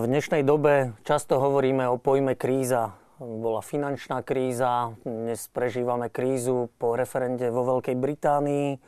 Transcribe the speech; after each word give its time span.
V 0.00 0.08
dnešnej 0.08 0.48
dobe 0.48 0.96
často 1.04 1.36
hovoríme 1.36 1.84
o 1.92 2.00
pojme 2.00 2.32
kríza. 2.32 2.96
Bola 3.20 3.60
finančná 3.60 4.24
kríza, 4.24 4.96
dnes 5.04 5.44
prežívame 5.52 6.08
krízu 6.08 6.72
po 6.80 6.96
referende 6.96 7.52
vo 7.52 7.68
Veľkej 7.68 8.00
Británii, 8.00 8.80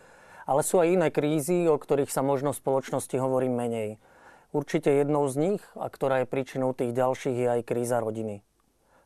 ale 0.49 0.61
sú 0.65 0.81
aj 0.81 0.89
iné 0.89 1.09
krízy, 1.13 1.69
o 1.69 1.77
ktorých 1.77 2.09
sa 2.09 2.25
možno 2.25 2.57
v 2.57 2.65
spoločnosti 2.65 3.13
hovorí 3.21 3.53
menej. 3.53 4.01
Určite 4.57 4.89
jednou 4.89 5.29
z 5.29 5.37
nich, 5.37 5.63
a 5.77 5.93
ktorá 5.93 6.25
je 6.25 6.33
príčinou 6.33 6.73
tých 6.73 6.97
ďalších, 6.97 7.37
je 7.45 7.49
aj 7.61 7.69
kríza 7.69 8.01
rodiny. 8.01 8.41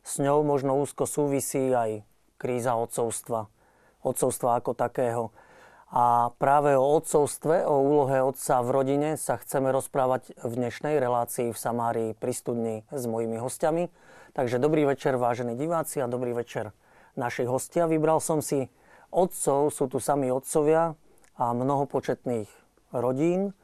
S 0.07 0.23
ňou 0.23 0.47
možno 0.47 0.79
úzko 0.79 1.11
súvisí 1.11 1.75
aj 1.75 2.07
kríza 2.39 2.71
odcovstva. 2.79 3.51
Odcovstva 3.99 4.63
ako 4.63 4.79
takého. 4.79 5.35
A 5.87 6.35
práve 6.35 6.75
o 6.75 6.83
otcovstve, 6.99 7.63
o 7.63 7.79
úlohe 7.79 8.19
otca 8.19 8.59
v 8.59 8.69
rodine 8.75 9.09
sa 9.15 9.39
chceme 9.39 9.71
rozprávať 9.71 10.35
v 10.35 10.53
dnešnej 10.59 10.99
relácii 10.99 11.55
v 11.55 11.57
Samárii 11.57 12.11
pri 12.11 12.33
studni 12.35 12.75
s 12.91 13.07
mojimi 13.07 13.39
hostiami. 13.39 13.87
Takže 14.35 14.59
dobrý 14.59 14.83
večer, 14.83 15.15
vážení 15.15 15.55
diváci 15.55 16.03
a 16.03 16.11
dobrý 16.11 16.35
večer 16.35 16.75
našich 17.15 17.47
hostia. 17.47 17.87
Vybral 17.87 18.19
som 18.19 18.43
si 18.43 18.67
otcov, 19.15 19.71
sú 19.71 19.87
tu 19.87 20.03
sami 20.03 20.27
otcovia 20.27 20.99
a 21.39 21.55
mnohopočetných 21.55 22.51
rodín. 22.91 23.55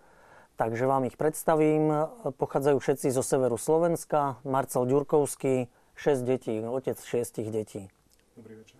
Takže 0.55 0.88
vám 0.88 1.03
ich 1.03 1.19
predstavím. 1.19 1.91
Pochádzajú 2.39 2.79
všetci 2.79 3.11
zo 3.11 3.19
severu 3.19 3.59
Slovenska. 3.59 4.39
Marcel 4.47 4.88
Ďurkovský, 4.88 5.67
6 5.99 6.23
detí, 6.23 6.55
otec 6.63 6.95
6 6.95 7.51
detí. 7.51 7.91
Dobrý 8.39 8.63
večer. 8.63 8.79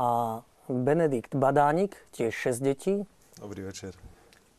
A 0.00 0.40
Benedikt 0.68 1.34
Badánik, 1.36 1.96
tiež 2.16 2.32
6 2.32 2.64
detí. 2.64 2.94
Dobrý 3.36 3.68
večer. 3.68 3.92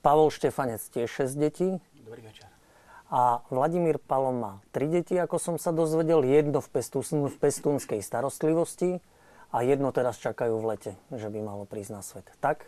Pavol 0.06 0.30
Štefanec, 0.30 0.81
tiež 0.94 1.09
6 1.09 1.34
detí. 1.38 1.81
Dobrý 2.06 2.22
večer. 2.22 2.45
A 3.09 3.45
Vladimír 3.53 3.98
Palom 4.02 4.38
má 4.38 4.53
3 4.73 5.02
deti, 5.02 5.14
ako 5.17 5.38
som 5.38 5.56
sa 5.58 5.73
dozvedel, 5.73 6.26
jedno 6.26 6.61
v, 6.61 6.70
pestún, 6.70 7.06
v 7.30 7.38
pestúnskej 7.38 8.02
starostlivosti 8.02 9.02
a 9.53 9.61
jedno 9.61 9.94
teraz 9.94 10.17
čakajú 10.22 10.58
v 10.58 10.66
lete, 10.73 10.92
že 11.14 11.30
by 11.30 11.39
malo 11.42 11.64
prísť 11.70 11.92
na 11.94 12.02
svet. 12.02 12.28
Tak? 12.42 12.66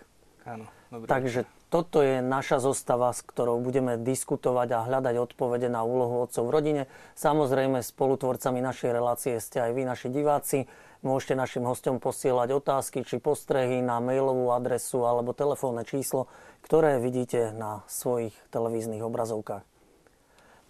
Áno. 0.48 0.66
Dobrý 0.88 1.10
Takže 1.12 1.44
večer. 1.44 1.68
toto 1.68 2.00
je 2.00 2.24
naša 2.24 2.64
zostava, 2.64 3.12
s 3.12 3.20
ktorou 3.20 3.60
budeme 3.60 4.00
diskutovať 4.00 4.70
a 4.72 4.86
hľadať 4.88 5.16
odpovede 5.20 5.68
na 5.68 5.84
úlohu 5.84 6.24
otcov 6.24 6.48
v 6.48 6.54
rodine. 6.56 6.84
Samozrejme, 7.20 7.84
spolutvorcami 7.84 8.64
našej 8.64 8.96
relácie 8.96 9.36
ste 9.44 9.60
aj 9.60 9.72
vy, 9.76 9.84
naši 9.84 10.08
diváci. 10.08 10.72
Môžete 11.06 11.38
našim 11.38 11.62
hostom 11.62 12.02
posielať 12.02 12.58
otázky 12.58 13.06
či 13.06 13.22
postrehy 13.22 13.86
na 13.86 14.02
mailovú 14.02 14.50
adresu 14.50 15.06
alebo 15.06 15.30
telefónne 15.30 15.86
číslo, 15.86 16.26
ktoré 16.66 16.98
vidíte 16.98 17.54
na 17.54 17.86
svojich 17.86 18.34
televíznych 18.50 19.06
obrazovkách. 19.06 19.62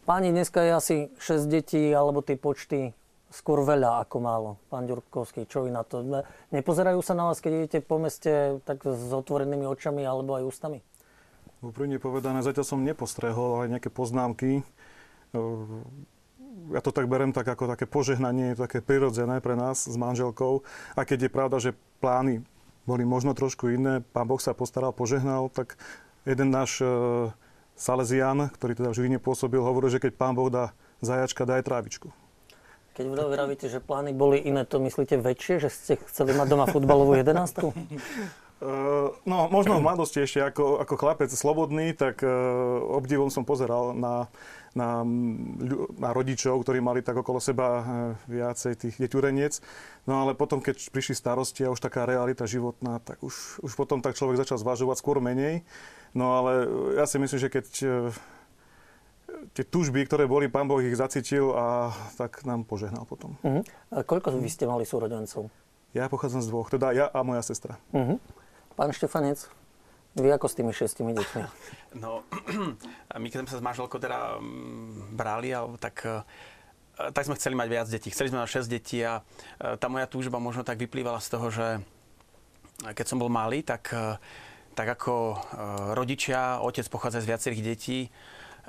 Páni, 0.04 0.32
dneska 0.32 0.64
je 0.64 0.72
asi 0.72 0.96
6 1.20 1.48
detí, 1.52 1.92
alebo 1.92 2.24
tie 2.24 2.40
počty 2.40 2.96
skôr 3.28 3.64
veľa 3.64 4.08
ako 4.08 4.18
málo. 4.24 4.50
Pán 4.72 4.88
Ďurkovský, 4.88 5.48
čo 5.52 5.68
vy 5.68 5.72
na 5.72 5.84
to? 5.84 6.00
Nepozerajú 6.52 7.04
sa 7.04 7.12
na 7.12 7.28
vás, 7.28 7.44
keď 7.44 7.52
idete 7.68 7.80
po 7.84 8.00
meste 8.00 8.64
tak 8.64 8.88
s 8.88 9.12
otvorenými 9.12 9.68
očami 9.68 10.08
alebo 10.08 10.40
aj 10.40 10.48
ústami? 10.48 10.80
Úprimne 11.60 12.00
povedané, 12.00 12.40
zatiaľ 12.40 12.66
som 12.68 12.88
nepostrehol 12.88 13.68
aj 13.68 13.80
nejaké 13.80 13.90
poznámky 13.92 14.64
ja 16.74 16.82
to 16.82 16.92
tak 16.92 17.06
berem 17.06 17.32
tak 17.32 17.48
ako 17.48 17.70
také 17.70 17.86
požehnanie, 17.86 18.58
také 18.58 18.82
prirodzené 18.82 19.40
pre 19.40 19.54
nás 19.54 19.86
s 19.86 19.96
manželkou. 19.96 20.66
A 20.98 21.06
keď 21.06 21.28
je 21.28 21.32
pravda, 21.32 21.58
že 21.62 21.78
plány 22.02 22.44
boli 22.88 23.04
možno 23.04 23.36
trošku 23.36 23.72
iné, 23.72 24.02
pán 24.16 24.26
Boh 24.26 24.40
sa 24.40 24.56
postaral, 24.56 24.96
požehnal, 24.96 25.52
tak 25.52 25.76
jeden 26.24 26.50
náš 26.50 26.80
e, 26.80 26.88
Salesian, 27.76 28.48
ktorý 28.50 28.74
teda 28.74 28.90
v 28.92 28.98
Žiline 28.98 29.20
pôsobil, 29.20 29.60
hovoril, 29.60 29.92
že 29.92 30.02
keď 30.02 30.16
pán 30.16 30.34
Boh 30.34 30.48
dá 30.48 30.72
zajačka, 31.04 31.44
dá 31.44 31.60
aj 31.60 31.68
trávičku. 31.68 32.08
Keď 32.98 33.06
vravíte, 33.14 33.70
že 33.70 33.78
plány 33.78 34.18
boli 34.18 34.42
iné, 34.42 34.66
to 34.66 34.82
myslíte 34.82 35.22
väčšie, 35.22 35.62
že 35.62 35.70
ste 35.70 35.94
chceli 36.10 36.34
mať 36.34 36.48
doma 36.50 36.66
futbalovú 36.66 37.14
jedenástku? 37.14 37.70
Uh, 38.58 39.14
no, 39.30 39.46
možno 39.54 39.78
v 39.78 39.86
mladosti 39.86 40.26
ešte 40.26 40.42
ako, 40.42 40.82
ako 40.82 40.94
chlapec 40.98 41.30
slobodný, 41.30 41.94
tak 41.94 42.26
uh, 42.26 42.32
obdivom 42.98 43.30
som 43.30 43.46
pozeral 43.46 43.94
na 43.94 44.34
na, 44.78 45.02
na 45.98 46.10
rodičov, 46.14 46.62
ktorí 46.62 46.78
mali 46.78 47.02
tak 47.02 47.18
okolo 47.18 47.42
seba 47.42 47.68
eh, 47.68 47.84
viacej 48.30 48.74
tých 48.78 48.96
deťureniec. 49.02 49.58
No 50.06 50.22
ale 50.22 50.38
potom, 50.38 50.62
keď 50.62 50.94
prišli 50.94 51.18
starosti 51.18 51.66
a 51.66 51.74
už 51.74 51.82
taká 51.82 52.06
realita 52.06 52.46
životná, 52.46 53.02
tak 53.02 53.26
už, 53.26 53.66
už 53.66 53.74
potom 53.74 54.06
tak 54.06 54.14
človek 54.14 54.38
začal 54.38 54.62
zvažovať 54.62 55.02
skôr 55.02 55.18
menej. 55.18 55.66
No 56.14 56.38
ale 56.38 56.70
ja 57.02 57.10
si 57.10 57.18
myslím, 57.18 57.42
že 57.42 57.50
keď 57.50 57.68
eh, 57.82 57.92
tie 59.58 59.66
tužby, 59.66 60.06
ktoré 60.06 60.30
boli, 60.30 60.46
pán 60.48 60.70
Boh 60.70 60.80
ich 60.80 60.96
zacítil 60.96 61.52
a 61.58 61.92
tak 62.16 62.46
nám 62.46 62.64
požehnal 62.64 63.10
potom. 63.10 63.36
Uh-huh. 63.42 63.66
A 63.90 64.06
koľko 64.06 64.38
vy 64.38 64.50
ste 64.50 64.70
mali 64.70 64.86
súrodencov? 64.86 65.50
Ja 65.96 66.08
pochádzam 66.12 66.46
z 66.46 66.48
dvoch, 66.54 66.70
teda 66.70 66.94
ja 66.94 67.06
a 67.10 67.20
moja 67.26 67.42
sestra. 67.42 67.82
Uh-huh. 67.90 68.22
Pán 68.78 68.94
Štefanec? 68.94 69.42
Vy 70.14 70.30
ako 70.30 70.46
s 70.46 70.58
tými 70.58 70.70
šestimi 70.70 71.12
deťmi? 71.18 71.44
No, 71.98 72.22
my 73.22 73.26
keď 73.26 73.42
sme 73.42 73.50
sa 73.50 73.58
s 73.58 73.66
manželkou 73.66 73.98
teda 73.98 74.38
mm, 74.38 75.18
brali, 75.18 75.50
tak 75.82 76.06
e, 76.06 76.22
tak 77.10 77.26
sme 77.26 77.34
chceli 77.34 77.58
mať 77.58 77.68
viac 77.74 77.88
detí. 77.90 78.14
Chceli 78.14 78.30
sme 78.30 78.46
mať 78.46 78.62
6 78.62 78.70
detí 78.70 79.02
a 79.02 79.26
e, 79.58 79.82
tá 79.82 79.90
moja 79.90 80.06
túžba 80.06 80.38
možno 80.38 80.62
tak 80.62 80.78
vyplývala 80.78 81.18
z 81.18 81.30
toho, 81.34 81.50
že 81.50 81.82
keď 82.86 83.06
som 83.10 83.18
bol 83.18 83.34
malý, 83.34 83.66
tak, 83.66 83.90
tak 84.78 84.86
ako 84.86 85.42
rodičia, 85.98 86.62
otec 86.62 86.86
pochádza 86.86 87.26
z 87.26 87.30
viacerých 87.34 87.66
detí, 87.66 88.00
Eh, 88.06 88.14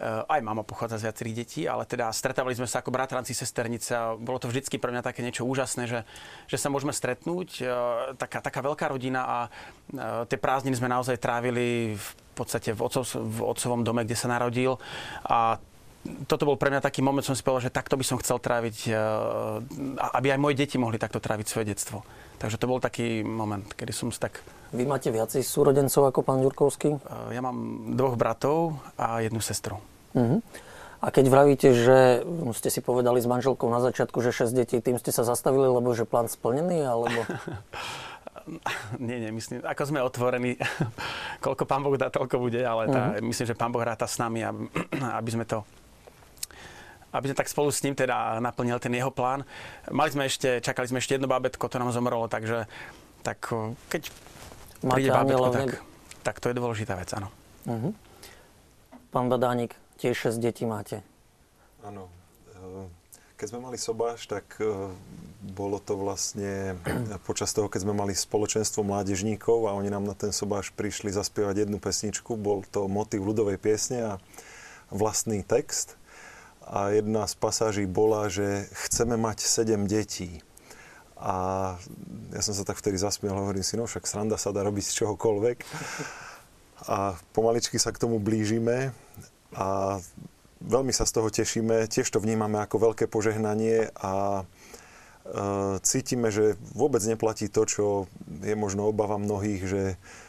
aj 0.05 0.41
mama 0.47 0.63
pochádza 0.63 1.03
z 1.03 1.11
viacerých 1.11 1.39
detí, 1.43 1.63
ale 1.67 1.83
teda 1.83 2.15
stretávali 2.15 2.55
sme 2.55 2.71
sa 2.71 2.81
ako 2.81 2.95
bratranci, 2.95 3.35
sesternice 3.35 3.91
a 3.99 4.15
bolo 4.15 4.39
to 4.39 4.47
vždycky 4.47 4.79
pre 4.79 4.95
mňa 4.95 5.03
také 5.03 5.27
niečo 5.27 5.43
úžasné, 5.43 5.91
že, 5.91 6.01
že 6.47 6.57
sa 6.57 6.71
môžeme 6.71 6.95
stretnúť, 6.95 7.49
eh, 7.63 7.69
taká, 8.15 8.39
taká 8.39 8.63
veľká 8.63 8.87
rodina 8.95 9.27
a 9.27 9.39
eh, 9.47 10.23
tie 10.31 10.39
prázdniny 10.39 10.79
sme 10.79 10.87
naozaj 10.87 11.19
trávili 11.19 11.99
v 11.99 12.09
podstate 12.39 12.71
v, 12.71 12.81
otcov, 12.87 13.11
v 13.19 13.39
otcovom 13.43 13.83
dome, 13.83 14.07
kde 14.07 14.15
sa 14.15 14.31
narodil. 14.31 14.79
A 15.27 15.59
toto 16.31 16.47
bol 16.47 16.55
pre 16.55 16.71
mňa 16.71 16.79
taký 16.79 17.03
moment, 17.03 17.27
som 17.27 17.35
si 17.35 17.43
povedal, 17.43 17.69
že 17.69 17.75
takto 17.75 17.99
by 17.99 18.07
som 18.07 18.23
chcel 18.23 18.39
tráviť, 18.39 18.95
aby 20.15 20.29
aj 20.31 20.41
moje 20.41 20.55
deti 20.55 20.79
mohli 20.79 20.95
takto 20.95 21.19
tráviť 21.19 21.47
svoje 21.51 21.75
detstvo. 21.75 22.07
Takže 22.39 22.57
to 22.57 22.71
bol 22.71 22.79
taký 22.79 23.27
moment, 23.27 23.67
kedy 23.75 23.91
som 23.91 24.15
si 24.15 24.23
tak... 24.23 24.39
Vy 24.71 24.87
máte 24.87 25.11
viacej 25.11 25.43
súrodencov 25.43 26.07
ako 26.07 26.23
pán 26.23 26.39
Ďurkovský? 26.39 27.03
Ja 27.35 27.43
mám 27.43 27.91
dvoch 27.99 28.15
bratov 28.15 28.79
a 28.95 29.19
jednu 29.19 29.43
sestru. 29.43 29.83
Uh-huh. 30.15 30.39
A 30.99 31.07
keď 31.11 31.25
vravíte, 31.31 31.69
že 31.75 32.23
ste 32.55 32.69
si 32.71 32.79
povedali 32.79 33.19
s 33.19 33.27
manželkou 33.27 33.67
na 33.71 33.83
začiatku, 33.83 34.23
že 34.23 34.31
6 34.31 34.55
detí, 34.55 34.79
tým 34.79 34.99
ste 35.03 35.11
sa 35.11 35.27
zastavili, 35.27 35.67
lebo 35.67 35.91
že 35.95 36.07
plán 36.07 36.31
splnený, 36.31 36.87
alebo... 36.87 37.27
nie, 39.03 39.19
nie, 39.19 39.31
myslím, 39.35 39.67
ako 39.67 39.83
sme 39.83 39.99
otvorení, 40.03 40.59
koľko 41.45 41.63
pán 41.67 41.83
Boh 41.83 41.99
dá, 41.99 42.11
toľko 42.11 42.39
bude, 42.39 42.63
ale 42.63 42.87
tá, 42.87 43.03
uh-huh. 43.15 43.25
myslím, 43.27 43.47
že 43.51 43.59
pán 43.59 43.75
Boh 43.75 43.83
ráta 43.83 44.07
s 44.07 44.19
nami, 44.23 44.47
aby, 44.47 44.63
aby 45.23 45.31
sme 45.35 45.43
to 45.43 45.67
aby 47.13 47.33
sme 47.33 47.37
tak 47.37 47.49
spolu 47.49 47.73
s 47.73 47.81
ním 47.81 47.97
teda 47.97 48.41
naplnil 48.41 48.77
ten 48.81 48.93
jeho 48.93 49.09
plán. 49.09 49.45
Mali 49.89 50.11
sme 50.13 50.29
ešte, 50.29 50.61
čakali 50.61 50.89
sme 50.89 51.01
ešte 51.01 51.17
jedno 51.17 51.29
bábetko, 51.31 51.69
to 51.69 51.81
nám 51.81 51.93
zomrelo, 51.93 52.29
takže 52.29 52.69
tak 53.25 53.49
keď 53.89 54.13
Máte 54.85 54.95
príde 55.01 55.11
bábetko, 55.11 55.49
tak, 55.51 55.69
tak 56.23 56.37
to 56.39 56.53
je 56.53 56.55
dôležitá 56.55 56.95
vec, 56.95 57.11
áno. 57.17 57.29
Uh-huh. 57.67 57.93
Pán 59.09 59.27
Badánik, 59.33 59.75
tiež 59.97 60.31
6 60.31 60.39
detí 60.39 60.69
máte. 60.69 61.01
Áno. 61.83 62.13
E, 62.53 62.87
keď 63.41 63.47
sme 63.57 63.61
mali 63.65 63.81
sobáš, 63.81 64.29
tak 64.29 64.45
e, 64.61 64.93
bolo 65.43 65.81
to 65.81 65.97
vlastne 65.97 66.77
počas 67.29 67.51
toho, 67.57 67.67
keď 67.67 67.89
sme 67.89 67.95
mali 67.97 68.13
spoločenstvo 68.13 68.85
mládežníkov 68.85 69.67
a 69.67 69.75
oni 69.75 69.89
nám 69.89 70.05
na 70.07 70.15
ten 70.15 70.31
sobáš 70.31 70.71
prišli 70.77 71.11
zaspievať 71.11 71.67
jednu 71.67 71.81
pesničku. 71.81 72.37
Bol 72.37 72.63
to 72.69 72.87
motiv 72.87 73.25
ľudovej 73.25 73.57
piesne 73.57 73.99
a 74.05 74.13
vlastný 74.93 75.41
text 75.43 75.99
a 76.69 76.93
jedna 76.93 77.25
z 77.25 77.35
pasáží 77.41 77.85
bola, 77.89 78.29
že 78.29 78.69
chceme 78.87 79.17
mať 79.17 79.41
sedem 79.41 79.89
detí. 79.89 80.45
A 81.17 81.75
ja 82.31 82.41
som 82.45 82.53
sa 82.55 82.63
tak 82.63 82.79
vtedy 82.79 83.01
zasmiel, 83.01 83.35
hovorím 83.35 83.65
si, 83.65 83.75
no 83.75 83.89
však 83.89 84.07
sranda 84.07 84.37
sa 84.37 84.53
dá 84.53 84.63
robiť 84.63 84.85
z 84.85 84.97
čohokoľvek. 85.03 85.59
A 86.93 87.17
pomaličky 87.35 87.81
sa 87.81 87.91
k 87.91 87.99
tomu 87.99 88.23
blížime 88.23 88.93
a 89.57 89.99
veľmi 90.63 90.93
sa 90.93 91.09
z 91.09 91.13
toho 91.19 91.29
tešíme. 91.33 91.89
Tiež 91.91 92.07
to 92.13 92.23
vnímame 92.23 92.61
ako 92.61 92.93
veľké 92.93 93.11
požehnanie 93.11 93.91
a 93.99 94.43
e, 94.43 94.45
cítime, 95.83 96.31
že 96.31 96.55
vôbec 96.77 97.03
neplatí 97.03 97.51
to, 97.51 97.67
čo 97.67 97.85
je 98.45 98.55
možno 98.55 98.87
obava 98.87 99.19
mnohých, 99.19 99.63
že 99.67 99.83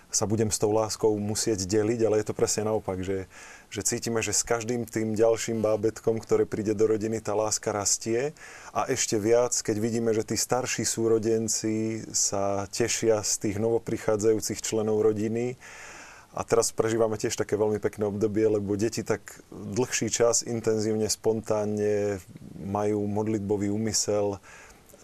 sa 0.09 0.25
budem 0.25 0.50
s 0.50 0.57
tou 0.57 0.73
láskou 0.73 1.13
musieť 1.21 1.69
deliť, 1.69 2.00
ale 2.06 2.21
je 2.21 2.27
to 2.29 2.38
presne 2.38 2.65
naopak, 2.65 3.01
že 3.06 3.29
že 3.69 3.85
cítime, 3.85 4.25
že 4.25 4.33
s 4.33 4.41
každým 4.41 4.89
tým 4.89 5.13
ďalším 5.13 5.61
bábetkom, 5.61 6.17
ktoré 6.17 6.50
príde 6.50 6.73
do 6.73 6.89
rodiny, 6.89 7.21
tá 7.21 7.38
láska 7.38 7.69
rastie. 7.69 8.33
A 8.73 8.89
ešte 8.89 9.21
viac, 9.21 9.53
keď 9.53 9.77
vidíme, 9.77 10.09
že 10.09 10.25
tí 10.25 10.33
starší 10.33 10.81
súrodenci 10.81 12.01
sa 12.09 12.65
tešia 12.73 13.21
z 13.21 13.33
tých 13.45 13.57
novoprichádzajúcich 13.61 14.65
členov 14.65 15.06
rodiny. 15.06 15.53
A 16.33 16.41
teraz 16.45 16.73
prežívame 16.73 17.21
tiež 17.21 17.38
také 17.38 17.61
veľmi 17.61 17.77
pekné 17.77 18.09
obdobie, 18.09 18.50
lebo 18.50 18.73
deti 18.73 19.06
tak 19.06 19.21
dlhší 19.53 20.09
čas 20.09 20.41
intenzívne, 20.41 21.06
spontánne 21.06 22.21
majú 22.57 23.06
modlitbový 23.06 23.69
úmysel 23.69 24.41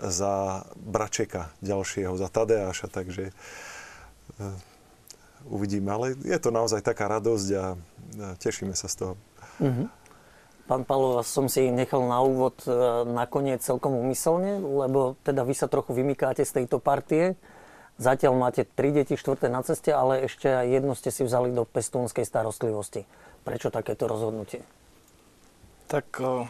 za 0.02 0.66
Bračeka 0.74 1.54
ďalšieho, 1.62 2.18
za 2.18 2.30
Tadeáša, 2.30 2.90
takže 2.90 3.30
uh, 3.30 4.54
uvidíme. 5.50 5.90
Ale 5.94 6.06
je 6.22 6.40
to 6.42 6.50
naozaj 6.50 6.82
taká 6.82 7.10
radosť 7.10 7.48
a 7.56 7.66
tešíme 8.42 8.74
sa 8.74 8.90
z 8.90 8.96
toho. 9.02 9.14
Mm-hmm. 9.62 9.88
Pán 10.66 10.82
Palo, 10.82 11.22
som 11.22 11.46
si 11.46 11.70
nechal 11.70 12.02
na 12.10 12.26
úvod 12.26 12.58
e, 12.66 12.74
nakoniec 13.06 13.62
celkom 13.62 13.94
umyselne, 14.02 14.58
lebo 14.58 15.14
teda 15.22 15.46
vy 15.46 15.54
sa 15.54 15.70
trochu 15.70 15.94
vymykáte 15.94 16.42
z 16.42 16.62
tejto 16.62 16.82
partie. 16.82 17.38
Zatiaľ 18.02 18.34
máte 18.34 18.66
tri 18.66 18.90
deti, 18.90 19.14
štvrté 19.14 19.46
na 19.48 19.62
ceste, 19.62 19.94
ale 19.94 20.26
ešte 20.26 20.50
aj 20.50 20.68
jedno 20.68 20.98
ste 20.98 21.14
si 21.14 21.22
vzali 21.22 21.54
do 21.54 21.70
pestúnskej 21.70 22.26
starostlivosti. 22.26 23.06
Prečo 23.46 23.70
takéto 23.70 24.10
rozhodnutie? 24.10 24.66
Tak 25.86 26.06
o, 26.18 26.50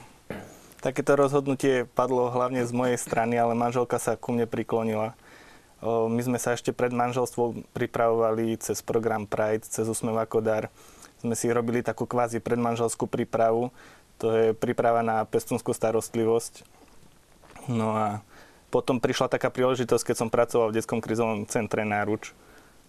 takéto 0.80 1.20
rozhodnutie 1.20 1.84
padlo 1.84 2.32
hlavne 2.32 2.64
z 2.64 2.72
mojej 2.72 2.96
strany, 2.96 3.36
ale 3.36 3.52
manželka 3.52 4.00
sa 4.00 4.16
ku 4.16 4.32
mne 4.32 4.48
priklonila. 4.48 5.12
My 5.86 6.22
sme 6.26 6.42
sa 6.42 6.58
ešte 6.58 6.74
pred 6.74 6.90
manželstvom 6.90 7.62
pripravovali 7.78 8.58
cez 8.58 8.82
program 8.82 9.30
Pride, 9.30 9.70
cez 9.70 9.86
Úsmev 9.86 10.18
ako 10.18 10.42
dar. 10.42 10.74
Sme 11.22 11.38
si 11.38 11.46
robili 11.54 11.86
takú 11.86 12.10
kvázi 12.10 12.42
predmanželskú 12.42 13.06
prípravu, 13.06 13.70
to 14.18 14.34
je 14.34 14.48
príprava 14.58 15.06
na 15.06 15.22
pestúnskú 15.30 15.78
starostlivosť. 15.78 16.66
No 17.70 17.94
a 17.94 18.08
potom 18.74 18.98
prišla 18.98 19.30
taká 19.30 19.54
príležitosť, 19.54 20.12
keď 20.12 20.16
som 20.18 20.34
pracoval 20.34 20.74
v 20.74 20.82
detskom 20.82 21.00
krizovom 21.00 21.46
centre 21.46 21.86
Náruč 21.86 22.34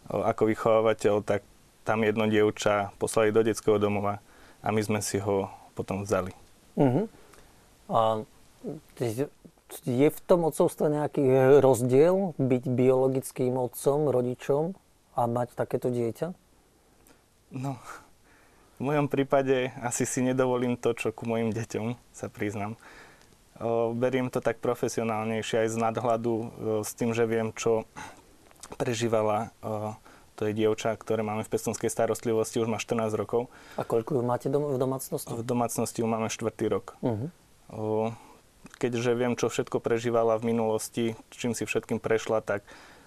ako 0.08 0.48
vychovávateľ, 0.48 1.20
tak 1.26 1.42
tam 1.86 2.02
jedno 2.02 2.26
dievča 2.26 2.94
poslali 2.98 3.30
do 3.30 3.42
detského 3.42 3.78
domova 3.78 4.18
a 4.62 4.68
my 4.74 4.82
sme 4.82 5.00
si 5.02 5.18
ho 5.22 5.50
potom 5.78 6.02
vzali. 6.02 6.34
Uh-huh. 6.78 7.06
A 7.86 8.26
je 9.82 10.08
v 10.08 10.20
tom 10.24 10.46
otcovstve 10.46 10.86
nejaký 10.90 11.24
rozdiel 11.58 12.38
byť 12.38 12.62
biologickým 12.70 13.58
otcom, 13.58 14.10
rodičom 14.10 14.64
a 15.18 15.22
mať 15.26 15.58
takéto 15.58 15.90
dieťa? 15.90 16.32
No, 17.54 17.78
v 18.76 18.80
mojom 18.82 19.06
prípade 19.10 19.74
asi 19.82 20.06
si 20.06 20.22
nedovolím 20.22 20.78
to, 20.78 20.94
čo 20.94 21.10
ku 21.10 21.26
mojim 21.26 21.50
deťom, 21.50 21.98
sa 22.14 22.30
priznam. 22.30 22.78
Beriem 23.96 24.28
to 24.28 24.44
tak 24.44 24.60
profesionálnejšie 24.60 25.64
aj 25.64 25.68
z 25.72 25.76
nadhľadu, 25.80 26.34
s 26.84 26.90
tým, 26.92 27.16
že 27.16 27.24
viem, 27.24 27.56
čo 27.56 27.88
prežívala 28.76 29.50
to 30.36 30.44
je 30.44 30.52
dievča, 30.52 30.92
ktoré 31.00 31.24
máme 31.24 31.42
v 31.42 31.48
pestonskej 31.48 31.88
starostlivosti, 31.88 32.60
už 32.60 32.68
má 32.68 32.76
14 32.76 33.08
rokov. 33.16 33.48
A 33.80 33.88
koľko 33.88 34.20
ju 34.20 34.22
máte 34.22 34.52
dom- 34.52 34.68
v 34.68 34.76
domácnosti? 34.76 35.32
V 35.32 35.40
domácnosti 35.40 36.04
ju 36.04 36.06
máme 36.06 36.28
4. 36.28 36.52
rok. 36.68 37.00
Uh-huh. 37.00 37.32
O, 37.72 38.12
keďže 38.78 39.12
viem, 39.14 39.38
čo 39.38 39.46
všetko 39.48 39.78
prežívala 39.78 40.36
v 40.36 40.52
minulosti, 40.52 41.04
čím 41.30 41.54
si 41.54 41.64
všetkým 41.64 42.02
prešla, 42.02 42.42
tak 42.42 42.66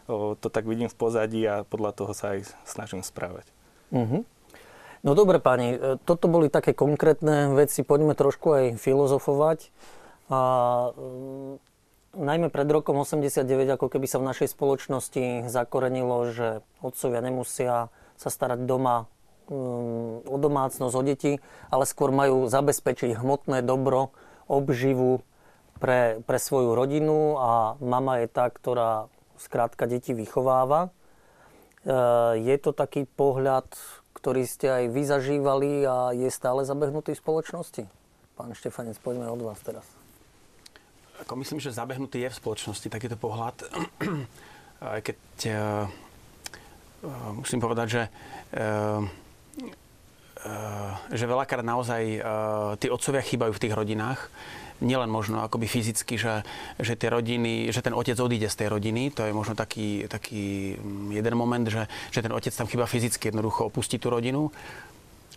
to 0.10 0.48
tak 0.50 0.66
vidím 0.66 0.90
v 0.90 0.98
pozadí 0.98 1.42
a 1.46 1.62
podľa 1.62 1.92
toho 1.94 2.12
sa 2.18 2.34
aj 2.34 2.50
snažím 2.66 3.06
správať. 3.06 3.46
Uh-huh. 3.94 4.26
No 5.06 5.16
dobre 5.16 5.40
páni, 5.40 5.78
e, 5.78 6.02
toto 6.02 6.28
boli 6.28 6.52
také 6.52 6.74
konkrétne 6.76 7.54
veci, 7.56 7.86
poďme 7.86 8.18
trošku 8.18 8.48
aj 8.52 8.66
filozofovať. 8.82 9.72
A, 10.30 10.40
um, 10.94 11.58
najmä 12.14 12.52
pred 12.52 12.68
rokom 12.70 13.00
89, 13.02 13.80
ako 13.80 13.88
keby 13.88 14.06
sa 14.06 14.20
v 14.20 14.30
našej 14.30 14.52
spoločnosti 14.52 15.50
zakorenilo, 15.50 16.30
že 16.30 16.48
otcovia 16.84 17.24
nemusia 17.24 17.88
sa 18.20 18.30
starať 18.30 18.68
doma 18.68 19.08
um, 19.48 20.20
o 20.28 20.38
domácnosť, 20.38 20.94
o 20.94 21.02
deti, 21.06 21.34
ale 21.72 21.88
skôr 21.88 22.12
majú 22.12 22.52
zabezpečiť 22.52 23.18
hmotné 23.18 23.64
dobro, 23.64 24.12
obživu 24.50 25.22
pre, 25.80 26.20
pre 26.28 26.38
svoju 26.38 26.76
rodinu 26.76 27.40
a 27.40 27.80
mama 27.80 28.20
je 28.20 28.28
tá, 28.28 28.52
ktorá 28.52 29.08
skrátka 29.40 29.88
deti 29.88 30.12
vychováva. 30.12 30.92
E, 31.88 31.90
je 32.44 32.56
to 32.60 32.76
taký 32.76 33.08
pohľad, 33.08 33.66
ktorý 34.14 34.44
ste 34.44 34.68
aj 34.68 34.84
vy 34.92 35.02
zažívali 35.08 35.72
a 35.88 36.12
je 36.12 36.28
stále 36.28 36.68
zabehnutý 36.68 37.16
v 37.16 37.24
spoločnosti? 37.24 37.84
Pán 38.36 38.52
Štefanec, 38.52 39.00
poďme 39.00 39.32
od 39.32 39.40
vás 39.40 39.60
teraz. 39.64 39.88
Ako 41.24 41.40
myslím, 41.40 41.60
že 41.60 41.76
zabehnutý 41.76 42.24
je 42.24 42.32
v 42.32 42.40
spoločnosti 42.40 42.88
takýto 42.88 43.20
pohľad. 43.20 43.68
Keď 45.08 45.20
uh, 45.52 45.88
musím 47.36 47.60
povedať, 47.60 47.88
že 47.92 48.04
uh, 48.56 49.04
že 51.12 51.28
veľakrát 51.28 51.68
naozaj 51.68 52.04
uh, 52.16 52.24
tí 52.80 52.88
otcovia 52.88 53.20
chýbajú 53.20 53.52
v 53.52 53.60
tých 53.60 53.76
rodinách 53.76 54.32
nielen 54.80 55.12
možno 55.12 55.44
akoby 55.44 55.68
fyzicky, 55.68 56.16
že, 56.16 56.44
že 56.80 56.94
tie 56.96 57.12
rodiny, 57.12 57.72
že 57.72 57.84
ten 57.84 57.96
otec 57.96 58.16
odíde 58.20 58.48
z 58.48 58.66
tej 58.66 58.68
rodiny, 58.72 59.12
to 59.12 59.28
je 59.28 59.36
možno 59.36 59.56
taký, 59.56 60.08
taký 60.08 60.76
mm, 60.80 61.16
jeden 61.16 61.36
moment, 61.36 61.66
že, 61.68 61.88
že 62.12 62.24
ten 62.24 62.32
otec 62.32 62.52
tam 62.52 62.68
chyba 62.68 62.88
fyzicky 62.88 63.30
jednoducho 63.32 63.68
opustí 63.68 64.00
tú 64.00 64.10
rodinu, 64.10 64.52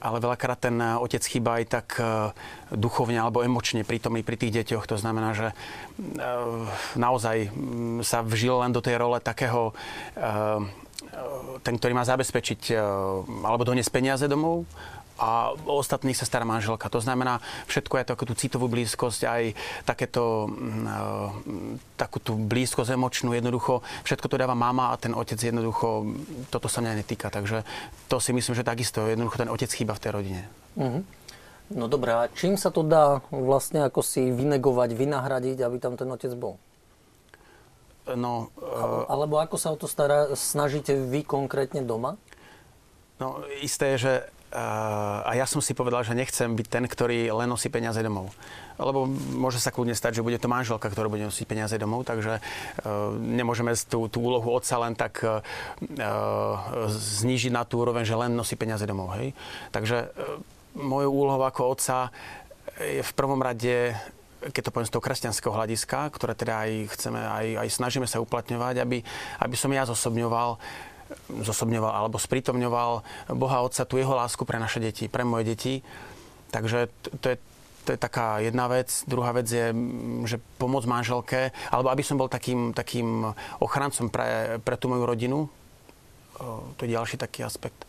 ale 0.02 0.18
veľakrát 0.18 0.58
ten 0.58 0.74
otec 0.82 1.22
chýba 1.22 1.62
aj 1.62 1.64
tak 1.70 1.86
e, 2.02 2.34
duchovne 2.74 3.22
alebo 3.22 3.46
emočne 3.46 3.86
prítomný 3.86 4.26
pri 4.26 4.34
tých 4.34 4.62
deťoch. 4.62 4.90
To 4.90 4.98
znamená, 4.98 5.30
že 5.30 5.48
e, 5.50 5.54
naozaj 6.98 7.54
mm, 7.54 8.02
sa 8.02 8.26
vžil 8.26 8.66
len 8.66 8.74
do 8.74 8.82
tej 8.82 8.98
role 8.98 9.22
takého 9.22 9.70
e, 10.18 10.22
ten, 11.62 11.74
ktorý 11.76 11.92
má 11.92 12.08
zabezpečiť 12.08 12.72
alebo 13.44 13.68
doniesť 13.68 13.92
peniaze 13.92 14.24
domov 14.26 14.64
a 15.22 15.54
ostatných 15.54 16.18
sa 16.18 16.26
stará 16.26 16.42
manželka. 16.42 16.90
To 16.90 16.98
znamená, 16.98 17.38
všetko 17.70 17.94
je 18.02 18.10
takú 18.10 18.26
tú 18.26 18.34
citovú 18.34 18.66
blízkosť, 18.66 19.20
aj 19.22 19.42
takéto, 19.86 20.50
mm, 20.50 21.78
e, 21.78 21.78
takú 21.94 22.18
tú 22.18 22.34
blízkosť 22.34 22.98
emočnú, 22.98 23.30
jednoducho, 23.30 23.86
všetko 24.02 24.26
to 24.26 24.40
dáva 24.42 24.58
mama 24.58 24.90
a 24.90 24.98
ten 24.98 25.14
otec 25.14 25.38
jednoducho, 25.38 26.02
toto 26.50 26.66
sa 26.66 26.82
mňa 26.82 27.06
netýka. 27.06 27.30
Takže 27.30 27.62
to 28.10 28.18
si 28.18 28.34
myslím, 28.34 28.58
že 28.58 28.66
takisto 28.66 29.06
jednoducho 29.06 29.46
ten 29.46 29.52
otec 29.54 29.70
chýba 29.70 29.94
v 29.94 30.02
tej 30.02 30.10
rodine. 30.10 30.42
Mm-hmm. 30.74 31.02
No 31.72 31.86
dobré, 31.86 32.12
a 32.12 32.26
čím 32.26 32.58
sa 32.58 32.74
to 32.74 32.82
dá 32.82 33.22
vlastne 33.30 33.86
ako 33.86 34.02
si 34.02 34.28
vynegovať, 34.28 34.90
vynahradiť, 34.92 35.62
aby 35.62 35.76
tam 35.78 35.94
ten 35.94 36.10
otec 36.10 36.34
bol? 36.34 36.58
No, 38.02 38.50
uh... 38.58 39.06
Alebo 39.06 39.38
ako 39.38 39.54
sa 39.54 39.70
o 39.70 39.78
to 39.78 39.86
stará, 39.86 40.34
snažíte 40.34 40.98
vy 40.98 41.22
konkrétne 41.22 41.86
doma? 41.86 42.18
No, 43.22 43.46
isté 43.62 43.94
je, 43.94 44.10
že 44.10 44.14
a 44.52 45.32
ja 45.32 45.48
som 45.48 45.64
si 45.64 45.72
povedal, 45.72 46.04
že 46.04 46.12
nechcem 46.12 46.52
byť 46.52 46.66
ten, 46.68 46.84
ktorý 46.84 47.32
len 47.32 47.48
nosí 47.48 47.72
peniaze 47.72 47.96
domov. 48.04 48.28
Lebo 48.76 49.08
môže 49.08 49.56
sa 49.56 49.72
kľudne 49.72 49.96
stať, 49.96 50.20
že 50.20 50.24
bude 50.24 50.36
to 50.36 50.50
manželka, 50.50 50.92
ktorá 50.92 51.08
bude 51.08 51.24
nosiť 51.24 51.46
peniaze 51.48 51.76
domov, 51.80 52.04
takže 52.04 52.40
uh, 52.40 53.12
nemôžeme 53.16 53.72
tú, 53.88 54.12
tú 54.12 54.18
úlohu 54.20 54.52
otca 54.52 54.76
len 54.84 54.92
tak 54.92 55.24
uh, 55.24 55.40
znížiť 56.92 57.52
na 57.52 57.64
tú 57.64 57.80
úroveň, 57.80 58.04
že 58.04 58.18
len 58.18 58.36
nosí 58.36 58.56
peniaze 58.60 58.84
domov. 58.84 59.16
Hej? 59.16 59.32
Takže 59.72 60.12
mojou 60.76 61.12
úlohou 61.12 61.44
ako 61.48 61.72
otca 61.72 62.12
je 62.76 63.00
v 63.00 63.12
prvom 63.16 63.40
rade 63.40 63.96
keď 64.42 64.62
to 64.66 64.72
poviem 64.74 64.90
z 64.90 64.94
toho 64.98 65.06
kresťanského 65.06 65.54
hľadiska, 65.54 66.10
ktoré 66.18 66.34
teda 66.34 66.66
aj 66.66 66.70
chceme, 66.98 67.20
aj, 67.22 67.46
aj 67.62 67.68
snažíme 67.70 68.10
sa 68.10 68.18
uplatňovať, 68.18 68.82
aby, 68.82 68.98
aby 69.38 69.54
som 69.54 69.70
ja 69.70 69.86
zosobňoval 69.86 70.58
zosobňoval 71.28 71.92
alebo 71.92 72.16
sprítomňoval 72.20 73.02
Boha 73.34 73.58
Otca, 73.64 73.88
tú 73.88 73.96
jeho 73.98 74.12
lásku 74.12 74.44
pre 74.44 74.60
naše 74.60 74.78
deti, 74.80 75.08
pre 75.08 75.24
moje 75.24 75.44
deti. 75.48 75.74
Takže 76.52 76.92
to 77.20 77.32
je, 77.32 77.36
to 77.88 77.88
je 77.94 77.98
taká 77.98 78.44
jedna 78.44 78.68
vec. 78.68 78.92
Druhá 79.08 79.32
vec 79.32 79.48
je, 79.48 79.72
že 80.28 80.36
pomôcť 80.60 80.88
manželke, 80.88 81.40
alebo 81.72 81.88
aby 81.88 82.04
som 82.04 82.20
bol 82.20 82.28
takým, 82.28 82.76
takým 82.76 83.32
ochrancom 83.58 84.12
pre, 84.12 84.60
pre 84.60 84.76
tú 84.76 84.92
moju 84.92 85.04
rodinu. 85.08 85.38
To 86.76 86.80
je 86.84 86.92
ďalší 86.92 87.16
taký 87.16 87.48
aspekt. 87.48 87.88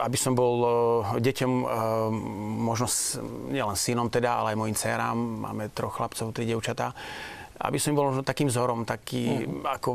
Aby 0.00 0.16
som 0.16 0.36
bol 0.36 0.56
deťom, 1.16 1.52
možno 2.64 2.88
nielen 3.52 3.76
synom 3.76 4.08
teda, 4.12 4.40
ale 4.40 4.52
aj 4.52 4.60
mojim 4.60 4.76
dcerám. 4.76 5.16
Máme 5.16 5.72
troch 5.72 5.96
chlapcov, 5.96 6.32
tri 6.32 6.48
dievčatá 6.48 6.96
aby 7.54 7.78
som 7.78 7.94
bol 7.94 8.22
takým 8.26 8.50
vzorom, 8.50 8.82
taký, 8.82 9.46
uh-huh. 9.46 9.78
ako, 9.78 9.90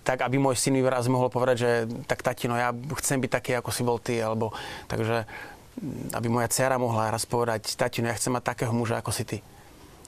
tak 0.00 0.24
aby 0.24 0.40
môj 0.40 0.56
syn 0.56 0.80
raz 0.88 1.04
mohol 1.12 1.28
povedať, 1.28 1.56
že 1.56 1.70
tak 2.08 2.24
tatino, 2.24 2.56
ja 2.56 2.72
chcem 2.72 3.20
byť 3.20 3.30
taký, 3.30 3.52
ako 3.60 3.70
si 3.70 3.82
bol 3.84 4.00
ty, 4.00 4.16
alebo 4.16 4.56
takže 4.88 5.28
aby 6.16 6.28
moja 6.32 6.48
dcera 6.48 6.80
mohla 6.80 7.12
raz 7.12 7.28
povedať, 7.28 7.76
tatino, 7.76 8.08
ja 8.08 8.16
chcem 8.16 8.32
mať 8.32 8.56
takého 8.56 8.72
muža, 8.72 9.04
ako 9.04 9.12
si 9.12 9.28
ty. 9.28 9.38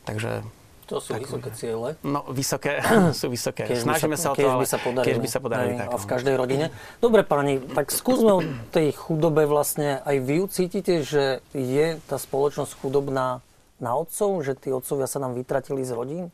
Takže 0.09 0.41
to 0.89 1.05
sú 1.05 1.13
tak, 1.13 1.29
vysoké 1.29 1.51
ciele. 1.53 1.89
No, 2.01 2.25
vysoké, 2.33 2.81
sú 3.21 3.29
vysoké. 3.29 3.69
Keď 3.69 3.85
Snažíme 3.85 4.17
sa, 4.17 4.33
sa 4.33 4.33
o 4.33 4.35
to, 4.41 4.49
ale 4.49 4.65
by 4.65 4.69
sa 4.73 4.81
podarilo. 4.81 5.05
Keď 5.13 5.17
by 5.21 5.29
sa 5.29 5.41
podarili. 5.45 5.75
Aj, 5.77 5.81
tak, 5.85 5.89
a 5.93 5.97
v 6.01 6.07
no. 6.09 6.11
každej 6.17 6.35
rodine. 6.41 6.67
Dobre, 7.05 7.21
páni, 7.29 7.61
tak 7.61 7.93
skúsme 7.93 8.31
o 8.33 8.41
tej 8.73 8.97
chudobe 8.97 9.45
vlastne. 9.45 10.01
Aj 10.01 10.17
vy 10.17 10.49
cítite, 10.49 11.05
že 11.05 11.45
je 11.53 12.01
tá 12.09 12.17
spoločnosť 12.17 12.73
chudobná 12.81 13.45
na 13.77 13.93
otcov? 14.01 14.41
Že 14.41 14.53
tí 14.57 14.69
otcovia 14.73 15.05
sa 15.05 15.21
nám 15.21 15.37
vytratili 15.37 15.85
z 15.85 15.93
rodín? 15.93 16.25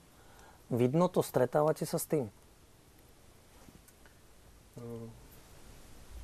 Vidno 0.73 1.13
to? 1.13 1.21
Stretávate 1.21 1.85
sa 1.85 2.01
s 2.01 2.07
tým? 2.09 2.33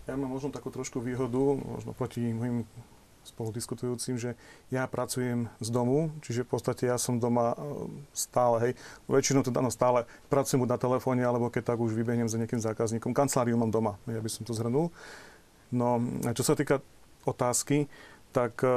Ja 0.08 0.18
mám 0.18 0.32
možno 0.32 0.50
takú 0.50 0.74
trošku 0.74 0.98
výhodu, 0.98 1.60
možno 1.60 1.94
proti 1.94 2.34
mojim 2.34 2.66
spoludiskutujúcim, 3.22 4.16
že 4.16 4.34
ja 4.72 4.88
pracujem 4.88 5.52
z 5.60 5.68
domu, 5.68 6.10
čiže 6.24 6.42
v 6.48 6.50
podstate 6.56 6.88
ja 6.88 6.96
som 6.96 7.20
doma 7.20 7.52
e, 7.52 7.56
stále, 8.16 8.56
hej, 8.64 8.72
väčšinou 9.06 9.44
to 9.44 9.52
no, 9.52 9.68
stále 9.68 10.08
pracujem 10.32 10.64
buď 10.64 10.70
na 10.72 10.78
telefóne, 10.80 11.22
alebo 11.22 11.52
keď 11.52 11.76
tak 11.76 11.78
už 11.84 11.92
vybehnem 11.92 12.32
za 12.32 12.40
nejakým 12.40 12.64
zákazníkom. 12.64 13.12
Kanceláriu 13.12 13.60
mám 13.60 13.70
doma, 13.70 14.00
ja 14.08 14.18
by 14.18 14.30
som 14.32 14.48
to 14.48 14.56
zhrnul. 14.56 14.88
No, 15.70 16.00
a 16.26 16.32
čo 16.32 16.42
sa 16.42 16.56
týka 16.56 16.80
otázky, 17.28 17.86
tak 18.32 18.56
e, 18.64 18.72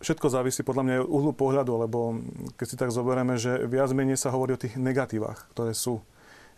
všetko 0.00 0.26
závisí 0.32 0.64
podľa 0.64 0.82
mňa 0.84 0.94
od 1.04 1.08
uhlu 1.08 1.32
pohľadu, 1.36 1.72
lebo 1.86 2.18
keď 2.56 2.66
si 2.66 2.76
tak 2.80 2.90
zoberieme, 2.90 3.36
že 3.36 3.68
viac 3.68 3.92
menej 3.92 4.16
sa 4.16 4.32
hovorí 4.32 4.56
o 4.56 4.60
tých 4.60 4.80
negatívach, 4.80 5.48
ktoré 5.52 5.76
sú. 5.76 6.00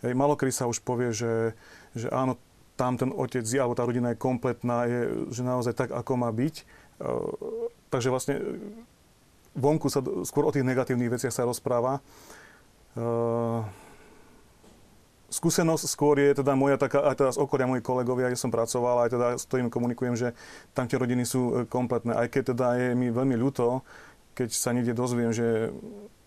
Hej, 0.03 0.15
malokedy 0.15 0.51
sa 0.51 0.67
už 0.67 0.83
povie, 0.83 1.11
že, 1.11 1.55
že 1.95 2.07
áno, 2.11 2.39
tam 2.79 2.97
ten 2.97 3.11
otec 3.13 3.45
je, 3.45 3.59
alebo 3.59 3.77
tá 3.77 3.85
rodina 3.85 4.11
je 4.11 4.19
kompletná, 4.19 4.89
je 4.89 5.29
že 5.29 5.45
naozaj 5.45 5.77
tak, 5.77 5.89
ako 5.93 6.11
má 6.17 6.31
byť. 6.33 6.55
E, 6.59 6.63
takže 7.93 8.09
vlastne 8.09 8.35
vonku 9.53 9.87
sa 9.87 10.01
skôr 10.25 10.49
o 10.49 10.53
tých 10.55 10.65
negatívnych 10.65 11.13
veciach 11.13 11.31
sa 11.31 11.45
rozpráva. 11.45 12.01
Skúsenosť 15.33 15.89
skôr 15.89 16.21
je 16.21 16.37
teda 16.37 16.53
moja 16.53 16.77
taká, 16.77 17.01
aj 17.09 17.17
teda 17.17 17.31
z 17.33 17.41
okolia 17.41 17.65
mojich 17.65 17.81
kolegovia, 17.81 18.29
kde 18.29 18.37
som 18.37 18.53
pracoval, 18.53 19.01
aj 19.01 19.09
teda 19.17 19.27
s 19.41 19.49
ktorým 19.49 19.73
komunikujem, 19.73 20.13
že 20.13 20.37
tam 20.77 20.85
tie 20.85 21.01
rodiny 21.01 21.25
sú 21.25 21.41
e, 21.41 21.51
kompletné. 21.65 22.13
Aj 22.13 22.29
keď 22.29 22.53
teda 22.53 22.67
je 22.77 22.87
mi 22.93 23.09
veľmi 23.09 23.33
ľúto, 23.33 23.81
keď 24.37 24.49
sa 24.53 24.77
niekde 24.77 24.93
dozviem, 24.93 25.33
že 25.33 25.73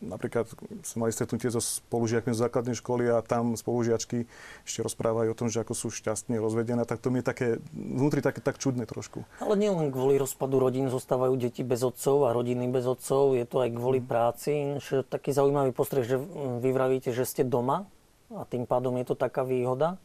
napríklad 0.02 0.46
sme 0.84 1.06
mali 1.06 1.12
stretnutie 1.14 1.48
so 1.50 1.58
spolužiakmi 1.58 2.34
z 2.34 2.42
základnej 2.46 2.76
školy 2.78 3.08
a 3.10 3.24
tam 3.24 3.56
spolužiačky 3.56 4.28
ešte 4.62 4.84
rozprávajú 4.84 5.32
o 5.32 5.38
tom, 5.38 5.48
že 5.48 5.62
ako 5.62 5.74
sú 5.74 5.88
šťastne 5.90 6.36
rozvedené, 6.36 6.84
tak 6.84 7.00
to 7.00 7.08
mi 7.08 7.22
je 7.22 7.26
také, 7.26 7.48
vnútri 7.72 8.20
také 8.20 8.44
tak 8.44 8.60
čudné 8.60 8.84
trošku. 8.84 9.24
Ale 9.40 9.54
nielen 9.56 9.90
kvôli 9.90 10.20
rozpadu 10.20 10.60
rodín 10.60 10.92
zostávajú 10.92 11.34
deti 11.38 11.64
bez 11.64 11.82
otcov 11.82 12.28
a 12.28 12.34
rodiny 12.36 12.68
bez 12.68 12.84
otcov, 12.86 13.38
je 13.38 13.46
to 13.48 13.62
aj 13.64 13.70
kvôli 13.72 13.98
práci. 14.02 14.78
Že 14.82 15.06
taký 15.06 15.32
zaujímavý 15.32 15.72
postreh, 15.72 16.06
že 16.06 16.20
vy 16.60 16.70
vravíte, 16.70 17.10
že 17.10 17.26
ste 17.26 17.42
doma 17.42 17.88
a 18.34 18.42
tým 18.48 18.66
pádom 18.66 18.96
je 18.98 19.06
to 19.06 19.14
taká 19.14 19.46
výhoda. 19.46 20.00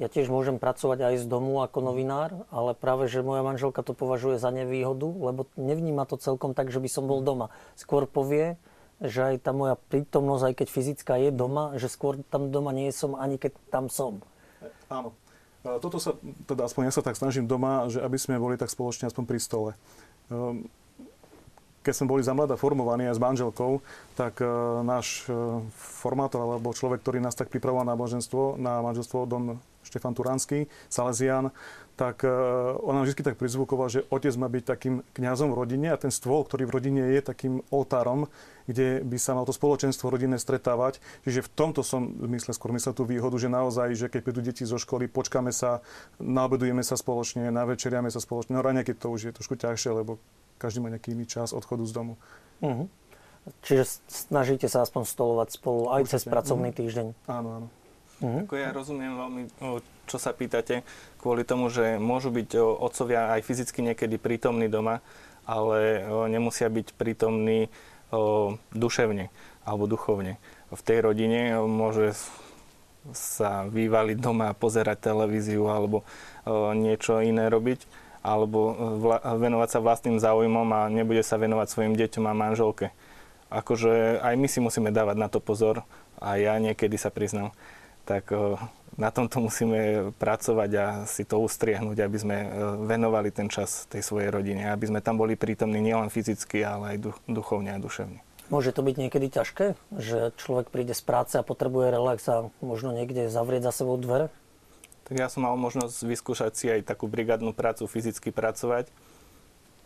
Ja 0.00 0.08
tiež 0.08 0.32
môžem 0.32 0.56
pracovať 0.56 1.12
aj 1.12 1.14
z 1.22 1.26
domu 1.28 1.60
ako 1.60 1.92
novinár, 1.92 2.48
ale 2.48 2.72
práve, 2.72 3.04
že 3.04 3.20
moja 3.20 3.44
manželka 3.44 3.84
to 3.84 3.92
považuje 3.92 4.40
za 4.40 4.48
nevýhodu, 4.48 5.04
lebo 5.04 5.44
nevníma 5.60 6.08
to 6.08 6.16
celkom 6.16 6.56
tak, 6.56 6.72
že 6.72 6.80
by 6.80 6.88
som 6.88 7.04
bol 7.04 7.20
doma. 7.20 7.52
Skôr 7.76 8.08
povie, 8.08 8.56
že 9.04 9.36
aj 9.36 9.44
tá 9.44 9.52
moja 9.52 9.76
prítomnosť, 9.76 10.44
aj 10.48 10.54
keď 10.56 10.68
fyzická 10.72 11.14
je 11.20 11.30
doma, 11.32 11.76
že 11.76 11.92
skôr 11.92 12.16
tam 12.32 12.48
doma 12.48 12.72
nie 12.72 12.88
som, 12.96 13.12
ani 13.12 13.36
keď 13.36 13.52
tam 13.68 13.92
som. 13.92 14.24
Áno. 14.88 15.12
Toto 15.60 16.00
sa, 16.00 16.16
teda 16.48 16.64
aspoň 16.64 16.88
ja 16.88 16.92
sa 16.96 17.04
tak 17.04 17.20
snažím 17.20 17.44
doma, 17.44 17.84
že 17.92 18.00
aby 18.00 18.16
sme 18.16 18.40
boli 18.40 18.56
tak 18.56 18.72
spoločne 18.72 19.12
aspoň 19.12 19.24
pri 19.28 19.36
stole. 19.36 19.70
Keď 21.80 21.94
sme 21.96 22.10
boli 22.12 22.22
za 22.24 22.36
mladá 22.36 22.60
formovaní 22.60 23.08
aj 23.08 23.16
s 23.16 23.24
manželkou, 23.24 23.80
tak 24.12 24.44
e, 24.44 24.46
náš 24.84 25.24
e, 25.26 25.32
formátor 25.72 26.44
alebo 26.44 26.76
človek, 26.76 27.00
ktorý 27.00 27.24
nás 27.24 27.32
tak 27.32 27.48
pripravoval 27.48 27.88
na 27.88 27.96
manželstvo, 27.96 28.60
na 28.60 28.84
manželstvo 28.84 29.24
Don 29.24 29.56
Štefan 29.80 30.12
Turánsky, 30.12 30.68
Salesian, 30.92 31.50
tak 32.00 32.24
uh, 32.24 32.80
on 32.80 32.96
nám 32.96 33.04
vždy 33.04 33.20
tak 33.20 33.36
prizvukoval, 33.36 33.92
že 33.92 34.08
otec 34.08 34.32
má 34.40 34.48
byť 34.48 34.64
takým 34.64 35.04
kňazom 35.12 35.52
v 35.52 35.58
rodine 35.60 35.92
a 35.92 36.00
ten 36.00 36.08
stôl, 36.08 36.48
ktorý 36.48 36.64
v 36.64 36.72
rodine 36.80 37.02
je 37.12 37.20
takým 37.20 37.60
oltárom, 37.68 38.24
kde 38.64 39.04
by 39.04 39.20
sa 39.20 39.36
mal 39.36 39.44
to 39.44 39.52
spoločenstvo 39.52 40.08
rodinné 40.08 40.40
stretávať. 40.40 40.96
Čiže 41.28 41.44
v 41.44 41.52
tomto 41.52 41.84
som 41.84 42.08
myslel 42.32 42.56
skôr 42.56 42.72
myslel 42.72 42.96
tú 42.96 43.04
výhodu, 43.04 43.36
že 43.36 43.52
naozaj, 43.52 43.88
že 44.00 44.06
keď 44.08 44.20
prídu 44.24 44.40
deti 44.40 44.64
zo 44.64 44.80
školy, 44.80 45.12
počkáme 45.12 45.52
sa, 45.52 45.84
naobedujeme 46.16 46.80
sa 46.80 46.96
spoločne, 46.96 47.52
navečeriame 47.52 48.08
sa 48.08 48.24
spoločne. 48.24 48.56
No 48.56 48.64
keď 48.64 48.96
to 48.96 49.12
už 49.12 49.20
je 49.28 49.36
trošku 49.36 49.60
ťažšie, 49.60 49.92
lebo 49.92 50.16
každý 50.60 50.84
má 50.84 50.92
nejaký 50.92 51.16
iný 51.16 51.24
čas 51.24 51.56
odchodu 51.56 51.88
z 51.88 51.92
domu. 51.96 52.14
Uh-huh. 52.60 52.84
Čiže 53.64 54.04
snažíte 54.04 54.68
sa 54.68 54.84
aspoň 54.84 55.08
stolovať 55.08 55.56
spolu 55.56 55.88
aj 55.88 56.04
Určite. 56.04 56.12
cez 56.12 56.22
pracovný 56.28 56.68
uh-huh. 56.70 56.80
týždeň. 56.84 57.06
Áno, 57.24 57.48
áno. 57.56 57.66
Uh-huh. 58.20 58.44
Ako 58.44 58.54
ja 58.60 58.68
rozumiem 58.76 59.16
veľmi, 59.16 59.42
čo 60.04 60.20
sa 60.20 60.36
pýtate, 60.36 60.84
kvôli 61.16 61.48
tomu, 61.48 61.72
že 61.72 61.96
môžu 61.96 62.28
byť 62.28 62.60
otcovia 62.60 63.32
aj 63.32 63.40
fyzicky 63.48 63.80
niekedy 63.80 64.20
prítomní 64.20 64.68
doma, 64.68 65.00
ale 65.48 66.04
nemusia 66.28 66.68
byť 66.68 66.92
prítomní 67.00 67.72
duševne 68.76 69.32
alebo 69.64 69.88
duchovne. 69.88 70.36
V 70.68 70.82
tej 70.84 71.00
rodine 71.00 71.56
môže 71.64 72.12
sa 73.16 73.64
vyvaliť 73.64 74.20
doma 74.20 74.52
a 74.52 74.58
pozerať 74.58 75.08
televíziu 75.08 75.64
alebo 75.72 76.04
niečo 76.76 77.24
iné 77.24 77.48
robiť 77.48 77.88
alebo 78.20 78.76
venovať 79.24 79.68
sa 79.72 79.80
vlastným 79.80 80.20
záujmom 80.20 80.68
a 80.76 80.92
nebude 80.92 81.24
sa 81.24 81.40
venovať 81.40 81.66
svojim 81.72 81.94
deťom 81.96 82.24
a 82.28 82.36
manželke. 82.36 82.92
Akože 83.48 84.20
aj 84.22 84.34
my 84.36 84.46
si 84.46 84.58
musíme 84.62 84.94
dávať 84.94 85.16
na 85.18 85.28
to 85.32 85.42
pozor 85.42 85.82
a 86.20 86.36
ja 86.36 86.54
niekedy 86.60 86.94
sa 87.00 87.08
priznám 87.08 87.50
tak 88.10 88.34
eh, 88.34 88.58
na 88.98 89.08
tomto 89.14 89.38
musíme 89.38 90.10
pracovať 90.18 90.70
a 90.76 90.86
si 91.06 91.22
to 91.22 91.40
ustriehnúť, 91.40 92.04
aby 92.04 92.18
sme 92.20 92.36
venovali 92.84 93.30
ten 93.32 93.46
čas 93.46 93.86
tej 93.86 94.02
svojej 94.02 94.28
rodine, 94.28 94.68
aby 94.68 94.90
sme 94.90 95.00
tam 95.00 95.16
boli 95.16 95.38
prítomní 95.38 95.80
nielen 95.80 96.12
fyzicky, 96.12 96.60
ale 96.66 96.98
aj 96.98 97.14
duchovne 97.30 97.72
a 97.72 97.80
duševne. 97.80 98.20
Môže 98.50 98.74
to 98.74 98.82
byť 98.82 98.96
niekedy 98.98 99.30
ťažké, 99.30 99.78
že 99.94 100.34
človek 100.42 100.74
príde 100.74 100.90
z 100.90 101.06
práce 101.06 101.38
a 101.38 101.46
potrebuje 101.46 101.94
relax 101.94 102.26
a 102.26 102.50
možno 102.58 102.90
niekde 102.90 103.30
zavrieť 103.30 103.70
za 103.70 103.86
sebou 103.86 103.94
dvere? 103.94 104.26
Tak 105.10 105.18
ja 105.18 105.26
som 105.26 105.42
mal 105.42 105.58
možnosť 105.58 106.06
vyskúšať 106.06 106.52
si 106.54 106.70
aj 106.70 106.86
takú 106.86 107.10
brigádnu 107.10 107.50
prácu, 107.50 107.90
fyzicky 107.90 108.30
pracovať. 108.30 108.86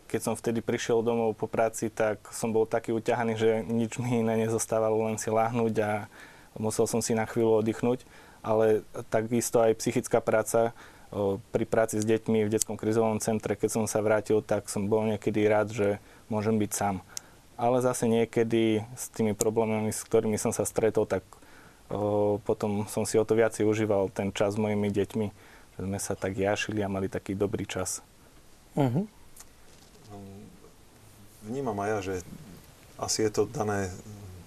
Keď 0.05 0.21
som 0.21 0.37
vtedy 0.37 0.61
prišiel 0.61 1.01
domov 1.01 1.33
po 1.33 1.49
práci, 1.49 1.89
tak 1.89 2.21
som 2.29 2.53
bol 2.53 2.69
taký 2.69 2.93
uťahaný, 2.93 3.33
že 3.33 3.65
nič 3.65 3.97
mi 3.97 4.21
iné 4.21 4.45
nezostávalo, 4.45 5.09
len 5.09 5.17
si 5.17 5.33
láhnuť 5.33 5.73
a 5.81 6.05
musel 6.61 6.85
som 6.85 7.01
si 7.01 7.17
na 7.17 7.25
chvíľu 7.25 7.57
oddychnúť, 7.65 8.05
ale 8.45 8.85
takisto 9.09 9.65
aj 9.65 9.81
psychická 9.81 10.21
práca 10.21 10.77
pri 11.49 11.65
práci 11.65 11.97
s 11.97 12.05
deťmi 12.05 12.45
v 12.45 12.53
detskom 12.53 12.77
krizovom 12.77 13.17
centre, 13.17 13.57
keď 13.57 13.81
som 13.81 13.89
sa 13.89 14.05
vrátil, 14.05 14.45
tak 14.45 14.69
som 14.69 14.85
bol 14.85 15.09
niekedy 15.09 15.41
rád, 15.49 15.73
že 15.73 15.97
môžem 16.29 16.61
byť 16.61 16.69
sám. 16.69 17.01
Ale 17.57 17.81
zase 17.81 18.05
niekedy 18.05 18.85
s 18.93 19.09
tými 19.09 19.33
problémami, 19.33 19.89
s 19.89 20.05
ktorými 20.05 20.37
som 20.37 20.53
sa 20.53 20.69
stretol, 20.69 21.09
tak 21.09 21.25
potom 22.41 22.89
som 22.89 23.05
si 23.05 23.21
o 23.21 23.25
to 23.27 23.37
viacej 23.37 23.65
užíval 23.65 24.09
ten 24.09 24.33
čas 24.33 24.57
s 24.57 24.61
mojimi 24.61 24.89
deťmi, 24.89 25.27
že 25.77 25.81
sme 25.85 25.99
sa 26.01 26.17
tak 26.17 26.33
jašili 26.33 26.81
a 26.81 26.89
mali 26.89 27.05
taký 27.05 27.37
dobrý 27.37 27.69
čas. 27.69 28.01
Uh-huh. 28.73 29.05
Vnímam 31.45 31.77
aj 31.85 31.89
ja, 31.89 31.99
že 32.01 32.15
asi 32.97 33.21
je 33.21 33.31
to 33.31 33.43
dané 33.45 33.93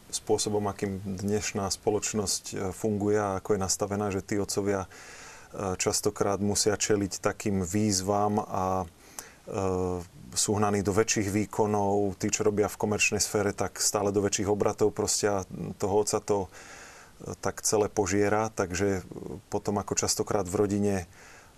spôsobom, 0.09 0.65
akým 0.67 0.99
dnešná 1.05 1.69
spoločnosť 1.69 2.45
e, 2.49 2.55
funguje 2.73 3.21
a 3.21 3.39
ako 3.39 3.55
je 3.55 3.61
nastavená, 3.61 4.09
že 4.09 4.25
tí 4.25 4.41
otcovia 4.41 4.89
e, 4.89 5.77
častokrát 5.77 6.41
musia 6.41 6.75
čeliť 6.81 7.21
takým 7.21 7.61
výzvam 7.61 8.41
a 8.41 8.65
e, 8.83 8.87
sú 10.33 10.57
hnaní 10.57 10.81
do 10.81 10.97
väčších 10.97 11.29
výkonov. 11.29 12.17
Tí, 12.17 12.33
čo 12.33 12.45
robia 12.45 12.73
v 12.73 12.81
komerčnej 12.81 13.21
sfére, 13.21 13.53
tak 13.53 13.81
stále 13.81 14.09
do 14.09 14.25
väčších 14.25 14.49
obratov 14.49 14.97
proste 14.97 15.29
toho 15.77 15.95
otca 16.01 16.21
to 16.25 16.49
tak 17.43 17.67
celé 17.67 17.91
požiera, 17.91 18.51
takže 18.55 19.03
potom 19.51 19.79
ako 19.83 19.99
častokrát 19.99 20.47
v 20.47 20.59
rodine 20.59 20.97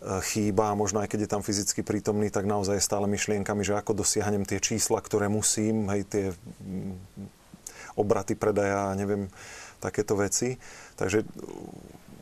chýba 0.01 0.73
a 0.73 0.79
možno 0.79 1.05
aj 1.05 1.13
keď 1.13 1.29
je 1.29 1.33
tam 1.37 1.45
fyzicky 1.45 1.85
prítomný, 1.85 2.33
tak 2.33 2.49
naozaj 2.49 2.81
stále 2.81 3.05
myšlienkami, 3.05 3.61
že 3.61 3.77
ako 3.77 4.01
dosiahnem 4.01 4.49
tie 4.49 4.57
čísla, 4.57 4.97
ktoré 5.05 5.29
musím, 5.29 5.93
hej, 5.93 6.09
tie 6.09 6.25
obraty 7.93 8.33
predaja 8.33 8.89
a 8.89 8.97
neviem, 8.97 9.29
takéto 9.77 10.17
veci. 10.17 10.57
Takže 10.97 11.21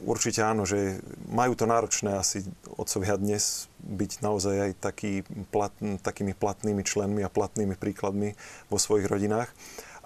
určite 0.02 0.42
áno, 0.42 0.66
že 0.66 0.98
majú 1.30 1.54
to 1.54 1.70
náročné 1.70 2.18
asi 2.18 2.42
otcovia 2.74 3.14
dnes 3.14 3.70
byť 3.78 4.10
naozaj 4.26 4.56
aj 4.58 4.72
taký 4.82 5.22
plat, 5.54 5.74
takými 6.02 6.34
platnými 6.34 6.82
členmi 6.82 7.22
a 7.22 7.30
platnými 7.30 7.78
príkladmi 7.78 8.34
vo 8.70 8.78
svojich 8.78 9.06
rodinách. 9.06 9.50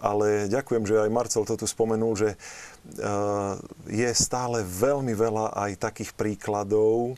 Ale 0.03 0.51
ďakujem, 0.51 0.83
že 0.83 0.99
aj 0.99 1.15
Marcel 1.15 1.47
to 1.47 1.55
tu 1.55 1.71
spomenul, 1.71 2.19
že 2.19 2.35
uh, 2.35 3.55
je 3.87 4.11
stále 4.11 4.67
veľmi 4.67 5.15
veľa 5.15 5.55
aj 5.55 5.79
takých 5.79 6.11
príkladov, 6.19 7.15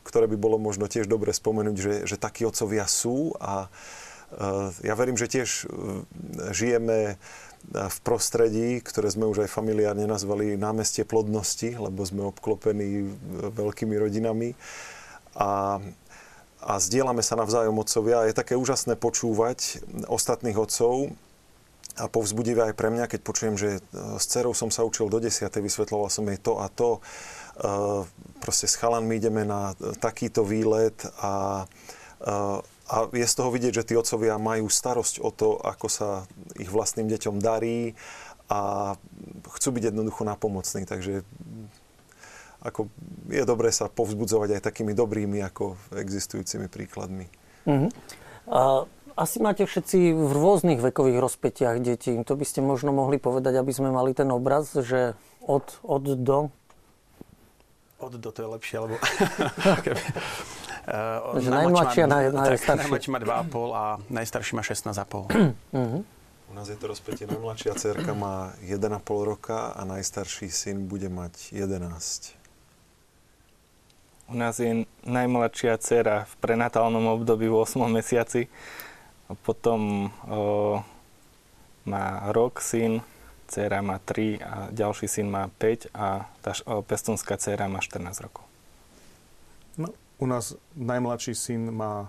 ktoré 0.00 0.24
by 0.32 0.40
bolo 0.40 0.56
možno 0.56 0.88
tiež 0.88 1.04
dobre 1.04 1.36
spomenúť, 1.36 1.76
že, 1.76 1.94
že 2.08 2.16
takí 2.16 2.48
otcovia 2.48 2.88
sú 2.88 3.36
a 3.36 3.68
uh, 3.68 4.72
ja 4.80 4.96
verím, 4.96 5.20
že 5.20 5.28
tiež 5.28 5.68
uh, 5.68 6.00
žijeme 6.56 7.20
v 7.68 7.98
prostredí, 8.00 8.80
ktoré 8.80 9.12
sme 9.12 9.28
už 9.28 9.44
aj 9.44 9.52
familiárne 9.52 10.08
nazvali 10.08 10.56
námestie 10.56 11.04
plodnosti, 11.04 11.76
lebo 11.76 12.00
sme 12.06 12.24
obklopení 12.24 13.12
veľkými 13.52 13.92
rodinami. 13.98 14.56
A, 15.36 15.82
a 16.64 16.72
zdieľame 16.80 17.20
sa 17.20 17.36
navzájom 17.36 17.76
otcovia. 17.76 18.24
Je 18.24 18.38
také 18.38 18.56
úžasné 18.56 18.96
počúvať 18.96 19.84
ostatných 20.08 20.56
otcov, 20.56 21.12
a 21.98 22.06
povzbudivé 22.06 22.70
aj 22.70 22.74
pre 22.78 22.88
mňa, 22.94 23.10
keď 23.10 23.20
počujem, 23.26 23.54
že 23.58 23.82
s 23.92 24.24
cerou 24.30 24.54
som 24.54 24.70
sa 24.70 24.86
učil 24.86 25.10
do 25.10 25.18
desiatej, 25.18 25.62
vysvetloval 25.66 26.08
som 26.08 26.24
jej 26.30 26.38
to 26.38 26.62
a 26.62 26.70
to. 26.70 27.02
proste 28.38 28.70
s 28.70 28.78
chalanmi 28.78 29.18
ideme 29.18 29.42
na 29.42 29.74
takýto 29.98 30.46
výlet 30.46 30.94
a, 31.18 31.66
a 32.88 32.96
je 33.12 33.26
z 33.26 33.34
toho 33.34 33.50
vidieť, 33.50 33.82
že 33.82 33.86
tí 33.92 33.94
otcovia 33.98 34.38
majú 34.38 34.70
starosť 34.70 35.20
o 35.20 35.30
to, 35.34 35.58
ako 35.58 35.86
sa 35.90 36.08
ich 36.54 36.70
vlastným 36.70 37.10
deťom 37.10 37.42
darí 37.42 37.98
a 38.48 38.94
chcú 39.58 39.68
byť 39.76 39.92
jednoducho 39.92 40.22
napomocní. 40.24 40.88
Takže 40.88 41.26
ako 42.58 42.90
je 43.30 43.42
dobré 43.46 43.70
sa 43.70 43.86
povzbudzovať 43.86 44.58
aj 44.58 44.66
takými 44.66 44.94
dobrými 44.94 45.38
ako 45.46 45.78
existujúcimi 45.94 46.66
príkladmi. 46.66 47.26
Uh-huh. 47.68 47.90
A 48.48 48.88
asi 49.18 49.42
máte 49.42 49.66
všetci 49.66 50.14
v 50.14 50.30
rôznych 50.30 50.78
vekových 50.78 51.18
rozpetiach 51.18 51.82
detí. 51.82 52.14
To 52.22 52.34
by 52.38 52.44
ste 52.46 52.62
možno 52.62 52.94
mohli 52.94 53.18
povedať, 53.18 53.58
aby 53.58 53.74
sme 53.74 53.90
mali 53.90 54.14
ten 54.14 54.30
obraz, 54.30 54.70
že 54.70 55.18
od, 55.42 55.82
od 55.82 56.04
do? 56.22 56.54
Od 57.98 58.14
do 58.14 58.30
to 58.30 58.38
je 58.38 58.48
lepšie, 58.54 58.76
lebo... 58.78 58.94
uh, 58.94 59.02
najmladšia 61.58 62.06
má, 62.06 62.14
naj, 62.14 62.24
najstarší. 62.30 62.78
najmladší 62.86 63.08
má 63.10 63.18
2,5 63.18 63.74
a 63.74 63.84
najstarší 64.06 64.52
má 64.54 64.62
16,5. 64.62 64.94
uh-huh. 65.74 66.02
U 66.48 66.54
nás 66.54 66.70
je 66.70 66.78
to 66.78 66.86
rozpätie. 66.88 67.26
Najmladšia 67.26 67.74
cerka 67.74 68.14
má 68.14 68.54
1,5 68.62 69.02
roka 69.26 69.74
a 69.74 69.82
najstarší 69.82 70.48
syn 70.48 70.86
bude 70.86 71.10
mať 71.10 71.52
11. 71.52 72.38
U 74.28 74.36
nás 74.36 74.60
je 74.60 74.86
najmladšia 75.08 75.76
dcera 75.80 76.24
v 76.24 76.34
prenatálnom 76.38 77.18
období 77.18 77.48
v 77.50 77.56
8 77.66 77.82
mesiaci 77.88 78.46
potom 79.34 80.08
o, 80.24 80.80
má 81.84 82.32
rok 82.32 82.60
syn, 82.60 83.04
dcera 83.48 83.80
má 83.84 84.00
3 84.00 84.40
a 84.40 84.54
ďalší 84.72 85.08
syn 85.08 85.26
má 85.28 85.48
5 85.60 85.92
a 85.92 86.28
tá 86.40 86.52
o, 86.64 86.80
pestonská 86.80 87.36
dcera 87.36 87.68
má 87.68 87.80
14 87.80 88.24
rokov. 88.24 88.44
No, 89.76 89.92
u 90.18 90.26
nás 90.26 90.56
najmladší 90.76 91.34
syn 91.34 91.72
má 91.72 92.08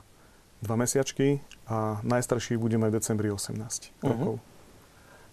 2 0.64 0.76
mesiačky 0.76 1.40
a 1.68 2.04
najstarší 2.04 2.60
bude 2.60 2.76
mať 2.76 2.90
v 2.92 2.98
decembri 3.00 3.28
18 3.32 3.56
uh-huh. 3.56 4.04
rokov. 4.04 4.36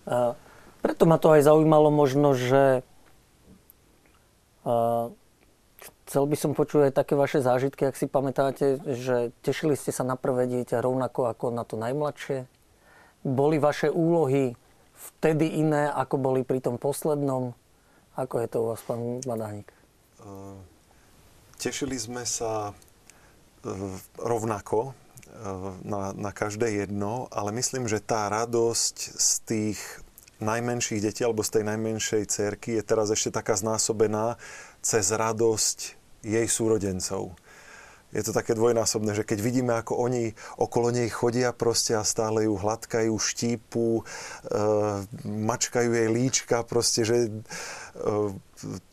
Uh, 0.06 0.38
preto 0.82 1.02
ma 1.02 1.18
to 1.18 1.34
aj 1.34 1.42
zaujímalo 1.50 1.90
možno, 1.90 2.38
že 2.38 2.86
uh, 4.62 5.10
Chcel 6.06 6.22
by 6.30 6.36
som 6.38 6.54
počuť 6.54 6.90
aj 6.90 6.92
také 7.02 7.18
vaše 7.18 7.42
zážitky, 7.42 7.82
ak 7.82 7.98
si 7.98 8.06
pamätáte, 8.06 8.78
že 8.94 9.34
tešili 9.42 9.74
ste 9.74 9.90
sa 9.90 10.06
na 10.06 10.14
prvé 10.14 10.46
dieťa 10.46 10.78
rovnako 10.78 11.26
ako 11.26 11.50
na 11.50 11.66
to 11.66 11.74
najmladšie. 11.74 12.46
Boli 13.26 13.58
vaše 13.58 13.90
úlohy 13.90 14.54
vtedy 14.94 15.58
iné, 15.58 15.90
ako 15.90 16.22
boli 16.22 16.46
pri 16.46 16.62
tom 16.62 16.78
poslednom? 16.78 17.58
Ako 18.14 18.38
je 18.38 18.48
to 18.48 18.56
u 18.62 18.66
vás, 18.70 18.80
pán 18.86 19.18
Badánik? 19.26 19.66
Tešili 21.58 21.98
sme 21.98 22.22
sa 22.22 22.70
e, 22.70 22.72
rovnako 24.22 24.78
e, 24.86 24.92
na, 25.90 26.14
na 26.14 26.30
každé 26.30 26.86
jedno, 26.86 27.26
ale 27.34 27.50
myslím, 27.58 27.90
že 27.90 27.98
tá 27.98 28.30
radosť 28.30 28.96
z 29.18 29.30
tých 29.42 29.80
najmenších 30.38 31.00
detí 31.00 31.24
alebo 31.24 31.40
z 31.40 31.60
tej 31.60 31.64
najmenšej 31.64 32.22
cerky 32.28 32.76
je 32.76 32.82
teraz 32.84 33.08
ešte 33.08 33.32
taká 33.32 33.56
znásobená 33.56 34.36
cez 34.86 35.10
radosť 35.10 35.78
jej 36.22 36.46
súrodencov. 36.46 37.34
Je 38.14 38.22
to 38.22 38.30
také 38.30 38.54
dvojnásobné, 38.54 39.18
že 39.18 39.26
keď 39.26 39.38
vidíme, 39.42 39.74
ako 39.74 39.98
oni 39.98 40.30
okolo 40.62 40.94
nej 40.94 41.10
chodia 41.10 41.50
proste 41.50 41.98
a 41.98 42.06
stále 42.06 42.46
ju 42.46 42.54
hladkajú, 42.54 43.10
štípu, 43.12 44.00
e, 44.00 44.02
mačkajú 45.26 45.90
jej 45.90 46.08
líčka, 46.08 46.62
proste, 46.62 47.02
že 47.02 47.16
e, 47.26 47.30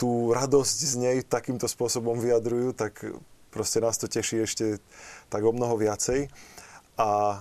tú 0.01 0.33
radosť 0.33 0.77
z 0.81 0.93
nej 0.97 1.17
takýmto 1.21 1.69
spôsobom 1.69 2.17
vyjadrujú, 2.17 2.73
tak 2.73 3.05
proste 3.53 3.85
nás 3.85 4.01
to 4.01 4.09
teší 4.09 4.49
ešte 4.49 4.81
tak 5.29 5.45
o 5.45 5.53
mnoho 5.53 5.77
viacej. 5.77 6.33
A 6.97 7.37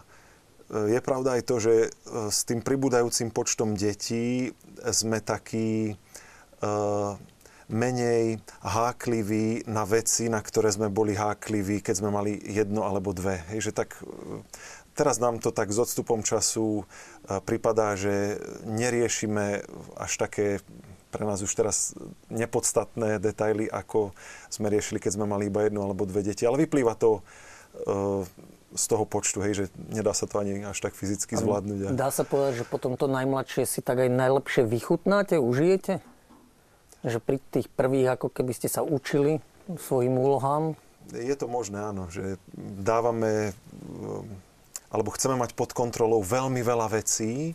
e, 0.71 0.93
je 0.93 1.01
pravda 1.01 1.41
aj 1.41 1.43
to, 1.49 1.57
že 1.57 1.75
e, 1.75 1.88
s 2.29 2.45
tým 2.45 2.61
pribúdajúcim 2.61 3.33
počtom 3.33 3.73
detí 3.73 4.53
sme 4.93 5.25
takí 5.25 5.97
menej 7.73 8.39
hákliví 8.61 9.65
na 9.65 9.89
veci, 9.89 10.29
na 10.29 10.45
ktoré 10.45 10.69
sme 10.69 10.93
boli 10.93 11.17
hákliví, 11.17 11.81
keď 11.81 12.05
sme 12.05 12.11
mali 12.13 12.37
jedno 12.37 12.85
alebo 12.85 13.17
dve. 13.17 13.41
Hej, 13.49 13.73
že 13.73 13.73
tak, 13.73 13.97
teraz 14.93 15.17
nám 15.17 15.41
to 15.41 15.49
tak 15.49 15.73
s 15.73 15.81
odstupom 15.81 16.21
času 16.21 16.85
e, 16.85 17.41
pripadá, 17.41 17.97
že 17.97 18.37
neriešime 18.69 19.65
až 19.97 20.13
také 20.21 20.61
pre 21.13 21.29
nás 21.29 21.45
už 21.45 21.53
teraz 21.53 21.93
nepodstatné 22.33 23.21
detaily, 23.21 23.69
ako 23.69 24.17
sme 24.49 24.73
riešili, 24.73 24.97
keď 24.97 25.21
sme 25.21 25.29
mali 25.29 25.53
iba 25.53 25.65
jedno 25.65 25.85
alebo 25.85 26.09
dve 26.09 26.25
deti. 26.25 26.49
Ale 26.49 26.61
vyplýva 26.61 26.97
to 26.97 27.21
e, 27.21 27.23
z 28.73 28.85
toho 28.89 29.05
počtu, 29.05 29.45
hej, 29.45 29.53
že 29.53 29.65
nedá 29.93 30.17
sa 30.17 30.25
to 30.25 30.41
ani 30.41 30.65
až 30.65 30.81
tak 30.81 30.97
fyzicky 30.97 31.37
zvládnuť. 31.37 31.93
Dá 31.93 32.09
sa 32.09 32.25
povedať, 32.25 32.65
že 32.65 32.69
potom 32.69 32.97
to 32.97 33.09
najmladšie 33.09 33.69
si 33.69 33.81
tak 33.85 34.01
aj 34.01 34.09
najlepšie 34.09 34.65
vychutnáte, 34.65 35.37
užijete? 35.37 36.12
Že 37.03 37.19
pri 37.19 37.43
tých 37.51 37.67
prvých, 37.71 38.15
ako 38.19 38.31
keby 38.31 38.53
ste 38.55 38.71
sa 38.71 38.87
učili 38.87 39.43
svojim 39.67 40.15
úlohám? 40.15 40.79
Je 41.11 41.35
to 41.35 41.51
možné, 41.51 41.83
áno, 41.83 42.07
že 42.09 42.38
dávame, 42.57 43.53
alebo 44.88 45.11
chceme 45.15 45.35
mať 45.35 45.59
pod 45.59 45.75
kontrolou 45.75 46.23
veľmi 46.23 46.62
veľa 46.62 46.95
vecí, 46.95 47.53
e, 47.53 47.55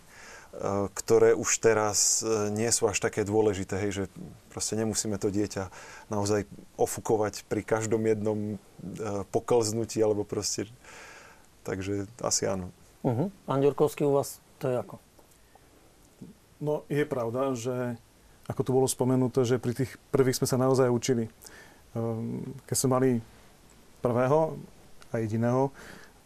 ktoré 0.91 1.31
už 1.31 1.63
teraz 1.63 2.19
e, 2.21 2.51
nie 2.51 2.67
sú 2.75 2.91
až 2.91 2.99
také 2.99 3.23
dôležité, 3.23 3.79
hej, 3.79 3.91
že 3.91 4.03
proste 4.51 4.75
nemusíme 4.75 5.15
to 5.15 5.31
dieťa 5.31 5.71
naozaj 6.11 6.43
ofukovať 6.75 7.47
pri 7.47 7.63
každom 7.63 8.03
jednom 8.03 8.59
poklznutí, 9.31 10.03
alebo 10.03 10.27
proste, 10.27 10.67
takže 11.63 12.05
asi 12.19 12.51
áno. 12.51 12.67
Uh-huh. 13.05 13.31
Pán 13.47 13.63
Ďurkovský, 13.63 14.03
u 14.03 14.11
vás 14.11 14.43
to 14.59 14.67
je 14.67 14.75
ako? 14.75 14.95
No, 16.57 16.81
je 16.89 17.05
pravda, 17.05 17.53
že 17.53 18.01
ako 18.47 18.61
tu 18.63 18.71
bolo 18.71 18.87
spomenuté, 18.87 19.43
že 19.43 19.59
pri 19.59 19.75
tých 19.75 19.99
prvých 20.11 20.39
sme 20.39 20.47
sa 20.47 20.57
naozaj 20.59 20.87
učili. 20.87 21.27
Ehm, 21.95 22.55
keď 22.63 22.75
sme 22.75 22.89
mali 22.95 23.09
prvého 23.99 24.55
a 25.11 25.15
jediného, 25.19 25.71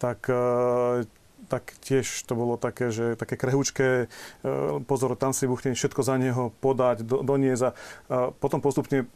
tak, 0.01 0.25
e, 0.29 1.05
tak 1.45 1.63
tiež 1.85 2.25
to 2.25 2.33
bolo 2.33 2.57
také, 2.57 2.89
že 2.89 3.13
také 3.17 3.37
krehúčké, 3.37 4.05
e, 4.05 4.07
pozor, 4.85 5.13
tam 5.13 5.33
si 5.33 5.45
buchne 5.45 5.77
všetko 5.77 6.01
za 6.01 6.17
neho 6.17 6.49
podať, 6.61 7.05
do, 7.05 7.21
doniesť 7.21 7.63
a 8.09 8.33
potom 8.33 8.61
postupne 8.61 9.05
e, 9.05 9.07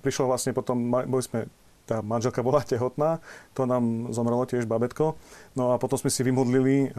prišlo 0.00 0.24
vlastne 0.28 0.56
potom, 0.56 0.76
boli 0.88 1.24
sme 1.24 1.48
tá 1.84 2.00
manželka 2.00 2.40
bola 2.40 2.64
tehotná, 2.72 3.20
to 3.52 3.68
nám 3.68 4.14
zomrelo 4.14 4.48
tiež 4.48 4.64
babetko. 4.64 5.18
No 5.58 5.74
a 5.74 5.80
potom 5.80 5.98
sme 5.98 6.12
si 6.12 6.22
vymodlili 6.22 6.94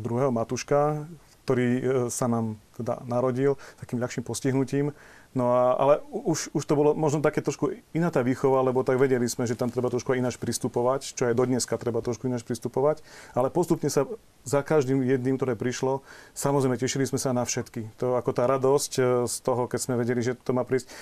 druhého 0.00 0.32
matuška, 0.32 1.04
ktorý 1.52 1.68
e, 1.68 1.80
sa 2.08 2.32
nám 2.32 2.56
teda 2.80 3.04
narodil 3.04 3.60
takým 3.76 4.00
ľahším 4.00 4.24
postihnutím. 4.24 4.96
No 5.36 5.52
a, 5.52 5.76
ale 5.76 5.94
už, 6.08 6.48
už 6.56 6.64
to 6.64 6.72
bolo 6.72 6.96
možno 6.96 7.20
také 7.20 7.44
trošku 7.44 7.76
iná 7.92 8.08
tá 8.08 8.24
výchova, 8.24 8.64
lebo 8.64 8.80
tak 8.80 8.96
vedeli 8.96 9.28
sme, 9.28 9.44
že 9.44 9.52
tam 9.52 9.68
treba 9.68 9.92
trošku 9.92 10.16
ináč 10.16 10.40
pristupovať, 10.40 11.12
čo 11.12 11.28
aj 11.28 11.36
do 11.36 11.44
dneska 11.44 11.76
treba 11.76 12.00
trošku 12.00 12.24
ináč 12.24 12.40
pristupovať. 12.48 13.04
Ale 13.36 13.52
postupne 13.52 13.92
sa 13.92 14.08
za 14.48 14.64
každým 14.64 15.04
jedným, 15.04 15.36
ktoré 15.36 15.52
prišlo, 15.52 16.00
samozrejme 16.32 16.80
tešili 16.80 17.04
sme 17.04 17.20
sa 17.20 17.36
na 17.36 17.44
všetky. 17.44 17.92
To 18.00 18.16
ako 18.16 18.32
tá 18.32 18.48
radosť 18.48 18.92
e, 18.96 19.02
z 19.28 19.34
toho, 19.44 19.68
keď 19.68 19.80
sme 19.84 20.00
vedeli, 20.00 20.24
že 20.24 20.32
to 20.40 20.56
má 20.56 20.64
prísť. 20.64 20.88
E, 20.88 20.92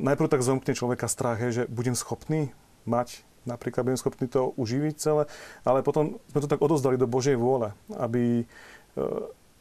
najprv 0.00 0.32
tak 0.32 0.40
zomkne 0.40 0.72
človeka 0.72 1.04
strach, 1.04 1.36
že 1.52 1.68
budem 1.68 1.92
schopný 1.92 2.48
mať 2.88 3.28
napríklad 3.42 3.82
budem 3.82 3.98
schopný 3.98 4.30
to 4.30 4.54
uživiť 4.54 4.94
celé, 5.02 5.26
ale 5.66 5.82
potom 5.82 6.22
sme 6.30 6.40
to 6.46 6.46
tak 6.46 6.62
odozdali 6.62 6.94
do 6.94 7.10
Božej 7.10 7.34
vôle, 7.34 7.74
aby 7.98 8.46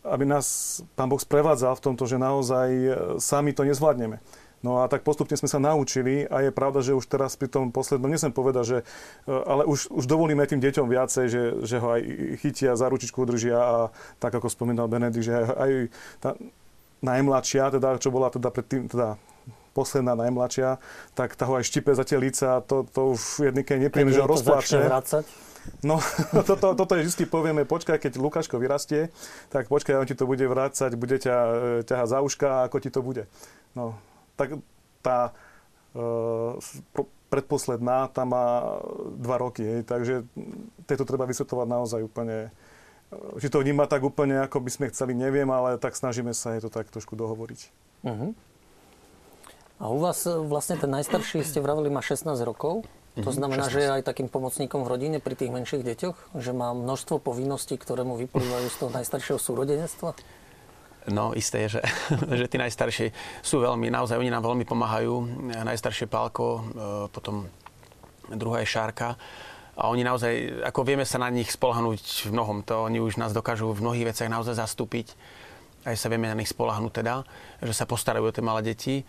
aby 0.02 0.26
nás 0.26 0.80
Pán 0.98 1.10
Boh 1.10 1.22
sprevádzal 1.22 1.78
v 1.78 1.84
tomto, 1.92 2.10
že 2.10 2.18
naozaj 2.18 2.68
e, 2.70 2.92
sami 3.22 3.54
to 3.54 3.62
nezvládneme. 3.62 4.18
No 4.62 4.86
a 4.86 4.86
tak 4.86 5.02
postupne 5.02 5.34
sme 5.34 5.50
sa 5.50 5.58
naučili 5.58 6.30
a 6.30 6.46
je 6.46 6.54
pravda, 6.54 6.86
že 6.86 6.94
už 6.94 7.10
teraz 7.10 7.34
pri 7.34 7.50
tom 7.50 7.74
poslednom, 7.74 8.10
nesem 8.10 8.30
povedať, 8.30 8.66
že, 8.66 8.80
e, 9.26 9.34
ale 9.34 9.66
už, 9.66 9.90
už 9.90 10.06
dovolíme 10.06 10.46
tým 10.46 10.62
deťom 10.62 10.86
viacej, 10.86 11.26
že, 11.30 11.44
že 11.66 11.82
ho 11.82 11.98
aj 11.98 12.02
chytia, 12.46 12.78
za 12.78 12.90
ručičku 12.90 13.26
držia 13.26 13.58
a 13.58 13.78
tak 14.22 14.34
ako 14.38 14.50
spomínal 14.50 14.86
Benedikt, 14.86 15.26
že 15.26 15.34
aj 15.34 15.72
tá 16.22 16.30
najmladšia, 17.02 17.74
teda, 17.74 17.98
čo 17.98 18.14
bola 18.14 18.30
teda 18.30 18.54
predtým, 18.54 18.86
teda 18.86 19.18
posledná 19.74 20.14
najmladšia, 20.14 20.78
tak 21.18 21.34
tá 21.34 21.50
ho 21.50 21.58
aj 21.58 21.66
štipe 21.66 21.96
za 21.96 22.06
tie 22.06 22.20
líca, 22.22 22.62
to, 22.62 22.86
to 22.86 23.18
už 23.18 23.50
keď 23.66 23.90
nepríjemne, 23.90 24.14
že 24.14 24.22
ho 24.22 24.30
rozpláče. 24.30 24.78
No, 25.82 26.02
toto, 26.50 26.74
toto 26.74 26.93
je 26.97 27.06
vždy 27.06 27.26
povieme, 27.30 27.65
počkaj, 27.65 28.02
keď 28.02 28.17
Lukáško 28.17 28.58
vyrastie, 28.58 29.13
tak 29.54 29.69
počkaj, 29.69 29.97
on 29.97 30.10
ti 30.10 30.17
to 30.17 30.26
bude 30.26 30.41
vrácať, 30.41 30.93
bude 30.97 31.17
ťa 31.17 31.36
e, 31.38 31.52
ťahať 31.86 32.08
za 32.10 32.19
uška, 32.21 32.47
ako 32.69 32.78
ti 32.82 32.89
to 32.89 33.02
bude. 33.02 33.30
No, 33.78 33.97
tak 34.38 34.58
tá 35.06 35.34
e, 35.93 36.02
predposledná, 37.32 38.12
tá 38.12 38.28
má 38.28 38.78
dva 39.15 39.39
roky, 39.39 39.63
hej, 39.63 39.82
takže 39.88 40.28
tieto 40.84 41.08
treba 41.08 41.24
vysvetovať 41.24 41.67
naozaj 41.69 42.02
úplne, 42.04 42.52
e, 43.10 43.39
či 43.39 43.47
to 43.47 43.63
vníma 43.63 43.88
tak 43.88 44.04
úplne, 44.04 44.43
ako 44.43 44.60
by 44.62 44.69
sme 44.69 44.91
chceli, 44.91 45.13
neviem, 45.13 45.47
ale 45.50 45.80
tak 45.80 45.95
snažíme 45.95 46.36
sa 46.36 46.58
je 46.58 46.67
to 46.67 46.69
tak 46.69 46.91
trošku 46.91 47.15
dohovoriť. 47.15 47.60
Uh-huh. 48.06 48.34
A 49.82 49.89
u 49.89 49.97
vás 49.97 50.26
e, 50.30 50.38
vlastne 50.38 50.78
ten 50.78 50.93
najstarší, 50.93 51.41
ste 51.41 51.58
vravili, 51.58 51.89
má 51.89 52.06
16 52.06 52.30
rokov. 52.45 52.86
To 53.19 53.28
mhm, 53.28 53.36
znamená, 53.43 53.67
16. 53.67 53.76
že 53.76 53.80
je 53.84 53.89
aj 54.00 54.04
takým 54.08 54.32
pomocníkom 54.32 54.88
v 54.88 54.91
rodine 54.91 55.17
pri 55.19 55.36
tých 55.36 55.52
menších 55.52 55.84
deťoch? 55.84 56.17
Že 56.39 56.52
má 56.56 56.71
množstvo 56.71 57.19
povinností, 57.19 57.76
ktoré 57.76 58.08
mu 58.08 58.15
vyplývajú 58.15 58.67
z 58.71 58.78
toho 58.80 58.91
najstaršieho 58.95 59.36
súrodenectva? 59.36 60.15
No, 61.12 61.34
isté 61.34 61.65
je, 61.67 61.80
že, 61.80 61.82
že 62.39 62.45
tí 62.47 62.56
najstarší 62.56 63.12
sú 63.43 63.60
veľmi, 63.60 63.91
naozaj 63.91 64.15
oni 64.15 64.32
nám 64.32 64.47
veľmi 64.47 64.63
pomáhajú. 64.63 65.43
Najstaršie 65.60 66.08
Pálko, 66.08 66.47
e, 66.47 66.62
potom 67.12 67.52
druhá 68.32 68.63
je 68.63 68.71
Šárka. 68.71 69.19
A 69.76 69.89
oni 69.89 70.06
naozaj, 70.06 70.63
ako 70.67 70.86
vieme 70.86 71.08
sa 71.08 71.17
na 71.17 71.32
nich 71.32 71.50
spolahnúť 71.50 72.30
v 72.30 72.32
mnohom, 72.36 72.62
to 72.62 72.86
oni 72.86 73.02
už 73.02 73.17
nás 73.17 73.34
dokážu 73.34 73.71
v 73.71 73.82
mnohých 73.82 74.13
veciach 74.13 74.30
naozaj 74.30 74.60
zastúpiť. 74.60 75.15
Aj 75.82 75.97
sa 75.97 76.12
vieme 76.13 76.30
na 76.30 76.38
nich 76.38 76.52
spolahnúť 76.52 77.02
teda, 77.02 77.26
že 77.65 77.74
sa 77.74 77.89
postarajú 77.89 78.30
o 78.30 78.36
tie 78.36 78.45
malé 78.45 78.62
deti. 78.62 79.02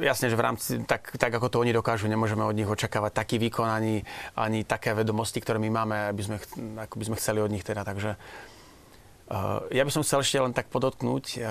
Jasne, 0.00 0.32
že 0.32 0.38
v 0.38 0.44
rámci, 0.44 0.70
tak, 0.88 1.12
tak 1.20 1.28
ako 1.28 1.52
to 1.52 1.60
oni 1.60 1.76
dokážu, 1.76 2.08
nemôžeme 2.08 2.40
od 2.40 2.56
nich 2.56 2.68
očakávať 2.68 3.12
taký 3.12 3.36
výkon 3.36 3.68
ani, 3.68 4.00
ani 4.32 4.64
také 4.64 4.96
vedomosti, 4.96 5.44
ktoré 5.44 5.60
my 5.60 5.68
máme, 5.68 5.96
aby 6.08 6.22
sme, 6.24 6.36
ako 6.80 6.94
by 6.96 7.04
sme 7.04 7.20
chceli 7.20 7.44
od 7.44 7.52
nich 7.52 7.66
teda. 7.66 7.84
Takže 7.84 8.16
uh, 8.16 9.60
ja 9.68 9.82
by 9.84 9.90
som 9.92 10.00
chcel 10.00 10.24
ešte 10.24 10.40
len 10.40 10.56
tak 10.56 10.72
podotknúť, 10.72 11.24
uh, 11.36 11.42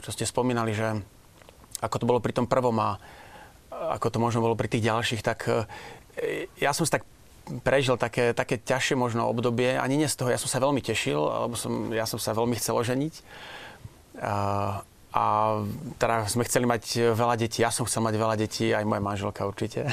čo 0.00 0.10
ste 0.14 0.24
spomínali, 0.24 0.72
že 0.72 1.04
ako 1.84 1.96
to 2.00 2.08
bolo 2.08 2.24
pri 2.24 2.32
tom 2.32 2.48
prvom 2.48 2.80
a 2.80 2.96
ako 3.68 4.08
to 4.08 4.18
možno 4.22 4.40
bolo 4.40 4.56
pri 4.56 4.72
tých 4.72 4.88
ďalších, 4.88 5.20
tak 5.20 5.44
uh, 5.52 5.68
ja 6.56 6.72
som 6.72 6.88
si 6.88 6.92
tak 6.96 7.04
prežil 7.66 7.98
také, 7.98 8.32
také 8.32 8.56
ťažšie 8.56 8.94
možno 8.96 9.26
obdobie, 9.28 9.76
ani 9.76 10.00
nie 10.00 10.08
z 10.08 10.16
toho, 10.16 10.30
ja 10.30 10.40
som 10.40 10.48
sa 10.48 10.62
veľmi 10.62 10.80
tešil, 10.80 11.18
alebo 11.18 11.58
som, 11.58 11.90
ja 11.92 12.06
som 12.08 12.16
sa 12.16 12.32
veľmi 12.32 12.56
chcel 12.56 12.78
oženiť. 12.78 13.14
A 15.12 15.24
teda 16.00 16.24
sme 16.24 16.48
chceli 16.48 16.64
mať 16.64 17.12
veľa 17.12 17.36
detí, 17.36 17.60
ja 17.60 17.68
som 17.68 17.84
chcel 17.84 18.00
mať 18.00 18.14
veľa 18.16 18.36
detí, 18.40 18.72
aj 18.72 18.88
moja 18.88 19.02
manželka 19.04 19.44
určite. 19.44 19.84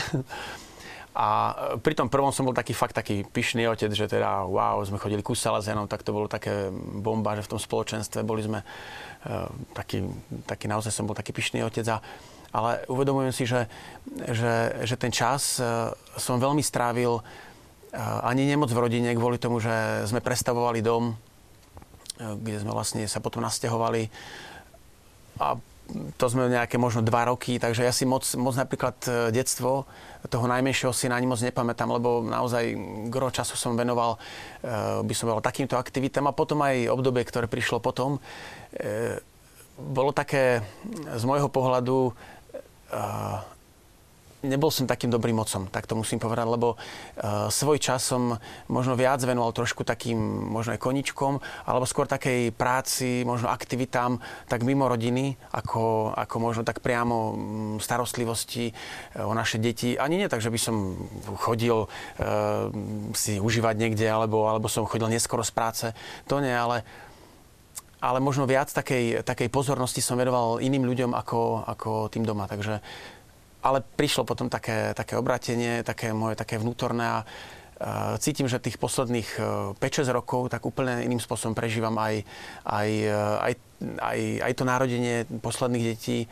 A 1.19 1.51
pri 1.84 1.99
tom 1.99 2.08
prvom 2.08 2.32
som 2.32 2.47
bol 2.47 2.55
taký 2.55 2.71
fakt 2.71 2.95
taký 2.95 3.27
pyšný 3.27 3.67
otec, 3.67 3.91
že 3.91 4.08
teda 4.08 4.47
wow, 4.47 4.79
sme 4.88 5.01
chodili 5.01 5.19
ku 5.19 5.36
Salazénom, 5.36 5.84
tak 5.84 6.05
to 6.05 6.15
bolo 6.15 6.32
také 6.32 6.71
bomba, 6.71 7.36
že 7.36 7.43
v 7.43 7.51
tom 7.51 7.60
spoločenstve 7.60 8.23
boli 8.23 8.39
sme 8.39 8.63
uh, 8.63 9.51
taký, 9.75 10.08
taký, 10.47 10.71
naozaj 10.71 10.95
som 10.95 11.03
bol 11.03 11.17
taký 11.17 11.36
pyšný 11.36 11.60
otec. 11.65 11.84
A 11.91 11.99
ale 12.49 12.82
uvedomujem 12.89 13.34
si, 13.34 13.43
že, 13.45 13.69
že, 14.25 14.82
že 14.82 14.95
ten 14.97 15.13
čas 15.13 15.62
e, 15.62 15.93
som 16.17 16.41
veľmi 16.41 16.65
strávil 16.65 17.21
e, 17.21 17.23
ani 18.25 18.49
nemoc 18.49 18.73
v 18.73 18.82
rodine 18.82 19.13
kvôli 19.13 19.38
tomu, 19.38 19.62
že 19.62 19.69
sme 20.10 20.17
prestavovali 20.17 20.82
dom, 20.82 21.13
kde 22.19 22.60
sme 22.60 22.73
vlastne 22.73 23.05
sa 23.08 23.21
potom 23.21 23.45
nasťahovali 23.45 24.12
a 25.39 25.56
to 26.21 26.25
sme 26.30 26.54
nejaké 26.54 26.78
možno 26.78 27.02
dva 27.02 27.25
roky, 27.25 27.58
takže 27.58 27.82
ja 27.82 27.89
si 27.89 28.06
moc, 28.06 28.21
moc 28.38 28.54
napríklad 28.54 28.93
detstvo 29.34 29.89
toho 30.30 30.45
najmenšieho 30.45 30.93
syna 30.93 31.17
ani 31.17 31.25
moc 31.25 31.41
nepamätám, 31.41 31.89
lebo 31.89 32.21
naozaj 32.21 32.78
gro 33.10 33.34
času 33.34 33.58
som 33.58 33.73
venoval, 33.73 34.21
by 35.02 35.13
som 35.17 35.34
bol 35.34 35.41
takýmto 35.41 35.73
aktivitám 35.82 36.30
a 36.30 36.38
potom 36.38 36.62
aj 36.62 36.93
obdobie, 36.93 37.25
ktoré 37.25 37.49
prišlo 37.49 37.82
potom, 37.82 38.21
bolo 39.80 40.12
také 40.13 40.62
z 41.10 41.23
môjho 41.25 41.49
pohľadu 41.49 42.13
nebol 44.39 44.71
som 44.71 44.88
takým 44.88 45.12
dobrým 45.12 45.36
mocom, 45.36 45.67
tak 45.67 45.84
to 45.84 45.99
musím 45.99 46.19
povedať, 46.19 46.47
lebo 46.47 46.75
uh, 46.75 47.52
svoj 47.52 47.78
čas 47.78 48.08
som 48.08 48.39
možno 48.71 48.95
viac 48.95 49.19
venoval 49.23 49.52
trošku 49.52 49.84
takým 49.84 50.15
možno 50.47 50.75
aj 50.75 50.84
koničkom, 50.84 51.43
alebo 51.67 51.84
skôr 51.84 52.08
takej 52.08 52.56
práci, 52.56 53.28
možno 53.28 53.52
aktivitám, 53.52 54.23
tak 54.47 54.63
mimo 54.63 54.88
rodiny, 54.88 55.36
ako, 55.52 56.15
ako 56.15 56.36
možno 56.39 56.62
tak 56.63 56.80
priamo 56.80 57.36
starostlivosti 57.84 58.71
uh, 58.71 59.28
o 59.28 59.36
naše 59.36 59.60
deti. 59.60 59.99
Ani 59.99 60.15
nie 60.15 60.32
tak, 60.32 60.39
že 60.39 60.52
by 60.52 60.60
som 60.60 60.95
chodil 61.39 61.86
uh, 61.86 61.89
si 63.12 63.43
užívať 63.43 63.75
niekde, 63.75 64.08
alebo, 64.08 64.47
alebo 64.47 64.71
som 64.71 64.88
chodil 64.88 65.12
neskoro 65.12 65.43
z 65.43 65.52
práce. 65.52 65.86
To 66.32 66.39
nie, 66.39 66.56
ale 66.56 66.88
ale 67.99 68.23
možno 68.23 68.47
viac 68.47 68.71
takej, 68.71 69.28
takej 69.28 69.52
pozornosti 69.52 69.99
som 69.99 70.15
venoval 70.15 70.63
iným 70.63 70.88
ľuďom 70.88 71.12
ako, 71.12 71.67
ako 71.67 72.08
tým 72.08 72.23
doma. 72.23 72.47
Takže, 72.47 72.80
ale 73.60 73.84
prišlo 73.84 74.24
potom 74.24 74.48
také, 74.48 74.95
také 74.95 75.19
obratenie, 75.19 75.84
také 75.84 76.15
moje 76.15 76.39
také 76.39 76.56
vnútorné 76.56 77.06
a 77.06 77.19
uh, 77.24 78.15
cítim, 78.17 78.48
že 78.48 78.63
tých 78.63 78.80
posledných 78.80 79.30
uh, 79.39 79.76
5-6 79.76 80.08
rokov 80.15 80.48
tak 80.48 80.63
úplne 80.63 81.04
iným 81.04 81.19
spôsobom 81.19 81.52
prežívam 81.52 81.95
aj, 82.00 82.24
aj, 82.63 82.89
uh, 83.12 83.38
aj, 83.43 83.54
aj, 84.00 84.19
aj 84.48 84.52
to 84.56 84.63
narodenie 84.63 85.15
posledných 85.43 85.86
detí, 85.95 86.32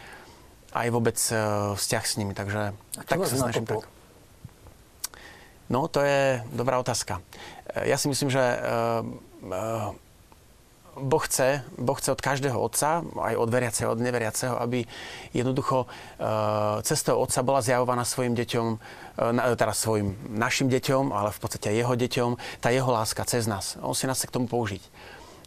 aj 0.71 0.87
vôbec 0.91 1.17
vzťah 1.73 2.03
s 2.05 2.13
nimi. 2.19 2.35
Takže 2.35 2.75
tak 3.07 3.17
sa 3.25 3.35
snažím 3.39 3.65
tak. 3.65 3.87
No, 5.67 5.91
to 5.91 5.99
je 5.99 6.43
dobrá 6.55 6.79
otázka. 6.79 7.19
Ja 7.87 7.99
si 7.99 8.07
myslím, 8.07 8.31
že 8.31 8.39
Boh 10.97 11.23
chce, 11.23 11.61
boh 11.77 11.93
chce 11.93 12.09
od 12.11 12.21
každého 12.21 12.57
otca, 12.57 13.05
aj 13.05 13.35
od 13.37 13.49
veriaceho, 13.49 13.93
od 13.93 14.01
neveriaceho, 14.01 14.57
aby 14.57 14.81
jednoducho 15.29 15.85
e, 15.85 15.87
cez 16.81 17.05
toho 17.05 17.21
otca 17.21 17.45
bola 17.45 17.61
zjavovaná 17.61 18.01
svojim 18.01 18.33
deťom, 18.33 18.67
e, 19.21 19.53
teda 19.53 19.73
svojim 19.77 20.17
našim 20.33 20.67
deťom, 20.73 21.13
ale 21.13 21.29
v 21.29 21.39
podstate 21.39 21.69
jeho 21.69 21.93
deťom, 21.93 22.61
tá 22.61 22.73
jeho 22.73 22.89
láska 22.89 23.21
cez 23.29 23.45
nás. 23.45 23.77
On 23.85 23.93
si 23.93 24.09
nás 24.09 24.17
chce 24.17 24.27
k 24.27 24.35
tomu 24.35 24.49
použiť. 24.49 24.81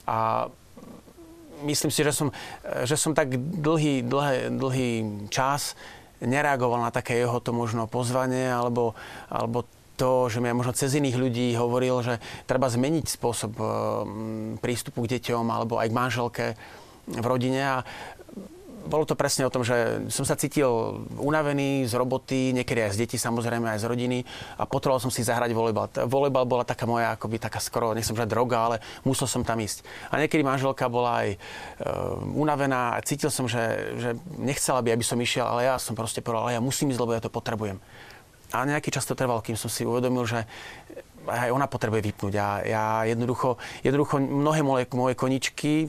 A 0.07 0.47
myslím 1.67 1.91
si, 1.91 2.01
že 2.01 2.15
som, 2.15 2.29
že 2.87 2.97
som 2.97 3.13
tak 3.13 3.35
dlhý, 3.37 4.07
dlhý, 4.07 4.55
dlhý 4.55 4.91
čas 5.29 5.75
nereagoval 6.21 6.85
na 6.85 6.93
také 6.93 7.17
jeho 7.17 7.41
to 7.41 7.53
možno 7.57 7.89
pozvanie 7.89 8.53
alebo, 8.53 8.93
alebo 9.33 9.65
to, 10.01 10.33
že 10.33 10.41
mi 10.41 10.49
možno 10.57 10.73
cez 10.73 10.97
iných 10.97 11.21
ľudí 11.21 11.53
hovoril, 11.61 12.01
že 12.01 12.15
treba 12.49 12.73
zmeniť 12.73 13.07
spôsob 13.21 13.53
eh, 13.61 13.69
prístupu 14.65 15.05
k 15.05 15.21
deťom 15.21 15.45
alebo 15.53 15.77
aj 15.77 15.89
k 15.93 15.99
manželke 16.01 16.47
v 17.11 17.27
rodine 17.27 17.61
a 17.61 17.77
bolo 18.81 19.05
to 19.05 19.19
presne 19.19 19.45
o 19.45 19.53
tom, 19.53 19.61
že 19.61 20.09
som 20.09 20.25
sa 20.25 20.41
cítil 20.41 21.05
unavený 21.21 21.85
z 21.85 21.93
roboty, 22.01 22.57
niekedy 22.57 22.81
aj 22.81 22.97
z 22.97 23.01
detí, 23.05 23.17
samozrejme 23.21 23.69
aj 23.69 23.85
z 23.85 23.89
rodiny 23.93 24.19
a 24.57 24.65
potreboval 24.65 25.05
som 25.05 25.13
si 25.13 25.21
zahrať 25.21 25.53
volejbal. 25.53 26.09
Volejbal 26.09 26.49
bola 26.49 26.65
taká 26.65 26.89
moja, 26.89 27.13
akoby 27.13 27.37
taká 27.37 27.61
skoro, 27.61 27.93
nechcem 27.93 28.17
povedať 28.17 28.33
droga, 28.33 28.57
ale 28.57 28.77
musel 29.05 29.29
som 29.29 29.45
tam 29.45 29.61
ísť. 29.61 29.85
A 30.09 30.17
niekedy 30.17 30.41
manželka 30.41 30.89
bola 30.89 31.27
aj 31.27 31.29
e, 31.35 31.39
unavená 32.33 32.97
a 32.97 33.05
cítil 33.05 33.29
som, 33.29 33.45
že, 33.45 33.61
že 34.01 34.17
nechcela 34.41 34.81
by, 34.81 34.97
aby 34.97 35.05
som 35.05 35.21
išiel, 35.21 35.45
ale 35.45 35.69
ja 35.69 35.77
som 35.77 35.93
proste 35.93 36.25
povedal, 36.25 36.49
ale 36.49 36.57
ja 36.57 36.63
musím 36.65 36.89
ísť, 36.89 37.01
lebo 37.05 37.13
ja 37.13 37.21
to 37.21 37.29
potrebujem. 37.29 37.77
A 38.51 38.67
nejaký 38.67 38.91
čas 38.91 39.07
to 39.07 39.15
trval, 39.15 39.43
kým 39.43 39.55
som 39.55 39.71
si 39.71 39.87
uvedomil, 39.87 40.27
že 40.27 40.43
aj 41.29 41.53
ona 41.53 41.69
potrebuje 41.69 42.01
vypnúť. 42.01 42.35
A 42.41 42.47
ja 42.65 42.85
jednoducho, 43.05 43.61
jednoducho 43.85 44.19
mnohé 44.19 44.65
moje, 44.65 44.85
moje 44.97 45.15
koničky, 45.15 45.87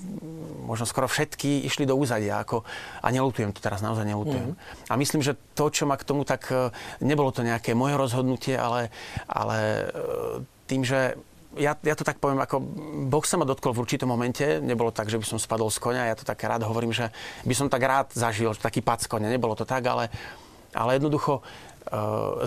možno 0.68 0.84
skoro 0.84 1.08
všetky, 1.08 1.64
išli 1.66 1.88
do 1.88 1.96
úzadia. 1.96 2.44
Ako, 2.44 2.68
a 3.02 3.08
nelutujem 3.10 3.56
to 3.56 3.64
teraz, 3.64 3.80
naozaj 3.80 4.04
nelutujem. 4.04 4.54
Mm. 4.54 4.58
A 4.92 4.94
myslím, 5.00 5.22
že 5.24 5.40
to, 5.56 5.72
čo 5.72 5.88
ma 5.88 5.96
k 5.96 6.08
tomu 6.08 6.28
tak... 6.28 6.52
E, 6.52 6.70
nebolo 7.02 7.32
to 7.32 7.48
nejaké 7.48 7.72
moje 7.72 7.96
rozhodnutie, 7.96 8.60
ale, 8.60 8.92
ale 9.26 9.58
e, 9.58 10.66
tým, 10.68 10.84
že 10.84 11.16
ja, 11.60 11.76
ja 11.76 11.96
to 12.00 12.08
tak 12.08 12.20
poviem, 12.24 12.40
ako 12.40 12.64
Boh 13.12 13.26
sa 13.28 13.36
ma 13.36 13.44
dotkol 13.44 13.76
v 13.76 13.84
určitom 13.84 14.08
momente, 14.08 14.64
nebolo 14.64 14.96
tak, 14.96 15.12
že 15.12 15.20
by 15.20 15.26
som 15.28 15.36
spadol 15.36 15.68
z 15.68 15.84
konia, 15.84 16.08
ja 16.08 16.16
to 16.16 16.24
tak 16.24 16.40
rád 16.40 16.64
hovorím, 16.64 16.96
že 16.96 17.12
by 17.44 17.52
som 17.52 17.68
tak 17.68 17.84
rád 17.84 18.08
zažil 18.16 18.56
taký 18.56 18.80
pad 18.80 19.04
z 19.04 19.12
konia, 19.12 19.28
nebolo 19.28 19.52
to 19.60 19.68
tak, 19.68 19.84
ale, 19.84 20.08
ale 20.72 20.96
jednoducho 20.96 21.44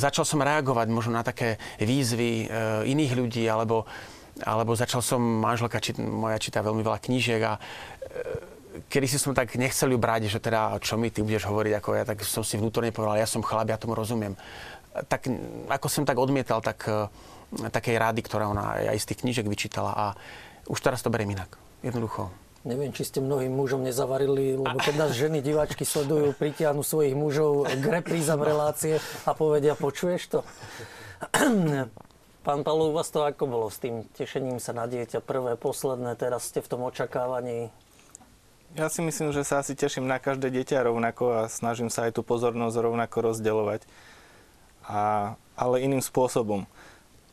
začal 0.00 0.24
som 0.24 0.40
reagovať 0.40 0.88
možno 0.88 1.16
na 1.16 1.24
také 1.24 1.60
výzvy 1.76 2.48
uh, 2.48 2.82
iných 2.88 3.12
ľudí, 3.12 3.44
alebo, 3.44 3.84
alebo 4.40 4.72
začal 4.72 5.04
som, 5.04 5.20
manželka 5.20 5.78
či, 5.84 5.92
moja 6.00 6.40
číta 6.40 6.64
veľmi 6.64 6.80
veľa 6.80 6.98
knížiek 6.98 7.42
a 7.44 7.54
uh, 7.56 8.54
kedy 8.90 9.06
si 9.06 9.18
som 9.20 9.36
tak 9.36 9.54
nechcel 9.54 9.92
ju 9.92 9.98
brať, 10.00 10.26
že 10.26 10.42
teda 10.42 10.80
čo 10.82 10.98
mi 10.98 11.12
ty 11.12 11.22
budeš 11.22 11.46
hovoriť, 11.46 11.72
ako 11.78 11.88
ja, 11.94 12.04
tak 12.08 12.24
som 12.26 12.42
si 12.42 12.58
vnútorne 12.58 12.90
povedal, 12.90 13.22
ja 13.22 13.28
som 13.28 13.44
chlap, 13.44 13.70
ja 13.70 13.78
tomu 13.78 13.94
rozumiem. 13.94 14.34
Tak 14.94 15.26
ako 15.70 15.86
som 15.90 16.02
tak 16.06 16.18
odmietal 16.18 16.62
tak, 16.62 16.86
takej 17.54 17.96
rády, 17.98 18.22
ktorá 18.22 18.50
ona 18.50 18.78
aj 18.90 18.98
z 18.98 19.08
tých 19.10 19.20
knížek 19.26 19.46
vyčítala 19.46 19.90
a 19.94 20.06
už 20.66 20.78
teraz 20.82 21.02
to 21.02 21.10
beriem 21.10 21.34
inak. 21.34 21.54
Jednoducho. 21.82 22.43
Neviem, 22.64 22.96
či 22.96 23.04
ste 23.04 23.20
mnohým 23.20 23.52
mužom 23.52 23.84
nezavarili, 23.84 24.56
lebo 24.56 24.80
keď 24.80 24.94
nás 24.96 25.12
ženy 25.12 25.44
diváčky 25.44 25.84
sledujú, 25.84 26.32
pritiahnu 26.32 26.80
svojich 26.80 27.12
mužov 27.12 27.68
k 27.68 27.84
reprízam 27.84 28.40
relácie 28.40 29.04
a 29.28 29.36
povedia, 29.36 29.76
počuješ 29.76 30.32
to? 30.32 30.40
Pán 32.44 32.60
Pavlo, 32.64 32.88
u 32.88 32.96
vás 32.96 33.12
to 33.12 33.20
ako 33.20 33.44
bolo 33.44 33.68
s 33.68 33.80
tým 33.80 34.08
tešením 34.16 34.60
sa 34.64 34.72
na 34.72 34.88
dieťa? 34.88 35.20
Prvé, 35.20 35.60
posledné, 35.60 36.16
teraz 36.16 36.48
ste 36.48 36.64
v 36.64 36.68
tom 36.72 36.88
očakávaní? 36.88 37.68
Ja 38.76 38.88
si 38.88 39.04
myslím, 39.04 39.36
že 39.36 39.44
sa 39.44 39.60
asi 39.60 39.76
teším 39.76 40.08
na 40.08 40.16
každé 40.16 40.48
dieťa 40.48 40.88
rovnako 40.88 41.44
a 41.44 41.52
snažím 41.52 41.92
sa 41.92 42.08
aj 42.08 42.16
tú 42.16 42.24
pozornosť 42.24 42.80
rovnako 42.80 43.16
rozdeľovať. 43.28 43.84
A, 44.88 45.36
ale 45.52 45.84
iným 45.84 46.00
spôsobom 46.00 46.64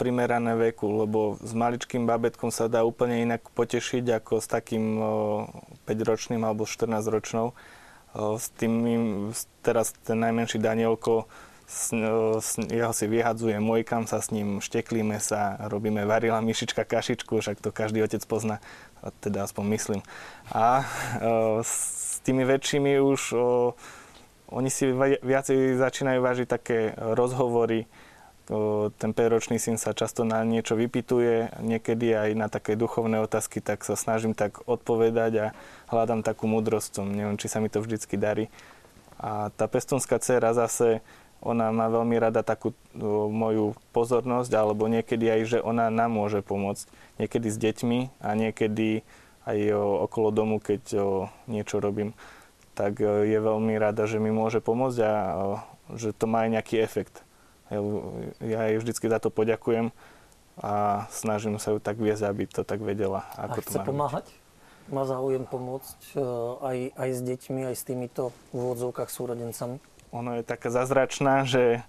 primerané 0.02 0.58
veku, 0.58 1.06
lebo 1.06 1.38
s 1.38 1.54
maličkým 1.54 2.10
babetkom 2.10 2.50
sa 2.50 2.66
dá 2.66 2.82
úplne 2.82 3.22
inak 3.22 3.46
potešiť 3.54 4.18
ako 4.18 4.42
s 4.42 4.50
takým 4.50 4.98
5-ročným 5.86 6.42
alebo 6.42 6.66
14-ročnou. 6.66 7.54
s 8.18 8.50
tým, 8.58 8.74
teraz 9.62 9.94
ten 10.02 10.18
najmenší 10.18 10.58
Danielko, 10.58 11.30
s, 11.72 11.94
jeho 12.58 12.92
si 12.92 13.06
vyhadzuje 13.08 13.56
mojkam 13.62 14.04
sa 14.04 14.20
s 14.20 14.34
ním, 14.36 14.60
šteklíme 14.60 15.22
sa, 15.24 15.56
robíme 15.70 16.04
varila 16.04 16.44
myšička 16.44 16.84
kašičku, 16.84 17.40
však 17.40 17.64
to 17.64 17.70
každý 17.72 18.04
otec 18.04 18.26
pozná, 18.28 18.60
teda 19.24 19.48
aspoň 19.48 19.64
myslím. 19.78 20.02
A 20.52 20.84
s 21.62 22.20
tými 22.26 22.44
väčšími 22.44 23.00
už 23.00 23.22
oni 24.52 24.68
si 24.68 24.92
viacej 25.24 25.80
začínajú 25.80 26.20
vážiť 26.20 26.48
také 26.50 26.92
rozhovory, 26.98 27.88
ten 29.00 29.16
5-ročný 29.16 29.56
syn 29.56 29.80
sa 29.80 29.96
často 29.96 30.28
na 30.28 30.44
niečo 30.44 30.76
vypituje, 30.76 31.56
niekedy 31.64 32.12
aj 32.12 32.30
na 32.36 32.52
také 32.52 32.76
duchovné 32.76 33.24
otázky, 33.24 33.64
tak 33.64 33.88
sa 33.88 33.96
snažím 33.96 34.36
tak 34.36 34.68
odpovedať 34.68 35.32
a 35.40 35.46
hľadám 35.88 36.20
takú 36.20 36.52
múdrosť. 36.52 37.00
Neviem, 37.08 37.40
či 37.40 37.48
sa 37.48 37.64
mi 37.64 37.72
to 37.72 37.80
vždycky 37.80 38.20
darí. 38.20 38.52
A 39.22 39.56
tá 39.56 39.72
pestonská 39.72 40.20
dcera 40.20 40.52
zase, 40.52 41.00
ona 41.40 41.72
má 41.72 41.90
veľmi 41.90 42.20
rada 42.20 42.44
takú 42.44 42.76
moju 43.32 43.74
pozornosť, 43.96 44.52
alebo 44.54 44.92
niekedy 44.92 45.26
aj, 45.32 45.42
že 45.48 45.58
ona 45.64 45.88
nám 45.88 46.12
môže 46.14 46.44
pomôcť. 46.44 46.86
Niekedy 47.24 47.48
s 47.50 47.58
deťmi 47.58 48.00
a 48.20 48.30
niekedy 48.36 49.02
aj 49.48 49.58
okolo 50.06 50.30
domu, 50.30 50.62
keď 50.62 50.82
niečo 51.50 51.82
robím. 51.82 52.14
Tak 52.78 53.00
je 53.02 53.40
veľmi 53.42 53.74
rada, 53.80 54.06
že 54.06 54.22
mi 54.22 54.30
môže 54.30 54.62
pomôcť 54.62 55.00
a 55.02 55.12
že 55.98 56.14
to 56.14 56.30
má 56.30 56.46
aj 56.46 56.62
nejaký 56.62 56.78
efekt. 56.84 57.26
Ja, 57.71 58.67
jej 58.67 58.77
vždycky 58.84 59.07
za 59.07 59.23
to 59.23 59.31
poďakujem 59.31 59.95
a 60.60 61.05
snažím 61.07 61.55
sa 61.55 61.71
ju 61.71 61.79
tak 61.79 61.95
viesť, 61.95 62.27
aby 62.27 62.43
to 62.45 62.67
tak 62.67 62.84
vedela. 62.84 63.23
Ako 63.39 63.60
a 63.60 63.63
chce 63.63 63.75
to 63.79 63.88
pomáhať? 63.88 64.27
Má 64.91 65.07
záujem 65.07 65.47
pomôcť 65.47 65.99
e, 66.13 66.21
aj, 66.60 66.77
aj 66.99 67.10
s 67.15 67.21
deťmi, 67.23 67.62
aj 67.71 67.75
s 67.79 67.84
týmito 67.88 68.36
v 68.51 68.60
úvodzovkách 68.60 69.07
súrodencami? 69.07 69.79
Ono 70.12 70.36
je 70.36 70.43
taká 70.43 70.67
zazračná, 70.67 71.47
že 71.47 71.88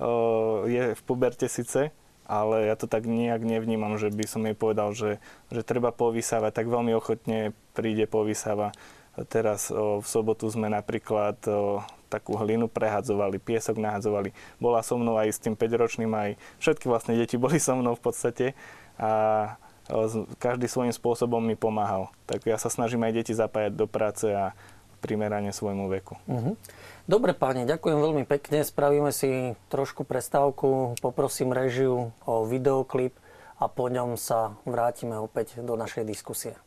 uh, 0.00 0.64
je 0.64 0.96
v 0.96 1.02
puberte 1.04 1.44
síce, 1.52 1.92
ale 2.24 2.68
ja 2.68 2.76
to 2.80 2.88
tak 2.88 3.04
nejak 3.04 3.44
nevnímam, 3.44 4.00
že 4.00 4.08
by 4.08 4.24
som 4.24 4.44
jej 4.48 4.56
povedal, 4.56 4.96
že, 4.96 5.20
že 5.52 5.60
treba 5.60 5.92
povysávať, 5.92 6.52
tak 6.56 6.72
veľmi 6.72 6.96
ochotne 6.96 7.52
príde 7.76 8.08
povysáva. 8.08 8.72
Teraz 9.32 9.72
o, 9.72 9.98
v 9.98 10.06
sobotu 10.06 10.48
sme 10.48 10.68
napríklad 10.68 11.40
o, 11.48 11.84
takú 12.08 12.34
hlinu 12.40 12.66
prehadzovali, 12.66 13.36
piesok 13.38 13.76
nahadzovali. 13.78 14.32
Bola 14.58 14.80
so 14.80 14.96
mnou 14.96 15.20
aj 15.20 15.36
s 15.36 15.38
tým 15.38 15.54
5-ročným, 15.54 16.10
aj 16.10 16.30
všetky 16.58 16.88
vlastne 16.88 17.14
deti 17.14 17.36
boli 17.44 17.60
so 17.60 17.76
mnou 17.76 17.94
v 17.94 18.02
podstate 18.02 18.46
a 18.98 19.54
každý 20.36 20.68
svojím 20.68 20.92
spôsobom 20.92 21.40
mi 21.40 21.56
pomáhal. 21.56 22.12
Tak 22.28 22.44
ja 22.44 22.60
sa 22.60 22.68
snažím 22.68 23.08
aj 23.08 23.24
deti 23.24 23.32
zapájať 23.32 23.72
do 23.72 23.88
práce 23.88 24.28
a 24.28 24.52
primerane 25.00 25.54
svojmu 25.54 25.86
veku. 25.88 26.18
Uh-huh. 26.28 26.58
Dobre 27.08 27.32
páni, 27.32 27.64
ďakujem 27.64 27.96
veľmi 27.96 28.24
pekne. 28.28 28.66
Spravíme 28.66 29.14
si 29.14 29.56
trošku 29.72 30.04
prestávku, 30.04 30.98
poprosím 31.00 31.54
režiu 31.54 32.12
o 32.28 32.44
videoklip 32.44 33.16
a 33.56 33.66
po 33.70 33.88
ňom 33.88 34.20
sa 34.20 34.58
vrátime 34.68 35.16
opäť 35.16 35.62
do 35.64 35.78
našej 35.78 36.04
diskusie. 36.04 36.58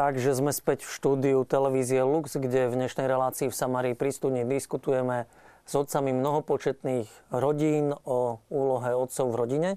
Takže 0.00 0.32
sme 0.32 0.48
späť 0.48 0.88
v 0.88 0.96
štúdiu 0.96 1.38
televízie 1.44 2.00
Lux, 2.00 2.32
kde 2.32 2.72
v 2.72 2.76
dnešnej 2.80 3.04
relácii 3.04 3.52
v 3.52 3.58
Samárii 3.60 3.92
pri 3.92 4.16
studni 4.16 4.48
diskutujeme 4.48 5.28
s 5.68 5.76
otcami 5.76 6.16
mnohopočetných 6.16 7.04
rodín 7.28 7.92
o 8.08 8.40
úlohe 8.48 8.96
otcov 8.96 9.28
v 9.28 9.36
rodine. 9.36 9.70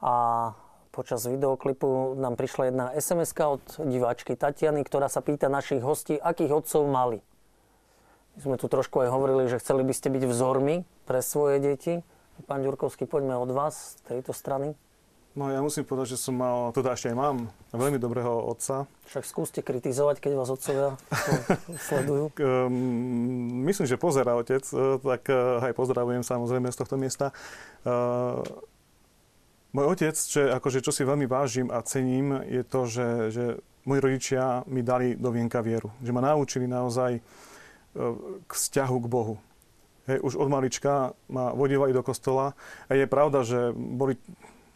A 0.00 0.56
počas 0.96 1.28
videoklipu 1.28 2.16
nám 2.16 2.40
prišla 2.40 2.72
jedna 2.72 2.86
sms 2.96 3.36
od 3.44 3.64
diváčky 3.84 4.32
Tatiany, 4.32 4.80
ktorá 4.80 5.12
sa 5.12 5.20
pýta 5.20 5.52
našich 5.52 5.84
hostí, 5.84 6.16
akých 6.16 6.64
otcov 6.64 6.88
mali. 6.88 7.20
My 8.40 8.48
sme 8.48 8.56
tu 8.56 8.64
trošku 8.72 9.04
aj 9.04 9.12
hovorili, 9.12 9.52
že 9.52 9.60
chceli 9.60 9.84
by 9.84 9.92
ste 9.92 10.08
byť 10.08 10.24
vzormi 10.24 10.88
pre 11.04 11.20
svoje 11.20 11.60
deti. 11.60 12.00
Pán 12.48 12.64
Ďurkovský, 12.64 13.04
poďme 13.04 13.36
od 13.36 13.52
vás 13.52 14.00
z 14.00 14.08
tejto 14.08 14.32
strany. 14.32 14.72
No 15.34 15.50
ja 15.50 15.58
musím 15.58 15.82
povedať, 15.82 16.14
že 16.14 16.22
som 16.22 16.38
mal, 16.38 16.70
teda 16.70 16.94
ešte 16.94 17.10
aj 17.10 17.16
mám, 17.18 17.50
veľmi 17.74 17.98
dobrého 17.98 18.46
otca. 18.54 18.86
Však 19.10 19.26
skúste 19.26 19.60
kritizovať, 19.66 20.22
keď 20.22 20.32
vás 20.38 20.46
otcovia 20.46 20.94
sledujú. 21.90 22.30
Um, 22.38 23.66
myslím, 23.66 23.90
že 23.90 23.98
pozera 23.98 24.38
otec, 24.38 24.62
e, 24.62 25.02
tak 25.02 25.26
uh, 25.26 25.58
aj 25.58 25.74
pozdravujem 25.74 26.22
samozrejme 26.22 26.70
z 26.70 26.78
tohto 26.78 26.94
miesta. 26.94 27.34
Uh, 27.82 28.46
môj 29.74 29.90
otec, 29.90 30.14
čo, 30.14 30.54
akože, 30.54 30.86
čo 30.86 30.94
si 30.94 31.02
veľmi 31.02 31.26
vážim 31.26 31.66
a 31.66 31.82
cením, 31.82 32.38
je 32.46 32.62
to, 32.62 32.86
že, 32.86 33.08
že 33.34 33.44
moji 33.90 34.00
rodičia 34.06 34.62
mi 34.70 34.86
dali 34.86 35.18
do 35.18 35.34
vienka 35.34 35.58
vieru. 35.66 35.90
Že 35.98 36.14
ma 36.14 36.30
naučili 36.30 36.70
naozaj 36.70 37.18
k 38.46 38.50
vzťahu 38.50 38.96
k 39.02 39.06
Bohu. 39.06 39.38
Hej, 40.04 40.20
už 40.20 40.34
od 40.36 40.48
malička 40.50 41.16
ma 41.30 41.54
vodívali 41.56 41.94
do 41.94 42.02
kostola 42.04 42.52
a 42.86 42.92
je 42.92 43.06
pravda, 43.08 43.40
že 43.46 43.72
boli 43.72 44.20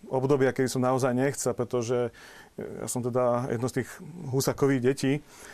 obdobia, 0.09 0.53
kedy 0.53 0.69
som 0.69 0.83
naozaj 0.85 1.13
nechcel, 1.15 1.53
pretože 1.53 2.11
ja 2.59 2.87
som 2.91 3.05
teda 3.05 3.49
jedno 3.55 3.67
z 3.71 3.83
tých 3.83 3.89
husakových 4.35 4.83
detí, 4.83 5.13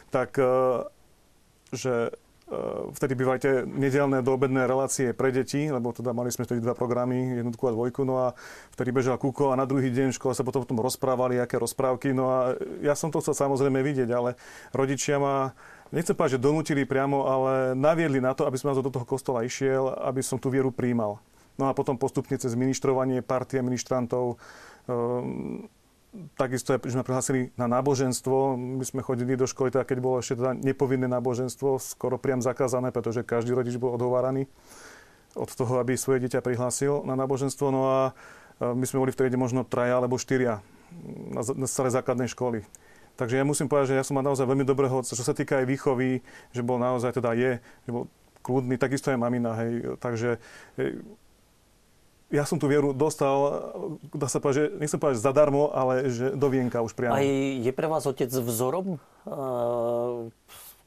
tak 0.08 0.40
e, 0.40 0.44
že 1.74 2.08
e, 2.08 2.10
vtedy 2.96 3.12
bývali 3.12 3.38
tie 3.42 3.68
nedelné 3.68 4.24
doobedné 4.24 4.64
relácie 4.64 5.12
pre 5.12 5.28
deti, 5.28 5.68
lebo 5.68 5.92
teda 5.92 6.16
mali 6.16 6.32
sme 6.32 6.48
vtedy 6.48 6.64
dva 6.64 6.72
programy, 6.72 7.36
jednotku 7.44 7.68
a 7.68 7.76
dvojku, 7.76 8.00
no 8.08 8.14
a 8.24 8.28
vtedy 8.72 8.94
bežal 8.94 9.20
kúko 9.20 9.52
a 9.52 9.60
na 9.60 9.68
druhý 9.68 9.92
deň 9.92 10.14
v 10.14 10.16
škole 10.16 10.32
sa 10.32 10.46
potom 10.46 10.64
o 10.64 10.70
tom 10.70 10.80
rozprávali, 10.80 11.36
aké 11.36 11.60
rozprávky, 11.60 12.16
no 12.16 12.32
a 12.32 12.38
ja 12.80 12.96
som 12.96 13.12
to 13.12 13.20
chcel 13.20 13.36
samozrejme 13.36 13.84
vidieť, 13.84 14.08
ale 14.08 14.40
rodičia 14.72 15.20
ma 15.20 15.52
nechcem 15.92 16.16
povedať, 16.16 16.40
že 16.40 16.44
donútili 16.46 16.88
priamo, 16.88 17.28
ale 17.28 17.52
naviedli 17.76 18.18
na 18.18 18.32
to, 18.32 18.48
aby 18.48 18.56
som 18.56 18.72
do 18.72 18.88
toho 18.88 19.04
kostola 19.04 19.44
išiel, 19.44 19.92
aby 20.08 20.24
som 20.24 20.40
tú 20.40 20.48
vieru 20.48 20.72
príjmal. 20.72 21.20
No 21.54 21.70
a 21.70 21.76
potom 21.76 21.94
postupne 21.94 22.34
cez 22.34 22.58
ministrovanie 22.58 23.22
partie 23.22 23.62
ministrantov 23.62 24.42
um, 24.90 25.70
takisto, 26.38 26.74
sme 26.78 27.06
prihlásili 27.06 27.50
na 27.58 27.66
náboženstvo. 27.66 28.54
My 28.54 28.84
sme 28.86 29.02
chodili 29.02 29.34
do 29.34 29.46
školy, 29.46 29.74
teda 29.74 29.86
keď 29.86 29.98
bolo 29.98 30.22
ešte 30.22 30.38
teda 30.38 30.54
nepovinné 30.54 31.10
náboženstvo, 31.10 31.82
skoro 31.82 32.16
priam 32.18 32.42
zakázané, 32.42 32.94
pretože 32.94 33.26
každý 33.26 33.54
rodič 33.54 33.74
bol 33.78 33.94
odhováraný 33.94 34.46
od 35.34 35.50
toho, 35.50 35.82
aby 35.82 35.98
svoje 35.98 36.22
dieťa 36.26 36.46
prihlásil 36.46 37.02
na 37.02 37.18
náboženstvo. 37.18 37.66
No 37.74 37.82
a 37.90 37.98
e, 38.62 38.70
my 38.70 38.84
sme 38.86 39.02
boli 39.02 39.10
v 39.10 39.18
triede 39.18 39.34
možno 39.34 39.66
traja 39.66 39.98
alebo 39.98 40.14
štyria 40.14 40.62
na, 41.34 41.42
na 41.42 41.66
celej 41.66 41.98
základnej 41.98 42.30
školy. 42.30 42.62
Takže 43.14 43.38
ja 43.38 43.46
musím 43.46 43.70
povedať, 43.70 43.94
že 43.94 43.98
ja 43.98 44.06
som 44.06 44.18
mal 44.18 44.26
naozaj 44.26 44.46
veľmi 44.46 44.66
dobrého 44.66 45.02
čo 45.06 45.22
sa 45.22 45.34
týka 45.34 45.62
aj 45.62 45.70
výchovy, 45.70 46.22
že 46.50 46.66
bol 46.66 46.82
naozaj 46.82 47.14
teda 47.18 47.34
je, 47.34 47.62
že 47.86 47.90
bol 47.90 48.10
kľudný, 48.42 48.74
takisto 48.74 49.10
aj 49.10 49.18
mamina, 49.18 49.54
hej. 49.58 49.98
Takže 50.02 50.42
ja 52.35 52.42
som 52.42 52.59
tú 52.59 52.66
vieru 52.66 52.90
dostal, 52.90 53.70
dá 54.11 54.27
sa 54.27 54.42
povedať, 54.42 54.59
že 54.59 54.64
nechcem 54.83 54.99
povedať 54.99 55.23
zadarmo, 55.23 55.70
ale 55.70 56.11
že 56.11 56.35
do 56.35 56.51
vienka 56.51 56.83
už 56.83 56.99
priamo. 56.99 57.14
Aj 57.14 57.23
je 57.62 57.70
pre 57.70 57.87
vás 57.87 58.03
otec 58.11 58.27
vzorom, 58.27 58.99
eh, 58.99 59.31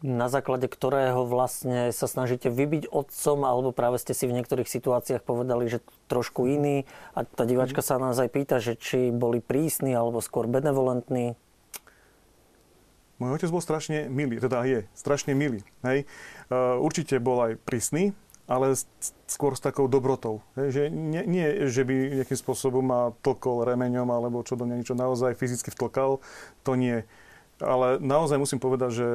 na 0.04 0.28
základe 0.30 0.68
ktorého 0.70 1.26
vlastne 1.26 1.90
sa 1.96 2.06
snažíte 2.06 2.52
vybiť 2.52 2.92
otcom, 2.92 3.40
alebo 3.48 3.72
práve 3.72 3.98
ste 3.98 4.14
si 4.14 4.30
v 4.30 4.36
niektorých 4.36 4.70
situáciách 4.70 5.26
povedali, 5.26 5.72
že 5.72 5.82
trošku 6.12 6.46
iný. 6.46 6.86
A 7.18 7.26
tá 7.26 7.50
diváčka 7.50 7.82
sa 7.82 7.98
nás 7.98 8.20
aj 8.20 8.30
pýta, 8.30 8.62
že 8.62 8.78
či 8.78 9.10
boli 9.10 9.42
prísni, 9.42 9.98
alebo 9.98 10.22
skôr 10.22 10.46
benevolentní. 10.46 11.34
Môj 13.18 13.42
otec 13.42 13.50
bol 13.50 13.66
strašne 13.66 14.06
milý, 14.14 14.38
teda 14.38 14.62
je 14.70 14.86
strašne 14.94 15.34
milý. 15.34 15.66
Hej. 15.82 16.06
Uh, 16.54 16.78
určite 16.78 17.18
bol 17.18 17.50
aj 17.50 17.58
prísny, 17.66 18.14
ale 18.48 18.74
skôr 19.28 19.54
s 19.54 19.62
takou 19.62 19.92
dobrotou. 19.92 20.40
Že 20.56 20.88
nie, 20.88 21.28
nie, 21.28 21.68
že 21.68 21.84
by 21.84 22.24
nejakým 22.24 22.40
spôsobom 22.40 22.80
ma 22.80 23.12
tlkol 23.20 23.68
remeňom 23.68 24.08
alebo 24.08 24.40
čo 24.42 24.56
do 24.56 24.64
mňa 24.64 24.76
niečo 24.80 24.96
naozaj 24.96 25.36
fyzicky 25.36 25.70
vtlkal, 25.76 26.24
to 26.64 26.72
nie. 26.80 27.04
Ale 27.60 28.00
naozaj 28.00 28.40
musím 28.40 28.64
povedať, 28.64 28.92
že 28.96 29.08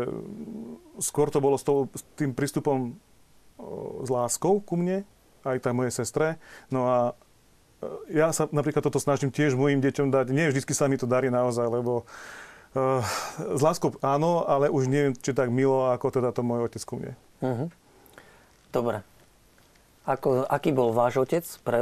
skôr 1.01 1.33
to 1.33 1.41
bolo 1.41 1.57
s, 1.57 1.65
tou, 1.65 1.89
s 1.97 2.05
tým 2.21 2.37
prístupom 2.37 2.93
s 4.03 4.09
láskou 4.11 4.61
ku 4.61 4.75
mne, 4.77 5.07
aj 5.47 5.63
tá 5.63 5.71
mojej 5.73 5.95
sestre. 5.95 6.37
No 6.69 6.91
a 6.91 6.99
e, 8.11 8.19
ja 8.19 8.35
sa 8.35 8.51
napríklad 8.51 8.83
toto 8.83 8.99
snažím 8.99 9.31
tiež 9.31 9.55
mojim 9.55 9.79
deťom 9.79 10.11
dať. 10.11 10.27
Nie 10.35 10.51
vždy 10.51 10.63
sa 10.75 10.91
mi 10.91 10.99
to 10.99 11.07
darí 11.07 11.31
naozaj, 11.31 11.67
lebo 11.71 12.03
uh, 12.75 13.03
s 13.39 13.61
láskou 13.63 13.95
áno, 14.03 14.43
ale 14.47 14.69
už 14.69 14.91
neviem, 14.91 15.15
či 15.15 15.31
tak 15.31 15.55
milo, 15.55 15.91
ako 15.95 16.11
teda 16.11 16.35
to 16.35 16.43
môj 16.43 16.67
otec 16.67 16.83
ku 16.83 16.99
mne. 16.99 17.13
Uh-huh. 17.43 17.69
Dobre. 18.75 19.07
Ako, 20.03 20.43
aký 20.51 20.75
bol 20.75 20.91
váš 20.91 21.23
otec? 21.23 21.47
Pre, 21.63 21.79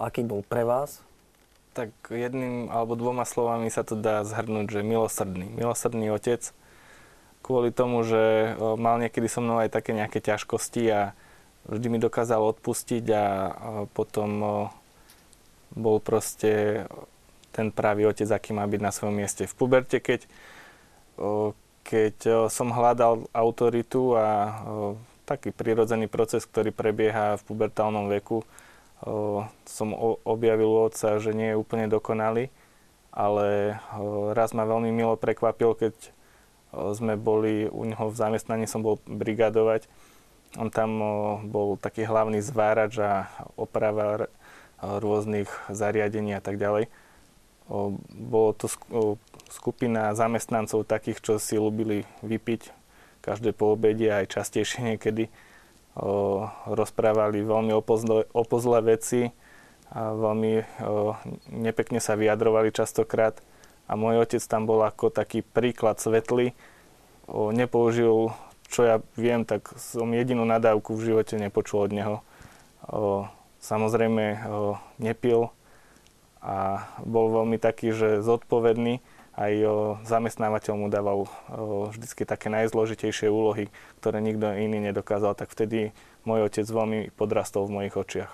aký 0.00 0.24
bol 0.24 0.40
pre 0.40 0.64
vás? 0.64 1.04
Tak 1.76 1.92
jedným 2.08 2.72
alebo 2.72 2.96
dvoma 2.96 3.28
slovami 3.28 3.68
sa 3.68 3.84
to 3.84 4.00
dá 4.00 4.24
zhrnúť, 4.24 4.80
že 4.80 4.80
milosrdný. 4.80 5.46
Milosrdný 5.54 6.08
otec 6.08 6.40
kvôli 7.44 7.68
tomu, 7.68 8.00
že 8.00 8.56
mal 8.80 8.96
niekedy 8.96 9.28
so 9.28 9.44
mnou 9.44 9.60
aj 9.60 9.72
také 9.76 9.92
nejaké 9.92 10.24
ťažkosti 10.24 10.82
a 10.88 11.00
vždy 11.68 11.86
mi 11.92 11.98
dokázal 12.00 12.40
odpustiť 12.40 13.04
a 13.12 13.24
potom 13.92 14.30
bol 15.76 15.96
proste 16.00 16.84
ten 17.52 17.68
pravý 17.68 18.08
otec, 18.08 18.26
aký 18.32 18.56
má 18.56 18.64
byť 18.64 18.80
na 18.80 18.90
svojom 18.94 19.14
mieste. 19.20 19.44
V 19.44 19.54
puberte, 19.54 20.00
keď, 20.00 20.24
keď 21.84 22.48
som 22.48 22.72
hľadal 22.72 23.28
autoritu 23.36 24.16
a 24.16 24.26
taký 25.30 25.54
prirodzený 25.54 26.10
proces, 26.10 26.42
ktorý 26.42 26.74
prebieha 26.74 27.38
v 27.38 27.46
pubertálnom 27.46 28.10
veku. 28.10 28.42
O, 29.06 29.46
som 29.62 29.94
o, 29.94 30.18
objavil 30.26 30.66
u 30.66 30.90
otca, 30.90 31.22
že 31.22 31.30
nie 31.30 31.54
je 31.54 31.60
úplne 31.60 31.86
dokonalý, 31.86 32.50
ale 33.14 33.78
o, 33.94 34.34
raz 34.34 34.50
ma 34.50 34.66
veľmi 34.66 34.90
milo 34.90 35.14
prekvapil, 35.14 35.78
keď 35.78 35.94
o, 36.74 36.90
sme 36.98 37.14
boli 37.14 37.70
u 37.70 37.86
neho 37.86 38.10
v 38.10 38.18
zamestnaní, 38.18 38.66
som 38.66 38.82
bol 38.82 38.98
brigadovať. 39.06 39.86
On 40.58 40.66
tam 40.66 40.90
o, 40.98 41.14
bol 41.46 41.78
taký 41.78 42.02
hlavný 42.02 42.42
zvárač 42.42 42.98
a 42.98 43.30
oprava 43.54 44.26
rôznych 44.82 45.46
zariadení 45.70 46.34
a 46.34 46.42
tak 46.42 46.58
ďalej. 46.58 46.90
O, 47.70 47.94
bolo 48.10 48.50
to 48.58 48.66
skupina 49.46 50.10
zamestnancov 50.18 50.82
takých, 50.82 51.22
čo 51.22 51.32
si 51.38 51.54
ľúbili 51.54 52.02
vypiť 52.26 52.79
každé 53.20 53.52
po 53.52 53.76
obede 53.76 54.08
aj 54.08 54.32
častejšie 54.32 54.96
niekedy 54.96 55.28
o, 55.96 56.48
rozprávali 56.68 57.44
veľmi 57.44 57.72
opozlé 58.32 58.78
veci 58.84 59.30
a 59.92 60.16
veľmi 60.16 60.52
o, 60.58 60.64
nepekne 61.52 62.00
sa 62.00 62.16
vyjadrovali 62.16 62.72
častokrát. 62.72 63.38
A 63.90 63.98
môj 63.98 64.22
otec 64.22 64.42
tam 64.46 64.70
bol 64.70 64.86
ako 64.86 65.10
taký 65.10 65.42
príklad 65.42 65.98
svetly. 65.98 66.54
O, 67.26 67.50
nepoužil, 67.50 68.30
čo 68.70 68.80
ja 68.86 68.96
viem, 69.18 69.42
tak 69.42 69.66
som 69.76 70.08
jedinú 70.14 70.46
nadávku 70.46 70.94
v 70.94 71.14
živote 71.14 71.36
nepočul 71.36 71.86
od 71.86 71.92
neho. 71.92 72.16
O, 72.86 73.26
samozrejme 73.60 74.24
o, 74.46 74.78
nepil 75.02 75.50
a 76.40 76.88
bol 77.04 77.28
veľmi 77.28 77.60
taký, 77.60 77.92
že 77.92 78.24
zodpovedný 78.24 79.04
aj 79.40 79.52
zamestnávateľ 80.04 80.74
mu 80.76 80.92
dával 80.92 81.24
vždy 81.96 82.28
také 82.28 82.52
najzložitejšie 82.52 83.32
úlohy, 83.32 83.72
ktoré 84.04 84.20
nikto 84.20 84.52
iný 84.52 84.92
nedokázal, 84.92 85.32
tak 85.32 85.48
vtedy 85.48 85.96
môj 86.28 86.52
otec 86.52 86.68
veľmi 86.68 87.08
podrastol 87.16 87.64
v 87.64 87.74
mojich 87.80 87.96
očiach. 87.96 88.32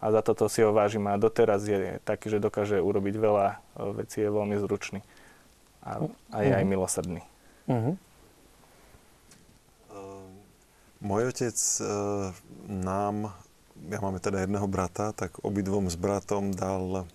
A 0.00 0.08
za 0.08 0.24
toto 0.24 0.48
si 0.48 0.64
ho 0.64 0.72
vážim 0.72 1.04
a 1.12 1.20
doteraz 1.20 1.60
je 1.68 2.00
taký, 2.08 2.32
že 2.32 2.40
dokáže 2.40 2.80
urobiť 2.80 3.14
veľa 3.20 3.46
vecí, 4.00 4.24
je 4.24 4.32
veľmi 4.32 4.56
zručný. 4.56 5.04
A, 5.84 6.08
a 6.32 6.36
je 6.40 6.52
aj 6.56 6.64
mhm. 6.64 6.70
milosrdný. 6.72 7.22
Uh-huh. 7.68 7.94
Môj 11.00 11.32
otec 11.32 11.56
nám, 12.68 13.32
ja 13.88 13.98
máme 14.04 14.20
teda 14.20 14.44
jedného 14.44 14.68
brata, 14.68 15.12
tak 15.12 15.36
obidvom 15.44 15.88
s 15.88 15.96
bratom 15.96 16.52
dal 16.52 17.08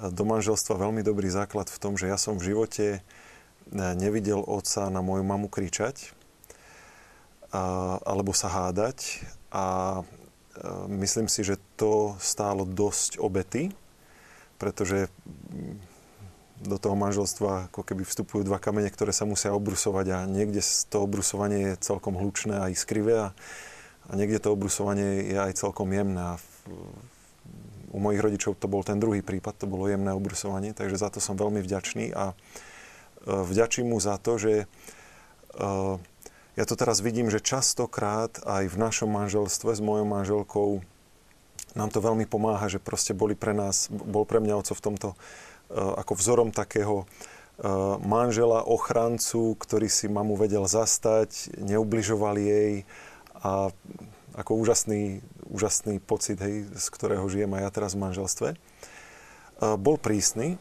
do 0.00 0.24
manželstva 0.24 0.80
veľmi 0.80 1.04
dobrý 1.04 1.28
základ 1.28 1.68
v 1.68 1.80
tom, 1.80 2.00
že 2.00 2.08
ja 2.08 2.16
som 2.16 2.40
v 2.40 2.54
živote 2.54 2.86
e, 2.96 3.00
nevidel 3.74 4.40
otca 4.40 4.88
na 4.88 5.04
moju 5.04 5.24
mamu 5.26 5.52
kričať 5.52 6.16
alebo 7.52 8.32
sa 8.32 8.48
hádať 8.48 9.20
a 9.52 10.00
myslím 10.88 11.28
si, 11.28 11.44
že 11.44 11.60
to 11.76 12.16
stálo 12.16 12.64
dosť 12.64 13.20
obety, 13.20 13.72
pretože 14.56 15.12
do 16.62 16.78
toho 16.78 16.94
manželstva 16.94 17.68
ako 17.68 17.82
keby 17.82 18.06
vstupujú 18.06 18.46
dva 18.46 18.62
kamene, 18.62 18.86
ktoré 18.88 19.10
sa 19.10 19.26
musia 19.26 19.50
obrusovať 19.52 20.06
a 20.14 20.18
niekde 20.30 20.62
to 20.62 21.02
obrusovanie 21.02 21.74
je 21.74 21.82
celkom 21.82 22.14
hlučné 22.14 22.54
a 22.54 22.70
iskrivé 22.70 23.18
a, 23.18 23.28
a 24.06 24.12
niekde 24.14 24.38
to 24.38 24.54
obrusovanie 24.54 25.34
je 25.34 25.36
aj 25.36 25.58
celkom 25.58 25.90
jemné. 25.90 26.22
A 26.22 26.40
u 27.92 27.98
mojich 28.00 28.24
rodičov 28.24 28.56
to 28.56 28.66
bol 28.66 28.80
ten 28.80 28.96
druhý 28.96 29.20
prípad, 29.20 29.62
to 29.62 29.66
bolo 29.68 29.86
jemné 29.86 30.16
obrusovanie, 30.16 30.72
takže 30.72 30.96
za 30.96 31.12
to 31.12 31.20
som 31.20 31.36
veľmi 31.36 31.60
vďačný 31.60 32.16
a 32.16 32.32
e, 32.32 32.34
vďačím 33.28 33.92
mu 33.92 34.00
za 34.00 34.16
to, 34.16 34.40
že 34.40 34.64
e, 34.64 34.66
ja 36.56 36.64
to 36.64 36.74
teraz 36.74 37.04
vidím, 37.04 37.28
že 37.28 37.44
častokrát 37.44 38.40
aj 38.48 38.72
v 38.72 38.76
našom 38.80 39.12
manželstve 39.12 39.76
s 39.76 39.80
mojou 39.84 40.08
manželkou 40.08 40.68
nám 41.72 41.88
to 41.88 42.04
veľmi 42.04 42.28
pomáha, 42.28 42.68
že 42.68 42.76
proste 42.76 43.16
boli 43.16 43.32
pre 43.32 43.56
nás, 43.56 43.88
bol 43.88 44.28
pre 44.28 44.40
mňa 44.40 44.60
oco 44.60 44.72
v 44.72 44.84
tomto 44.84 45.08
e, 45.12 45.16
ako 45.76 46.12
vzorom 46.16 46.50
takého 46.50 47.04
manžela, 48.02 48.64
ochrancu, 48.64 49.54
ktorý 49.60 49.86
si 49.86 50.10
mamu 50.10 50.34
vedel 50.34 50.64
zastať, 50.66 51.52
neubližoval 51.62 52.40
jej 52.40 52.82
a 53.38 53.70
ako 54.36 54.56
úžasný, 54.56 55.20
úžasný 55.48 56.00
pocit, 56.00 56.40
hej, 56.40 56.68
z 56.72 56.86
ktorého 56.88 57.24
žijem 57.28 57.52
aj 57.56 57.62
ja 57.62 57.70
teraz 57.70 57.92
v 57.92 58.02
manželstve. 58.08 58.48
Bol 59.60 59.96
prísny, 60.00 60.58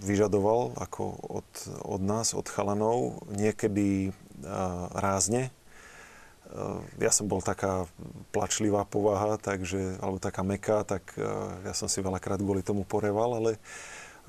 vyžadoval 0.00 0.76
ako 0.80 1.04
od, 1.28 1.50
od 1.84 2.00
nás, 2.02 2.32
od 2.32 2.48
chalanov, 2.48 3.24
niekedy 3.30 4.10
rázne. 4.96 5.52
Ja 6.98 7.14
som 7.14 7.30
bol 7.30 7.38
taká 7.44 7.86
plačlivá 8.34 8.82
povaha, 8.88 9.38
takže, 9.38 10.00
alebo 10.02 10.18
taká 10.18 10.42
meká, 10.42 10.82
tak 10.82 11.14
ja 11.62 11.72
som 11.76 11.86
si 11.86 12.02
veľakrát 12.02 12.42
kvôli 12.42 12.64
tomu 12.64 12.82
poreval, 12.82 13.38
ale, 13.38 13.52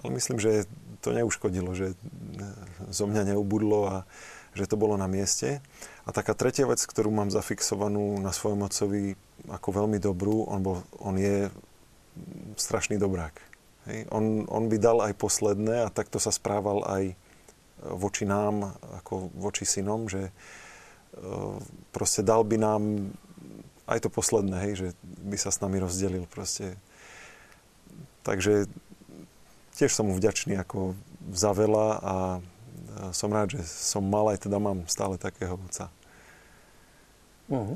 ale 0.06 0.10
myslím, 0.14 0.38
že 0.38 0.70
to 1.02 1.18
neuškodilo, 1.18 1.74
že 1.74 1.98
zo 2.94 3.10
mňa 3.10 3.34
neubudlo 3.34 3.80
a 3.90 3.98
že 4.54 4.70
to 4.70 4.78
bolo 4.78 5.00
na 5.00 5.10
mieste. 5.10 5.64
A 6.02 6.10
taká 6.10 6.34
tretia 6.34 6.66
vec, 6.66 6.82
ktorú 6.82 7.14
mám 7.14 7.30
zafixovanú 7.30 8.18
na 8.18 8.34
svojom 8.34 8.66
otcovi 8.66 9.14
ako 9.50 9.70
veľmi 9.86 10.02
dobrú, 10.02 10.50
on, 10.50 10.62
bol, 10.62 10.78
on 10.98 11.18
je 11.18 11.50
strašný 12.58 12.98
dobrák. 12.98 13.34
Hej. 13.90 14.10
On, 14.10 14.46
on 14.50 14.70
by 14.70 14.78
dal 14.78 15.02
aj 15.02 15.14
posledné 15.18 15.86
a 15.86 15.94
takto 15.94 16.18
sa 16.18 16.34
správal 16.34 16.86
aj 16.86 17.04
voči 17.82 18.30
nám, 18.30 18.78
ako 19.02 19.34
voči 19.34 19.66
synom, 19.66 20.06
že 20.06 20.30
e, 20.30 20.32
proste 21.90 22.22
dal 22.22 22.46
by 22.46 22.58
nám 22.62 22.82
aj 23.90 24.06
to 24.06 24.10
posledné, 24.14 24.58
hej, 24.70 24.74
že 24.78 24.88
by 25.26 25.38
sa 25.38 25.50
s 25.50 25.60
nami 25.60 25.82
rozdelil 25.82 26.30
proste. 26.30 26.78
Takže 28.22 28.70
tiež 29.76 29.92
som 29.92 30.08
mu 30.08 30.14
vďačný 30.14 30.56
ako 30.62 30.94
za 31.34 31.52
veľa 31.58 31.88
a 32.00 32.16
som 33.12 33.32
rád, 33.32 33.56
že 33.58 33.62
som 33.64 34.04
mal 34.04 34.32
aj 34.32 34.48
teda 34.48 34.58
mám 34.60 34.84
stále 34.88 35.16
takého 35.16 35.56
otca. 35.56 35.88
Uh-huh. 37.52 37.76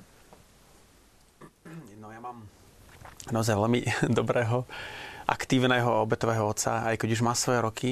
No 2.00 2.08
ja 2.14 2.22
mám 2.22 2.48
naozaj 3.34 3.58
veľmi 3.58 3.82
dobrého, 4.20 4.64
aktívneho, 5.26 6.06
obetového 6.06 6.46
otca, 6.46 6.86
aj 6.86 7.02
keď 7.02 7.10
už 7.18 7.26
má 7.26 7.34
svoje 7.34 7.60
roky, 7.60 7.92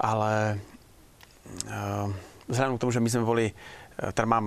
ale 0.00 0.56
uh, 1.68 2.08
vzhľadom 2.48 2.76
k 2.76 2.82
tomu, 2.82 2.92
že 2.92 3.02
my 3.04 3.10
sme 3.12 3.24
boli 3.28 3.46
teda 3.96 4.26
mám 4.26 4.46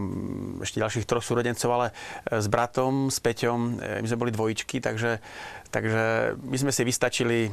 ešte 0.62 0.82
ďalších 0.82 1.08
troch 1.08 1.24
súrodencov, 1.24 1.70
ale 1.70 1.88
e, 1.90 2.42
s 2.42 2.48
bratom, 2.50 3.14
s 3.14 3.22
Peťom, 3.22 3.60
e, 3.78 4.02
my 4.02 4.08
sme 4.10 4.22
boli 4.22 4.32
dvojičky, 4.34 4.82
takže, 4.82 5.22
takže 5.70 6.36
my 6.42 6.58
sme 6.58 6.72
si 6.74 6.82
vystačili 6.84 7.40
e, 7.48 7.52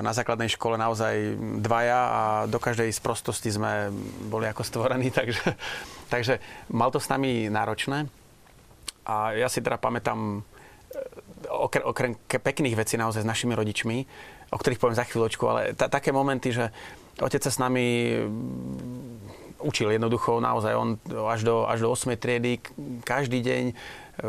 na 0.00 0.12
základnej 0.14 0.48
škole 0.48 0.78
naozaj 0.78 1.36
dvaja 1.60 2.00
a 2.08 2.22
do 2.46 2.56
každej 2.62 2.94
z 2.94 3.00
prostosti 3.02 3.50
sme 3.50 3.90
boli 4.30 4.46
ako 4.46 4.62
stvorení, 4.62 5.10
takže, 5.18 5.58
takže 6.08 6.34
mal 6.70 6.94
to 6.94 7.02
s 7.02 7.10
nami 7.10 7.50
náročné. 7.50 8.06
A 9.08 9.32
ja 9.32 9.48
si 9.48 9.64
teda 9.64 9.80
pamätám 9.80 10.44
okrem, 11.48 11.84
okrem 11.84 12.12
pekných 12.28 12.76
vecí 12.76 13.00
naozaj 13.00 13.24
s 13.24 13.30
našimi 13.30 13.56
rodičmi, 13.56 13.96
o 14.52 14.56
ktorých 14.60 14.80
poviem 14.80 15.00
za 15.00 15.08
chvíľočku, 15.08 15.44
ale 15.48 15.72
t- 15.72 15.88
také 15.88 16.12
momenty, 16.12 16.52
že 16.52 16.68
otec 17.20 17.40
sa 17.40 17.52
s 17.52 17.58
nami 17.58 18.16
učil 19.58 19.90
jednoducho 19.90 20.38
naozaj. 20.38 20.72
On 20.74 20.88
až 21.28 21.40
do, 21.42 21.66
až 21.66 21.86
do 21.86 21.88
8. 21.90 22.14
triedy 22.18 22.62
každý 23.02 23.42
deň 23.42 23.64
e, 23.70 23.74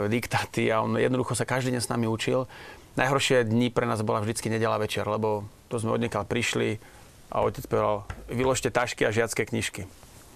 diktáty 0.10 0.74
a 0.74 0.82
on 0.82 0.98
jednoducho 0.98 1.38
sa 1.38 1.46
každý 1.46 1.74
deň 1.74 1.82
s 1.82 1.92
nami 1.92 2.10
učil. 2.10 2.50
Najhoršie 2.98 3.48
dni 3.48 3.70
pre 3.70 3.86
nás 3.86 4.02
bola 4.02 4.20
vždycky 4.20 4.50
nedela 4.50 4.76
večer, 4.82 5.06
lebo 5.06 5.46
to 5.70 5.78
sme 5.78 5.94
odniekal 5.94 6.26
prišli 6.26 6.82
a 7.30 7.46
otec 7.46 7.64
povedal, 7.70 8.10
vyložte 8.28 8.74
tašky 8.74 9.06
a 9.06 9.14
žiacké 9.14 9.46
knižky. 9.46 9.86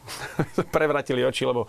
Prevratili 0.76 1.26
oči, 1.26 1.50
lebo 1.50 1.66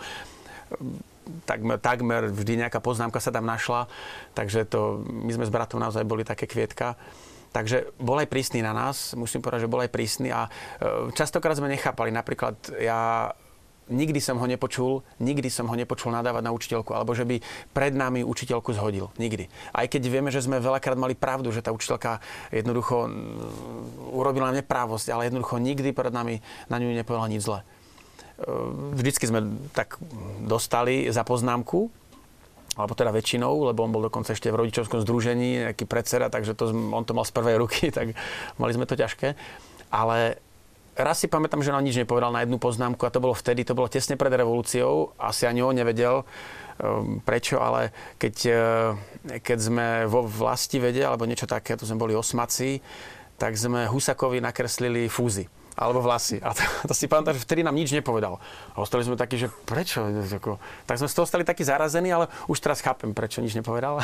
takmer, 1.49 1.81
takmer 1.81 2.29
vždy 2.29 2.67
nejaká 2.67 2.79
poznámka 2.85 3.19
sa 3.19 3.33
tam 3.33 3.49
našla, 3.49 3.89
takže 4.37 4.69
to, 4.69 5.01
my 5.09 5.33
sme 5.33 5.49
s 5.49 5.53
bratom 5.53 5.81
naozaj 5.81 6.05
boli 6.05 6.23
také 6.29 6.45
kvietka. 6.45 7.01
Takže 7.55 7.95
bol 8.03 8.19
aj 8.19 8.27
prísny 8.27 8.67
na 8.67 8.75
nás, 8.75 9.15
musím 9.15 9.39
povedať, 9.39 9.63
že 9.63 9.71
bol 9.71 9.87
aj 9.87 9.95
prísny 9.95 10.35
a 10.35 10.51
e, 10.51 11.15
častokrát 11.15 11.55
sme 11.55 11.71
nechápali. 11.71 12.11
Napríklad 12.11 12.59
ja 12.83 13.31
nikdy 13.89 14.19
som 14.19 14.41
ho 14.41 14.47
nepočul, 14.49 15.07
nikdy 15.21 15.47
som 15.53 15.69
ho 15.69 15.77
nepočul 15.77 16.11
nadávať 16.11 16.43
na 16.43 16.51
učiteľku, 16.51 16.91
alebo 16.97 17.13
že 17.13 17.29
by 17.29 17.39
pred 17.71 17.93
nami 17.93 18.25
učiteľku 18.25 18.73
zhodil. 18.73 19.13
Nikdy. 19.21 19.47
Aj 19.71 19.87
keď 19.87 20.03
vieme, 20.09 20.35
že 20.35 20.43
sme 20.43 20.59
veľakrát 20.59 20.97
mali 20.97 21.15
pravdu, 21.15 21.53
že 21.53 21.63
tá 21.63 21.71
učiteľka 21.71 22.19
jednoducho 22.51 23.07
urobila 24.11 24.51
neprávosť, 24.57 25.13
ale 25.13 25.29
jednoducho 25.29 25.61
nikdy 25.61 25.93
pred 25.93 26.11
nami 26.11 26.41
na 26.67 26.77
ňu 26.81 26.97
nepovedala 26.97 27.29
nič 27.29 27.45
zle. 27.45 27.61
Vždycky 28.99 29.31
sme 29.31 29.47
tak 29.71 29.95
dostali 30.43 31.07
za 31.07 31.23
poznámku, 31.23 31.87
alebo 32.75 32.93
teda 32.95 33.15
väčšinou, 33.15 33.71
lebo 33.71 33.87
on 33.87 33.95
bol 33.95 34.03
dokonca 34.03 34.35
ešte 34.35 34.51
v 34.51 34.67
rodičovskom 34.67 35.03
združení, 35.07 35.71
nejaký 35.71 35.87
predseda, 35.87 36.27
takže 36.31 36.59
to, 36.59 36.75
on 36.75 37.07
to 37.07 37.15
mal 37.15 37.23
z 37.23 37.33
prvej 37.35 37.57
ruky, 37.63 37.91
tak 37.97 38.19
mali 38.59 38.73
sme 38.75 38.87
to 38.87 38.99
ťažké. 38.99 39.39
Ale 39.95 40.43
raz 40.99 41.23
si 41.23 41.31
pamätám, 41.31 41.63
že 41.63 41.71
nám 41.71 41.87
nič 41.87 41.99
nepovedal 41.99 42.35
na 42.35 42.43
jednu 42.43 42.59
poznámku 42.59 43.03
a 43.07 43.15
to 43.15 43.23
bolo 43.23 43.35
vtedy, 43.35 43.63
to 43.63 43.79
bolo 43.79 43.87
tesne 43.87 44.19
pred 44.19 44.35
revolúciou, 44.35 45.15
asi 45.19 45.47
ani 45.47 45.63
on 45.63 45.75
nevedel 45.75 46.23
um, 46.23 47.23
prečo, 47.23 47.63
ale 47.63 47.95
keď, 48.19 48.35
uh, 48.51 48.59
keď 49.39 49.59
sme 49.59 49.87
vo 50.11 50.27
vlasti 50.27 50.83
vede 50.83 51.07
alebo 51.07 51.27
niečo 51.27 51.47
také, 51.47 51.79
to 51.79 51.87
sme 51.87 51.99
boli 51.99 52.15
osmaci, 52.15 52.83
tak 53.39 53.59
sme 53.59 53.91
Husakovi 53.91 54.39
nakreslili 54.39 55.11
fúzy 55.11 55.47
alebo 55.75 56.01
vlasy. 56.03 56.39
A 56.39 56.55
to, 56.55 56.63
to 56.87 56.95
si 56.95 57.11
pamätám, 57.11 57.35
že 57.35 57.43
vtedy 57.43 57.67
nám 57.67 57.75
nič 57.75 57.91
nepovedal. 57.91 58.39
A 58.75 58.77
ostali 58.79 59.03
sme 59.03 59.19
takí, 59.19 59.35
že 59.35 59.51
prečo? 59.67 60.07
Tak 60.87 61.03
sme 61.03 61.11
z 61.11 61.17
toho 61.19 61.27
stali 61.27 61.43
takí 61.43 61.67
zarazení, 61.67 62.15
ale 62.15 62.31
už 62.47 62.63
teraz 62.63 62.79
chápem, 62.79 63.11
prečo 63.11 63.43
nič 63.43 63.59
nepovedal. 63.59 63.99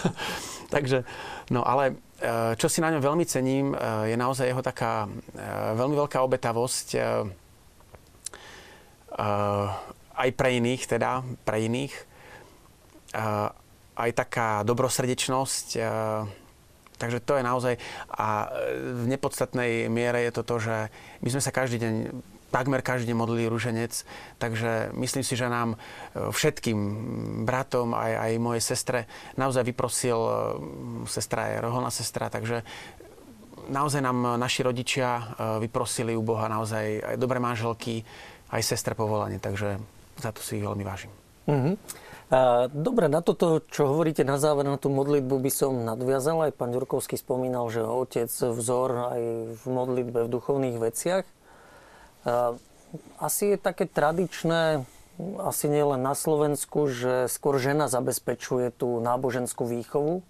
Takže, 0.74 1.08
no 1.48 1.64
ale 1.64 1.96
e, 2.20 2.52
čo 2.60 2.68
si 2.68 2.84
na 2.84 2.92
ňom 2.92 3.00
veľmi 3.00 3.24
cením, 3.24 3.72
e, 3.72 4.12
je 4.12 4.16
naozaj 4.20 4.52
jeho 4.52 4.60
taká 4.60 5.08
e, 5.08 5.08
veľmi 5.80 5.96
veľká 5.96 6.20
obetavosť 6.20 6.88
aj 10.18 10.30
pre 10.36 10.48
iných, 10.62 10.82
teda 10.86 11.26
pre 11.42 11.64
iných. 11.66 11.94
Aj 13.98 14.10
taká 14.14 14.62
dobrosrdečnosť, 14.62 15.66
Takže 16.98 17.22
to 17.22 17.38
je 17.38 17.42
naozaj... 17.46 17.74
A 18.10 18.50
v 18.74 19.06
nepodstatnej 19.06 19.86
miere 19.86 20.26
je 20.26 20.32
to 20.34 20.42
to, 20.42 20.56
že 20.58 20.76
my 21.22 21.28
sme 21.30 21.42
sa 21.42 21.54
každý 21.54 21.78
deň 21.78 21.94
takmer 22.48 22.80
každý 22.80 23.12
modlili 23.12 23.44
rúženec, 23.44 23.92
takže 24.40 24.90
myslím 24.96 25.24
si, 25.24 25.36
že 25.36 25.52
nám 25.52 25.76
e, 25.76 26.32
všetkým 26.32 26.78
bratom, 27.44 27.92
aj, 27.92 28.12
aj 28.16 28.32
mojej 28.40 28.62
sestre, 28.64 29.04
naozaj 29.36 29.68
vyprosil, 29.68 30.16
e, 30.16 30.32
sestra 31.04 31.52
je 31.52 31.56
roholná 31.60 31.92
sestra, 31.92 32.32
takže 32.32 32.64
naozaj 33.68 34.00
nám 34.00 34.40
naši 34.40 34.64
rodičia 34.64 35.08
e, 35.12 35.22
vyprosili 35.68 36.16
u 36.16 36.24
Boha 36.24 36.48
naozaj 36.48 37.04
aj 37.04 37.16
dobré 37.20 37.36
manželky, 37.36 38.00
aj 38.48 38.64
sestre 38.64 38.96
povolanie, 38.96 39.36
takže 39.36 39.76
za 40.16 40.32
to 40.32 40.40
si 40.40 40.56
ich 40.56 40.64
veľmi 40.64 40.84
vážim. 40.88 41.12
Mm-hmm. 41.48 41.74
Dobre, 42.76 43.08
na 43.08 43.24
toto, 43.24 43.64
čo 43.72 43.88
hovoríte 43.88 44.20
na 44.20 44.36
záver, 44.36 44.68
na 44.68 44.76
tú 44.76 44.92
modlitbu 44.92 45.40
by 45.40 45.48
som 45.48 45.80
nadviazal. 45.80 46.44
Aj 46.44 46.52
pán 46.52 46.76
Ďurkovský 46.76 47.16
spomínal, 47.16 47.72
že 47.72 47.80
otec 47.80 48.28
vzor 48.28 49.16
aj 49.16 49.22
v 49.56 49.64
modlitbe 49.64 50.28
v 50.28 50.32
duchovných 50.36 50.76
veciach. 50.76 51.24
Asi 53.16 53.56
je 53.56 53.56
také 53.56 53.88
tradičné, 53.88 54.84
asi 55.40 55.72
nie 55.72 55.80
len 55.80 56.04
na 56.04 56.12
Slovensku, 56.12 56.92
že 56.92 57.32
skôr 57.32 57.56
žena 57.56 57.88
zabezpečuje 57.88 58.76
tú 58.76 59.00
náboženskú 59.00 59.64
výchovu 59.64 60.20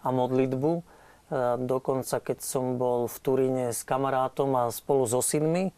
a 0.00 0.08
modlitbu. 0.08 0.88
Dokonca, 1.68 2.16
keď 2.20 2.40
som 2.40 2.80
bol 2.80 3.12
v 3.12 3.16
Turíne 3.20 3.66
s 3.76 3.84
kamarátom 3.84 4.56
a 4.56 4.72
spolu 4.72 5.04
so 5.04 5.20
synmi, 5.20 5.76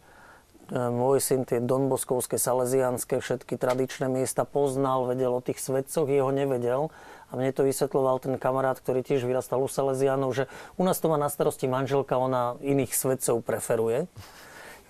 môj 0.73 1.21
syn 1.21 1.45
tie 1.45 1.61
donboskovské, 1.61 2.41
salesianské, 2.41 3.21
všetky 3.21 3.61
tradičné 3.61 4.09
miesta 4.09 4.49
poznal, 4.49 5.05
vedel 5.05 5.37
o 5.37 5.45
tých 5.45 5.61
svedcoch, 5.61 6.09
jeho 6.09 6.33
nevedel. 6.33 6.89
A 7.29 7.37
mne 7.37 7.51
to 7.51 7.67
vysvetloval 7.67 8.23
ten 8.23 8.39
kamarát, 8.39 8.79
ktorý 8.79 9.03
tiež 9.03 9.27
vyrastal 9.27 9.59
u 9.59 9.67
Salesianov, 9.67 10.39
že 10.39 10.47
u 10.79 10.87
nás 10.87 11.03
to 11.03 11.11
má 11.11 11.19
na 11.19 11.27
starosti 11.27 11.67
manželka, 11.67 12.15
ona 12.15 12.55
iných 12.63 12.95
svedcov 12.95 13.43
preferuje. 13.43 14.07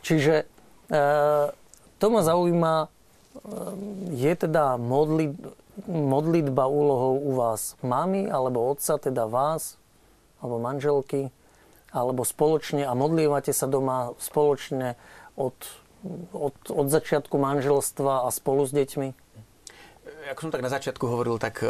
Čiže 0.04 0.44
e, 0.44 1.00
to 1.96 2.06
ma 2.12 2.20
zaujíma, 2.20 2.74
e, 2.84 2.86
je 4.12 4.32
teda 4.36 4.76
modli, 4.76 5.32
modlitba 5.88 6.68
úlohou 6.68 7.16
u 7.16 7.32
vás 7.32 7.80
mami 7.80 8.28
alebo 8.28 8.68
otca, 8.76 9.00
teda 9.00 9.24
vás, 9.24 9.80
alebo 10.44 10.60
manželky, 10.60 11.32
alebo 11.94 12.28
spoločne 12.28 12.84
a 12.84 12.92
modlívate 12.92 13.56
sa 13.56 13.64
doma 13.64 14.12
spoločne 14.20 15.00
od, 15.36 15.56
od, 16.32 16.56
od 16.70 16.86
začiatku 16.88 17.34
manželstva 17.38 18.26
a 18.26 18.28
spolu 18.30 18.64
s 18.66 18.72
deťmi? 18.72 19.08
Ako 20.24 20.48
som 20.48 20.52
tak 20.52 20.64
na 20.64 20.72
začiatku 20.72 21.04
hovoril, 21.04 21.36
tak 21.36 21.60
e, 21.60 21.68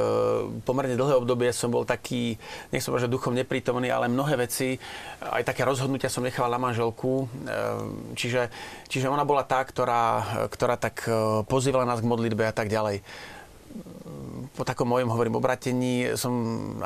pomerne 0.63 0.95
dlhé 0.95 1.19
obdobie 1.19 1.51
som 1.51 1.75
bol 1.75 1.83
taký, 1.83 2.39
nech 2.71 2.87
som 2.87 2.95
že 2.95 3.11
duchom 3.11 3.35
neprítomný, 3.35 3.91
ale 3.91 4.07
mnohé 4.07 4.39
veci, 4.47 4.79
aj 5.19 5.43
také 5.43 5.67
rozhodnutia 5.67 6.07
som 6.07 6.23
nechával 6.23 6.55
na 6.55 6.63
manželku. 6.63 7.27
E, 7.27 7.55
čiže, 8.15 8.55
čiže 8.87 9.11
ona 9.11 9.27
bola 9.27 9.43
tá, 9.43 9.59
ktorá, 9.59 10.23
ktorá 10.51 10.79
tak 10.79 11.03
e, 11.07 11.43
pozývala 11.51 11.83
nás 11.87 11.99
k 11.99 12.11
modlitbe 12.11 12.47
a 12.47 12.55
tak 12.55 12.71
ďalej 12.71 13.03
po 14.55 14.63
takom 14.63 14.87
mojom, 14.87 15.11
hovorím, 15.11 15.35
obratení 15.35 16.15
som 16.15 16.33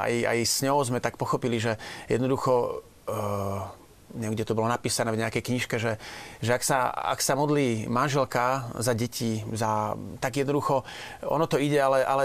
aj, 0.01 0.25
aj 0.25 0.39
s 0.41 0.57
ňou 0.65 0.81
sme 0.81 1.05
tak 1.05 1.21
pochopili, 1.21 1.61
že 1.61 1.77
jednoducho 2.09 2.81
uh, 3.09 3.69
neviem, 4.15 4.35
kde 4.37 4.49
to 4.49 4.57
bolo 4.57 4.69
napísané 4.69 5.13
v 5.13 5.21
nejakej 5.21 5.43
knižke, 5.45 5.77
že, 5.77 6.01
že 6.41 6.51
ak, 6.55 6.63
sa, 6.65 6.89
ak 6.89 7.21
sa 7.21 7.37
modlí 7.37 7.91
manželka 7.91 8.73
za 8.81 8.93
deti, 8.97 9.45
za, 9.53 9.97
tak 10.23 10.41
jednoducho 10.41 10.85
ono 11.29 11.45
to 11.45 11.61
ide, 11.61 11.77
ale, 11.77 12.05
ale 12.05 12.25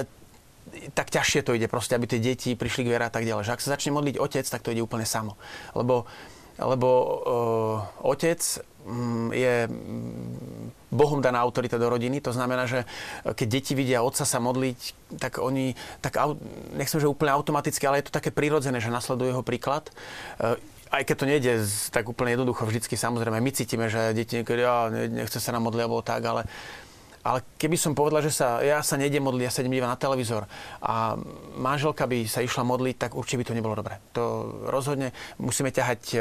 tak 0.95 1.11
ťažšie 1.11 1.43
to 1.43 1.55
ide 1.55 1.67
proste, 1.67 1.93
aby 1.93 2.07
tie 2.07 2.23
deti 2.23 2.55
prišli 2.55 2.87
k 2.87 2.91
viere 2.95 3.05
a 3.07 3.13
tak 3.13 3.27
ďalej. 3.27 3.45
Že 3.45 3.53
ak 3.53 3.63
sa 3.63 3.73
začne 3.75 3.91
modliť 3.95 4.15
otec, 4.15 4.45
tak 4.47 4.63
to 4.63 4.71
ide 4.71 4.79
úplne 4.79 5.03
samo. 5.03 5.35
Lebo, 5.75 6.07
lebo 6.55 6.87
uh, 6.87 7.77
otec 7.99 8.39
Mm, 8.83 9.31
je 9.31 9.55
Bohom 10.91 11.23
daná 11.23 11.39
autorita 11.39 11.79
do 11.79 11.87
rodiny. 11.87 12.19
To 12.19 12.35
znamená, 12.35 12.67
že 12.67 12.83
keď 13.23 13.47
deti 13.47 13.73
vidia 13.79 14.03
otca 14.03 14.27
sa 14.27 14.43
modliť, 14.43 14.79
tak 15.23 15.39
oni, 15.39 15.71
tak 16.03 16.19
nechcem, 16.75 16.99
že 16.99 17.07
úplne 17.07 17.31
automaticky, 17.31 17.87
ale 17.87 18.03
je 18.03 18.11
to 18.11 18.17
také 18.19 18.35
prirodzené, 18.35 18.83
že 18.83 18.91
nasleduje 18.91 19.31
jeho 19.31 19.41
príklad 19.41 19.87
e, 19.87 20.59
aj 20.93 21.03
keď 21.09 21.15
to 21.17 21.25
nejde 21.25 21.53
tak 21.89 22.05
úplne 22.05 22.37
jednoducho, 22.37 22.69
vždycky 22.69 22.93
samozrejme 22.93 23.41
my 23.41 23.51
cítime, 23.51 23.89
že 23.89 24.13
deti 24.13 24.37
niekedy, 24.37 24.61
ja, 24.61 24.93
nechce 24.93 25.41
sa 25.41 25.49
nám 25.49 25.65
modliť, 25.65 25.81
alebo 25.81 26.05
tak, 26.05 26.21
ale 26.21 26.45
ale 27.23 27.39
keby 27.55 27.79
som 27.79 27.95
povedal, 27.95 28.19
že 28.19 28.35
sa, 28.35 28.59
ja 28.59 28.83
sa 28.83 28.99
nejdem 28.99 29.23
modliť, 29.23 29.43
ja 29.47 29.53
sa 29.55 29.63
idem 29.63 29.79
na 29.79 29.95
televízor 29.95 30.43
a 30.83 31.15
manželka 31.55 32.03
by 32.03 32.27
sa 32.27 32.43
išla 32.43 32.67
modliť, 32.67 32.95
tak 32.99 33.15
určite 33.15 33.39
by 33.39 33.45
to 33.47 33.55
nebolo 33.55 33.79
dobré. 33.79 34.03
To 34.11 34.51
rozhodne 34.67 35.15
musíme 35.39 35.71
ťahať 35.71 36.01
e, 36.11 36.17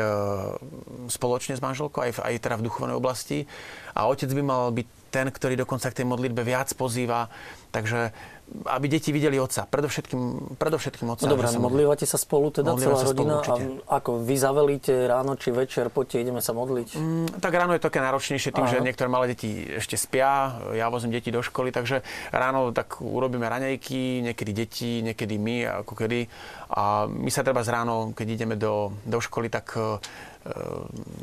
spoločne 1.10 1.58
s 1.58 1.64
manželkou, 1.64 1.98
aj, 1.98 2.12
v, 2.14 2.18
aj 2.22 2.34
teda 2.38 2.54
v 2.54 2.66
duchovnej 2.70 2.94
oblasti. 2.94 3.50
A 3.98 4.06
otec 4.06 4.30
by 4.30 4.42
mal 4.46 4.70
byť 4.70 4.86
ten, 5.10 5.26
ktorý 5.26 5.58
dokonca 5.58 5.90
k 5.90 5.98
tej 6.00 6.06
modlitbe 6.06 6.46
viac 6.46 6.70
pozýva. 6.78 7.26
Takže 7.74 8.14
aby 8.52 8.86
deti 8.88 9.10
videli 9.10 9.40
otca. 9.40 9.64
Predovšetkým, 9.64 10.54
predovšetkým 10.60 11.06
otca. 11.08 11.24
No 11.24 11.34
dobré, 11.34 11.48
modlívate 11.56 12.04
sa 12.04 12.20
spolu 12.20 12.52
teda 12.52 12.76
celá 12.76 13.00
rodina? 13.00 13.40
Spolu, 13.40 13.80
a 13.88 13.98
ako 13.98 14.22
vy 14.22 14.34
zavelíte 14.36 14.92
ráno 15.08 15.34
či 15.40 15.50
večer, 15.50 15.88
poďte, 15.88 16.20
ideme 16.22 16.44
sa 16.44 16.52
modliť? 16.52 16.88
Mm, 16.96 17.26
tak 17.40 17.52
ráno 17.56 17.72
je 17.72 17.80
to 17.80 17.88
také 17.88 18.04
náročnejšie 18.04 18.50
tým, 18.52 18.66
Aha. 18.68 18.72
že 18.76 18.84
niektoré 18.84 19.08
malé 19.08 19.32
deti 19.32 19.66
ešte 19.66 19.96
spia, 19.96 20.60
ja 20.76 20.86
vozím 20.92 21.14
deti 21.14 21.32
do 21.32 21.40
školy, 21.40 21.72
takže 21.72 22.04
ráno 22.30 22.70
tak 22.76 23.00
urobíme 23.00 23.48
raňajky, 23.48 24.26
niekedy 24.30 24.52
deti, 24.52 24.92
niekedy 25.00 25.34
my, 25.40 25.84
ako 25.84 25.92
kedy. 25.96 26.28
A 26.72 27.04
my 27.08 27.28
sa 27.28 27.44
treba 27.44 27.60
z 27.60 27.72
ráno, 27.72 28.16
keď 28.16 28.26
ideme 28.32 28.56
do, 28.56 28.96
do 29.04 29.20
školy, 29.20 29.52
tak 29.52 29.76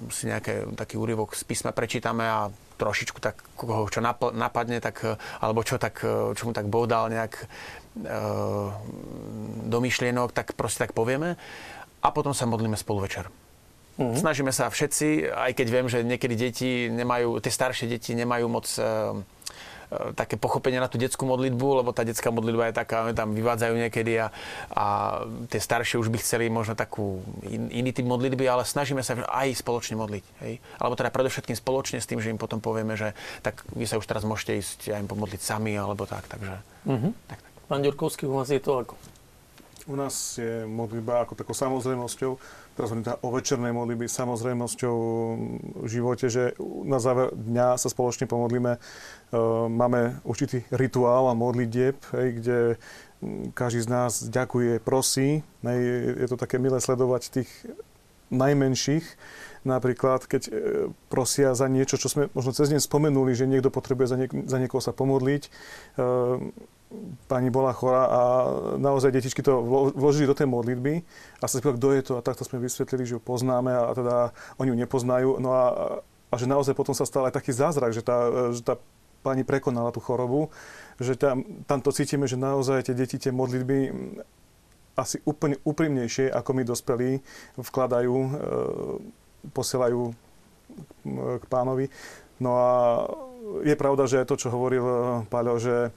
si 0.09 0.31
nejaký 0.31 0.75
taký 0.79 0.95
úryvok 0.95 1.35
z 1.35 1.43
písma 1.43 1.75
prečítame 1.75 2.23
a 2.23 2.47
trošičku 2.79 3.19
tak, 3.19 3.43
koho 3.59 3.91
čo 3.91 3.99
napadne, 3.99 4.79
tak, 4.79 5.03
e, 5.03 5.19
alebo 5.43 5.67
čo, 5.67 5.75
tak, 5.75 5.99
e, 5.99 6.31
čo 6.31 6.47
mu 6.47 6.55
tak 6.55 6.71
Boh 6.71 6.87
dal 6.87 7.11
nejak 7.11 7.33
e, 7.35 7.45
do 9.67 9.77
myšlienok, 9.83 10.31
tak 10.31 10.55
proste 10.55 10.87
tak 10.87 10.95
povieme. 10.95 11.35
A 11.99 12.07
potom 12.15 12.31
sa 12.31 12.47
modlíme 12.47 12.79
spolu 12.79 13.03
večer. 13.03 13.27
Mm-hmm. 13.99 14.15
Snažíme 14.15 14.55
sa 14.55 14.71
všetci, 14.71 15.27
aj 15.27 15.51
keď 15.59 15.67
viem, 15.67 15.87
že 15.91 15.99
niekedy 16.07 16.35
deti 16.39 16.69
nemajú, 16.87 17.43
tie 17.43 17.51
staršie 17.51 17.91
deti 17.91 18.15
nemajú 18.15 18.47
moc 18.47 18.63
E, 18.79 18.83
také 20.13 20.37
pochopenie 20.37 20.77
na 20.77 20.85
tú 20.85 21.01
detskú 21.01 21.25
modlitbu, 21.25 21.81
lebo 21.81 21.89
tá 21.89 22.05
detská 22.05 22.29
modlitba 22.29 22.69
je 22.69 22.77
taká, 22.77 23.09
tam 23.17 23.33
vyvádzajú 23.33 23.73
niekedy 23.73 24.21
a, 24.21 24.27
a 24.69 24.85
tie 25.49 25.57
staršie 25.57 25.97
už 25.97 26.13
by 26.13 26.21
chceli 26.21 26.45
možno 26.47 26.77
takú 26.77 27.25
in, 27.41 27.73
iný 27.73 27.89
typ 27.89 28.05
modlitby, 28.05 28.45
ale 28.45 28.69
snažíme 28.69 29.01
sa 29.01 29.17
aj 29.17 29.57
spoločne 29.57 29.97
modliť. 29.97 30.25
Hej? 30.45 30.53
Alebo 30.77 30.93
teda 30.93 31.09
predovšetkým 31.09 31.57
spoločne 31.57 31.97
s 31.97 32.05
tým, 32.05 32.21
že 32.21 32.29
im 32.29 32.37
potom 32.37 32.61
povieme, 32.61 32.93
že 32.93 33.17
tak 33.41 33.65
vy 33.73 33.89
sa 33.89 33.97
už 33.97 34.05
teraz 34.05 34.21
môžete 34.21 34.61
ísť 34.61 34.79
aj 34.93 35.01
im 35.01 35.09
pomodliť 35.09 35.41
sami, 35.41 35.73
alebo 35.73 36.05
tak. 36.05 36.29
Takže, 36.29 36.55
mm-hmm. 36.85 37.11
tak, 37.25 37.39
tak. 37.41 37.53
Pán 37.65 37.81
Ďurkovský, 37.81 38.29
u 38.29 38.37
vás 38.37 38.53
je 38.53 38.61
to 38.61 38.85
ako? 38.85 38.93
U 39.89 39.97
nás 39.97 40.37
je 40.37 40.69
modlitba 40.69 41.25
ako 41.25 41.33
takou 41.33 41.57
samozrejmosťou, 41.57 42.37
teraz 42.79 42.95
hovorím 42.95 43.03
teda 43.03 43.19
o 43.19 43.29
večernej 43.35 43.73
modlitby, 43.75 44.07
samozrejmosťou 44.07 44.95
v 45.83 45.87
živote, 45.91 46.31
že 46.31 46.55
na 46.87 46.95
záver 47.03 47.35
dňa 47.35 47.75
sa 47.75 47.91
spoločne 47.91 48.23
pomodlíme. 48.23 48.79
E, 48.79 48.79
máme 49.67 50.23
určitý 50.23 50.63
rituál 50.71 51.27
a 51.27 51.35
modlitieb, 51.35 51.99
kde 52.15 52.79
každý 53.51 53.83
z 53.83 53.89
nás 53.91 54.11
ďakuje, 54.31 54.79
prosí. 54.79 55.43
Je 55.67 56.27
to 56.31 56.39
také 56.39 56.55
milé 56.55 56.79
sledovať 56.79 57.43
tých 57.43 57.51
najmenších, 58.31 59.03
napríklad 59.67 60.23
keď 60.23 60.41
e, 60.47 60.51
prosia 61.11 61.51
za 61.59 61.67
niečo, 61.67 61.99
čo 61.99 62.07
sme 62.07 62.31
možno 62.31 62.55
cez 62.55 62.71
deň 62.71 62.79
spomenuli, 62.79 63.35
že 63.35 63.49
niekto 63.49 63.73
potrebuje 63.73 64.07
za, 64.07 64.15
niek- 64.15 64.47
niekoho 64.55 64.79
sa 64.79 64.95
pomodliť 64.95 65.43
e, 65.43 65.49
pani 67.29 67.53
bola 67.53 67.69
chorá 67.69 68.03
a 68.09 68.21
naozaj 68.81 69.13
detičky 69.13 69.45
to 69.45 69.61
vložili 69.93 70.25
do 70.25 70.33
tej 70.33 70.49
modlitby 70.49 71.05
a 71.37 71.45
sa 71.45 71.61
spýtali, 71.61 71.77
kto 71.77 71.87
je 71.93 72.01
to 72.01 72.13
a 72.17 72.25
takto 72.25 72.41
sme 72.41 72.57
vysvetlili, 72.65 73.05
že 73.05 73.15
ju 73.17 73.21
poznáme 73.21 73.69
a 73.69 73.93
teda 73.93 74.15
oni 74.57 74.73
ju 74.73 74.77
nepoznajú. 74.77 75.29
No 75.37 75.53
a, 75.53 75.65
a 76.01 76.35
že 76.35 76.49
naozaj 76.49 76.73
potom 76.73 76.97
sa 76.97 77.05
stal 77.05 77.29
aj 77.29 77.37
taký 77.37 77.53
zázrak, 77.53 77.93
že 77.93 78.01
tá, 78.01 78.17
že 78.49 78.65
tá 78.65 78.81
pani 79.21 79.45
prekonala 79.45 79.93
tú 79.93 80.01
chorobu, 80.01 80.49
že 80.97 81.13
tam, 81.13 81.45
tam 81.69 81.79
to 81.83 81.93
cítime, 81.93 82.25
že 82.25 82.39
naozaj 82.39 82.89
tie 82.89 82.97
deti 82.97 83.21
tie 83.21 83.29
modlitby 83.29 83.93
asi 84.97 85.21
úplne 85.23 85.61
úprimnejšie, 85.63 86.27
ako 86.27 86.49
my 86.57 86.63
dospelí, 86.67 87.23
vkladajú, 87.55 88.15
e, 88.19 88.29
posielajú 89.55 90.11
k 91.39 91.43
pánovi. 91.47 91.87
No 92.43 92.51
a 92.59 92.69
je 93.63 93.75
pravda, 93.79 94.07
že 94.07 94.27
to, 94.27 94.35
čo 94.35 94.51
hovoril 94.51 94.83
Paľo, 95.31 95.59
že 95.59 95.91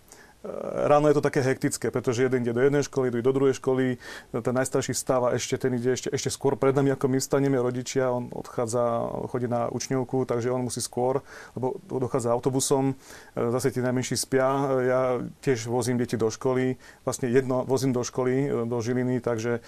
ráno 0.91 1.07
je 1.09 1.15
to 1.15 1.23
také 1.23 1.41
hektické, 1.41 1.91
pretože 1.91 2.23
jeden 2.23 2.43
ide 2.43 2.53
do 2.53 2.61
jednej 2.61 2.83
školy, 2.83 3.09
ide 3.09 3.23
do 3.23 3.33
druhej 3.33 3.55
školy, 3.63 3.99
ten 4.35 4.55
najstarší 4.55 4.95
stáva 4.95 5.31
ešte, 5.39 5.55
ten 5.55 5.79
ide 5.79 5.95
ešte, 5.95 6.11
ešte 6.11 6.31
skôr 6.35 6.59
pred 6.59 6.75
nami, 6.75 6.91
ako 6.91 7.07
my 7.07 7.19
staneme 7.23 7.63
rodičia, 7.63 8.11
on 8.11 8.27
odchádza, 8.35 8.83
chodí 9.31 9.47
na 9.47 9.71
učňovku, 9.71 10.27
takže 10.27 10.51
on 10.51 10.67
musí 10.67 10.83
skôr, 10.83 11.23
lebo 11.55 11.79
dochádza 11.87 12.35
autobusom, 12.35 12.95
eh, 12.95 13.51
zase 13.55 13.71
tí 13.71 13.79
najmenší 13.79 14.19
spia, 14.19 14.47
ja 14.83 15.01
tiež 15.47 15.71
vozím 15.71 15.99
deti 15.99 16.19
do 16.19 16.27
školy, 16.27 16.75
vlastne 17.07 17.31
jedno 17.31 17.63
vozím 17.63 17.95
do 17.95 18.03
školy, 18.03 18.35
eh, 18.51 18.67
do 18.67 18.77
Žiliny, 18.83 19.23
takže 19.23 19.63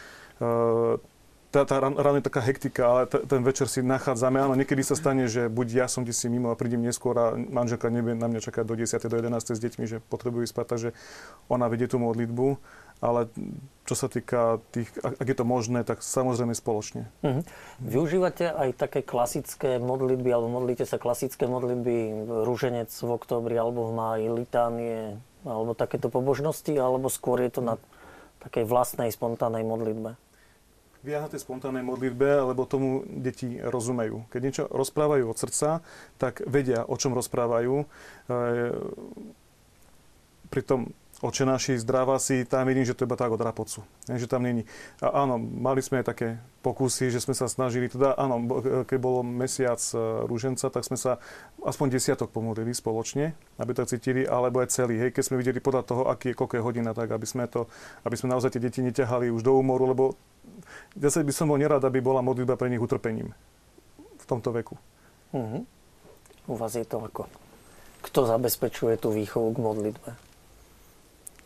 tá, 1.54 1.62
tá 1.62 1.78
ráno 1.78 2.18
je 2.18 2.26
taká 2.26 2.42
hektika, 2.42 2.82
ale 2.82 3.00
t- 3.06 3.22
ten 3.22 3.46
večer 3.46 3.70
si 3.70 3.78
nachádzame. 3.78 4.42
Áno, 4.42 4.58
niekedy 4.58 4.82
sa 4.82 4.98
stane, 4.98 5.30
že 5.30 5.46
buď 5.46 5.66
ja 5.70 5.86
som 5.86 6.02
si 6.02 6.26
mimo 6.26 6.50
a 6.50 6.58
prídem 6.58 6.82
neskôr 6.82 7.14
a 7.14 7.38
manželka 7.38 7.86
nebude 7.94 8.18
na 8.18 8.26
mňa 8.26 8.42
čakať 8.42 8.64
do 8.66 8.74
10. 8.74 8.98
do 8.98 9.16
11. 9.22 9.54
s 9.54 9.60
deťmi, 9.62 9.84
že 9.86 10.02
potrebujú 10.02 10.50
spať, 10.50 10.66
takže 10.66 10.88
ona 11.46 11.70
vedie 11.70 11.86
tú 11.86 12.02
modlitbu. 12.02 12.58
Ale 13.02 13.28
čo 13.84 13.94
sa 13.94 14.08
týka 14.08 14.64
tých, 14.72 14.88
ak 15.04 15.26
je 15.26 15.36
to 15.36 15.44
možné, 15.44 15.84
tak 15.84 16.00
samozrejme 16.00 16.56
spoločne. 16.56 17.10
Mm-hmm. 17.20 17.44
Využívate 17.84 18.48
aj 18.48 18.80
také 18.80 19.04
klasické 19.04 19.76
modlitby, 19.76 20.30
alebo 20.32 20.48
modlíte 20.48 20.88
sa 20.88 20.96
klasické 20.96 21.44
modlitby, 21.44 22.26
rúženec 22.48 22.88
v 22.88 23.10
oktobri, 23.12 23.54
alebo 23.60 23.90
v 23.90 23.92
máji, 23.92 24.24
litánie, 24.32 25.20
alebo 25.44 25.76
takéto 25.76 26.08
pobožnosti, 26.08 26.72
alebo 26.72 27.12
skôr 27.12 27.44
je 27.44 27.60
to 27.60 27.60
na 27.60 27.76
takej 28.40 28.64
vlastnej, 28.64 29.12
spontánnej 29.12 29.66
modlitbe? 29.68 30.16
Viac 31.04 31.28
na 31.28 31.30
tej 31.30 31.44
spontánnej 31.44 31.84
modlitbe, 31.84 32.48
lebo 32.48 32.64
tomu 32.64 33.04
deti 33.04 33.60
rozumejú. 33.60 34.24
Keď 34.32 34.40
niečo 34.40 34.64
rozprávajú 34.72 35.28
od 35.28 35.36
srdca, 35.36 35.84
tak 36.16 36.40
vedia, 36.48 36.88
o 36.88 36.96
čom 36.96 37.12
rozprávajú. 37.12 37.84
E, 37.84 37.86
pri 40.48 40.62
tom 40.64 40.88
oče 41.24 41.44
naši, 41.48 41.80
zdravá 41.80 42.20
si, 42.20 42.44
tam 42.44 42.68
vidím, 42.68 42.84
že 42.84 42.96
to 42.96 43.08
iba 43.08 43.16
tak 43.16 43.32
od 43.32 43.40
rapocu. 43.40 43.80
Že 44.08 44.28
tam 44.28 44.44
není. 44.44 44.64
A 45.00 45.24
áno, 45.24 45.40
mali 45.40 45.84
sme 45.84 46.00
aj 46.00 46.12
také 46.12 46.28
pokusy, 46.60 47.12
že 47.12 47.20
sme 47.20 47.36
sa 47.36 47.48
snažili, 47.48 47.88
teda 47.88 48.16
áno, 48.16 48.40
keď 48.88 48.98
bolo 49.00 49.20
mesiac 49.20 49.80
e, 49.92 50.24
rúženca, 50.24 50.72
tak 50.72 50.88
sme 50.88 50.96
sa 50.96 51.20
aspoň 51.64 52.00
desiatok 52.00 52.32
pomodlili 52.32 52.72
spoločne, 52.72 53.36
aby 53.60 53.72
to 53.76 53.84
cítili, 53.84 54.24
alebo 54.24 54.64
aj 54.64 54.72
celý. 54.72 55.00
Hej, 55.00 55.12
keď 55.12 55.22
sme 55.24 55.40
videli 55.40 55.60
podľa 55.60 55.82
toho, 55.84 56.02
aký 56.08 56.32
je, 56.32 56.36
koľko 56.36 56.54
je 56.60 56.64
hodina, 56.64 56.96
tak 56.96 57.12
aby 57.12 57.28
sme, 57.28 57.44
to, 57.44 57.68
aby 58.08 58.16
sme 58.16 58.32
naozaj 58.32 58.56
tie 58.56 58.64
deti 58.64 58.80
neťahali 58.80 59.28
už 59.28 59.44
do 59.44 59.52
úmoru, 59.56 59.88
lebo 59.92 60.16
zase 60.96 61.26
by 61.26 61.32
som 61.34 61.50
bol 61.50 61.58
nerad, 61.58 61.82
aby 61.82 61.98
bola 61.98 62.22
modlitba 62.24 62.54
pre 62.54 62.70
nich 62.70 62.82
utrpením 62.82 63.34
v 63.98 64.24
tomto 64.24 64.54
veku. 64.54 64.74
Uh-huh. 65.34 65.62
U 66.48 66.54
vás 66.56 66.76
je 66.76 66.84
to 66.84 67.00
ako? 67.00 67.28
Kto 68.04 68.28
zabezpečuje 68.28 69.00
tú 69.00 69.12
výchovu 69.12 69.56
k 69.56 69.58
modlitbe? 69.64 70.10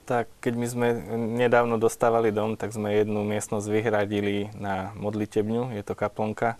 Tak 0.08 0.26
keď 0.40 0.54
my 0.56 0.66
sme 0.66 0.88
nedávno 1.36 1.76
dostávali 1.76 2.32
dom, 2.32 2.56
tak 2.56 2.72
sme 2.72 2.96
jednu 2.96 3.22
miestnosť 3.28 3.66
vyhradili 3.68 4.48
na 4.56 4.90
modlitebňu. 4.96 5.76
Je 5.76 5.84
to 5.84 5.92
kaplnka, 5.92 6.56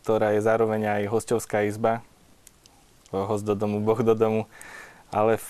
ktorá 0.00 0.32
je 0.32 0.40
zároveň 0.40 1.00
aj 1.00 1.12
hostovská 1.12 1.68
izba. 1.68 2.00
Host 3.14 3.46
do 3.46 3.54
domu, 3.54 3.78
boh 3.78 4.00
do 4.02 4.16
domu. 4.16 4.50
Ale 5.14 5.38
v, 5.38 5.48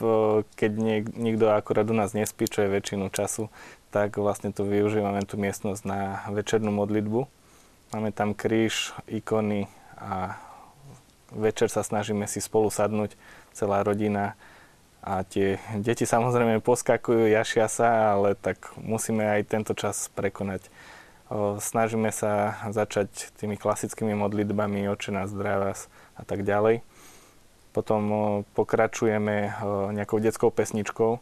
keď 0.60 0.72
niek, 0.76 1.04
nikto 1.16 1.48
akurát 1.48 1.88
u 1.88 1.96
nás 1.96 2.12
nespí, 2.12 2.44
čo 2.44 2.60
je 2.60 2.74
väčšinu 2.74 3.08
času, 3.08 3.48
tak 3.88 4.20
vlastne 4.20 4.52
tu 4.52 4.68
využívame 4.68 5.24
tú 5.24 5.40
miestnosť 5.40 5.82
na 5.88 6.20
večernú 6.28 6.68
modlitbu. 6.68 7.24
Máme 7.96 8.12
tam 8.12 8.36
kríž, 8.36 8.92
ikony 9.08 9.72
a 9.96 10.36
večer 11.32 11.72
sa 11.72 11.80
snažíme 11.80 12.28
si 12.28 12.44
spolu 12.44 12.68
sadnúť, 12.68 13.16
celá 13.56 13.80
rodina, 13.80 14.36
a 15.04 15.20
tie 15.20 15.60
deti 15.76 16.08
samozrejme 16.08 16.64
poskakujú, 16.64 17.28
jašia 17.28 17.68
sa, 17.68 18.16
ale 18.16 18.32
tak 18.32 18.72
musíme 18.80 19.20
aj 19.20 19.52
tento 19.52 19.76
čas 19.76 20.08
prekonať. 20.16 20.72
Snažíme 21.60 22.08
sa 22.08 22.56
začať 22.72 23.36
tými 23.36 23.60
klasickými 23.60 24.16
modlitbami 24.16 24.88
Oče 24.88 25.12
nás 25.12 25.28
zdravás 25.28 25.92
a 26.16 26.24
tak 26.24 26.40
ďalej. 26.40 26.80
Potom 27.74 28.00
pokračujeme 28.54 29.50
nejakou 29.90 30.22
detskou 30.22 30.54
pesničkou, 30.54 31.18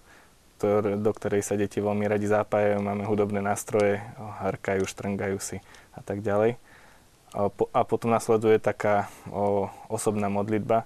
do 1.00 1.10
ktorej 1.16 1.40
sa 1.40 1.56
deti 1.56 1.80
veľmi 1.80 2.04
radi 2.04 2.28
zapájajú. 2.28 2.78
Máme 2.84 3.08
hudobné 3.08 3.40
nástroje, 3.40 4.04
harkajú, 4.44 4.84
štrngajú 4.84 5.40
si 5.40 5.64
a 5.96 6.04
tak 6.04 6.20
ďalej. 6.20 6.60
A 7.72 7.80
potom 7.88 8.12
nasleduje 8.12 8.60
taká 8.60 9.08
osobná 9.88 10.28
modlitba, 10.28 10.84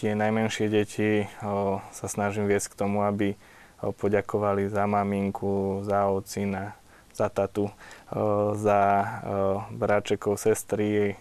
tie 0.00 0.16
najmenšie 0.16 0.72
deti 0.72 1.28
sa 1.92 2.06
snažím 2.08 2.48
viesť 2.48 2.72
k 2.72 2.78
tomu, 2.80 3.04
aby 3.04 3.36
poďakovali 3.78 4.72
za 4.72 4.88
maminku, 4.88 5.84
za 5.84 6.08
ocina, 6.08 6.72
za 7.12 7.28
tatu, 7.28 7.68
za 8.56 8.80
bráčekov, 9.70 10.40
sestry, 10.40 11.20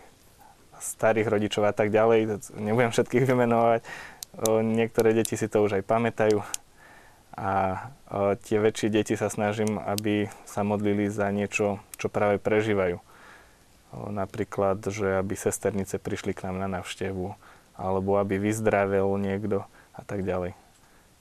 starých 0.79 1.27
rodičov 1.27 1.65
a 1.65 1.73
tak 1.73 1.89
ďalej. 1.93 2.53
Nebudem 2.57 2.93
všetkých 2.93 3.25
vymenovať. 3.25 3.81
Niektoré 4.61 5.17
deti 5.17 5.33
si 5.33 5.49
to 5.49 5.65
už 5.65 5.81
aj 5.81 5.83
pamätajú. 5.85 6.41
A 7.37 7.77
tie 8.45 8.57
väčšie 8.57 8.89
deti 8.89 9.13
sa 9.13 9.29
snažím, 9.29 9.77
aby 9.77 10.25
sa 10.49 10.65
modlili 10.65 11.05
za 11.09 11.29
niečo, 11.29 11.77
čo 12.01 12.09
práve 12.09 12.41
prežívajú. 12.41 12.97
Napríklad, 13.93 14.81
že 14.89 15.21
aby 15.21 15.37
sesternice 15.37 16.01
prišli 16.01 16.33
k 16.33 16.49
nám 16.49 16.57
na 16.57 16.67
návštevu, 16.81 17.37
alebo 17.77 18.17
aby 18.17 18.41
vyzdravil 18.41 19.05
niekto 19.21 19.69
a 19.93 20.01
tak 20.01 20.25
ďalej. 20.25 20.57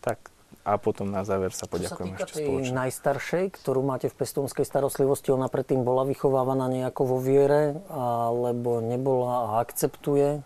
Tak 0.01 0.19
a 0.67 0.79
potom 0.83 1.07
na 1.07 1.23
záver 1.23 1.55
sa 1.55 1.71
poďakujem 1.71 2.19
ešte 2.19 2.43
spoločne. 2.43 2.75
najstaršej, 2.75 3.45
ktorú 3.55 3.87
máte 3.87 4.11
v 4.11 4.19
pestónskej 4.19 4.67
starostlivosti, 4.67 5.31
ona 5.31 5.47
predtým 5.47 5.87
bola 5.87 6.03
vychovávaná 6.03 6.67
nejako 6.67 7.17
vo 7.17 7.19
viere, 7.23 7.79
alebo 7.91 8.83
nebola 8.83 9.33
a 9.47 9.63
akceptuje? 9.63 10.43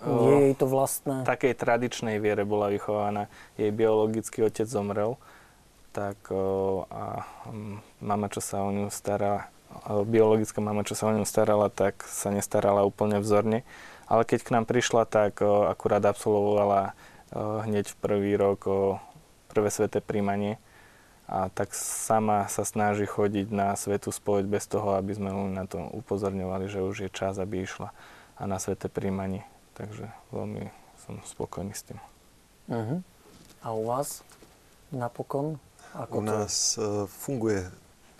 Je 0.00 0.34
jej 0.48 0.54
to 0.56 0.64
vlastné? 0.64 1.28
V 1.28 1.28
takej 1.28 1.54
tradičnej 1.60 2.16
viere 2.16 2.48
bola 2.48 2.72
vychovaná. 2.72 3.28
Jej 3.60 3.68
biologický 3.76 4.48
otec 4.48 4.64
zomrel, 4.64 5.20
tak 5.92 6.16
a 6.88 7.28
mama, 8.00 8.26
čo 8.32 8.40
sa 8.40 8.64
o 8.64 8.72
ňu 8.72 8.88
starala, 8.88 9.52
biologická 10.08 10.64
mama, 10.64 10.88
čo 10.88 10.96
sa 10.96 11.10
o 11.10 11.12
ňu 11.12 11.28
starala, 11.28 11.68
tak 11.68 12.00
sa 12.08 12.32
nestarala 12.32 12.88
úplne 12.88 13.20
vzorne 13.20 13.60
ale 14.10 14.26
keď 14.26 14.40
k 14.42 14.52
nám 14.58 14.66
prišla, 14.66 15.06
tak 15.06 15.38
akurát 15.40 16.02
absolvovala 16.02 16.98
hneď 17.34 17.86
v 17.90 17.96
prvý 18.02 18.32
rok 18.34 18.66
prvé 19.50 19.68
sveté 19.70 19.98
príjmanie 19.98 20.62
a 21.30 21.46
tak 21.46 21.70
sama 21.78 22.50
sa 22.50 22.66
snaží 22.66 23.06
chodiť 23.06 23.54
na 23.54 23.78
svetú 23.78 24.10
spoveď 24.10 24.50
bez 24.50 24.66
toho, 24.66 24.98
aby 24.98 25.14
sme 25.14 25.30
ho 25.30 25.46
na 25.46 25.62
to 25.62 25.78
upozorňovali, 25.78 26.66
že 26.66 26.82
už 26.82 27.06
je 27.06 27.10
čas, 27.10 27.38
aby 27.38 27.62
išla 27.62 27.94
a 28.34 28.42
na 28.50 28.58
sveté 28.58 28.90
príjmanie. 28.90 29.46
Takže 29.78 30.10
veľmi 30.34 30.74
som 31.06 31.22
spokojný 31.22 31.70
s 31.70 31.86
tým. 31.86 31.98
Uh-huh. 32.66 32.98
A 33.62 33.66
u 33.70 33.82
vás 33.86 34.26
napokon? 34.90 35.62
Ako 35.94 36.18
u 36.18 36.22
nás 36.26 36.74
uh, 36.74 37.06
funguje 37.06 37.62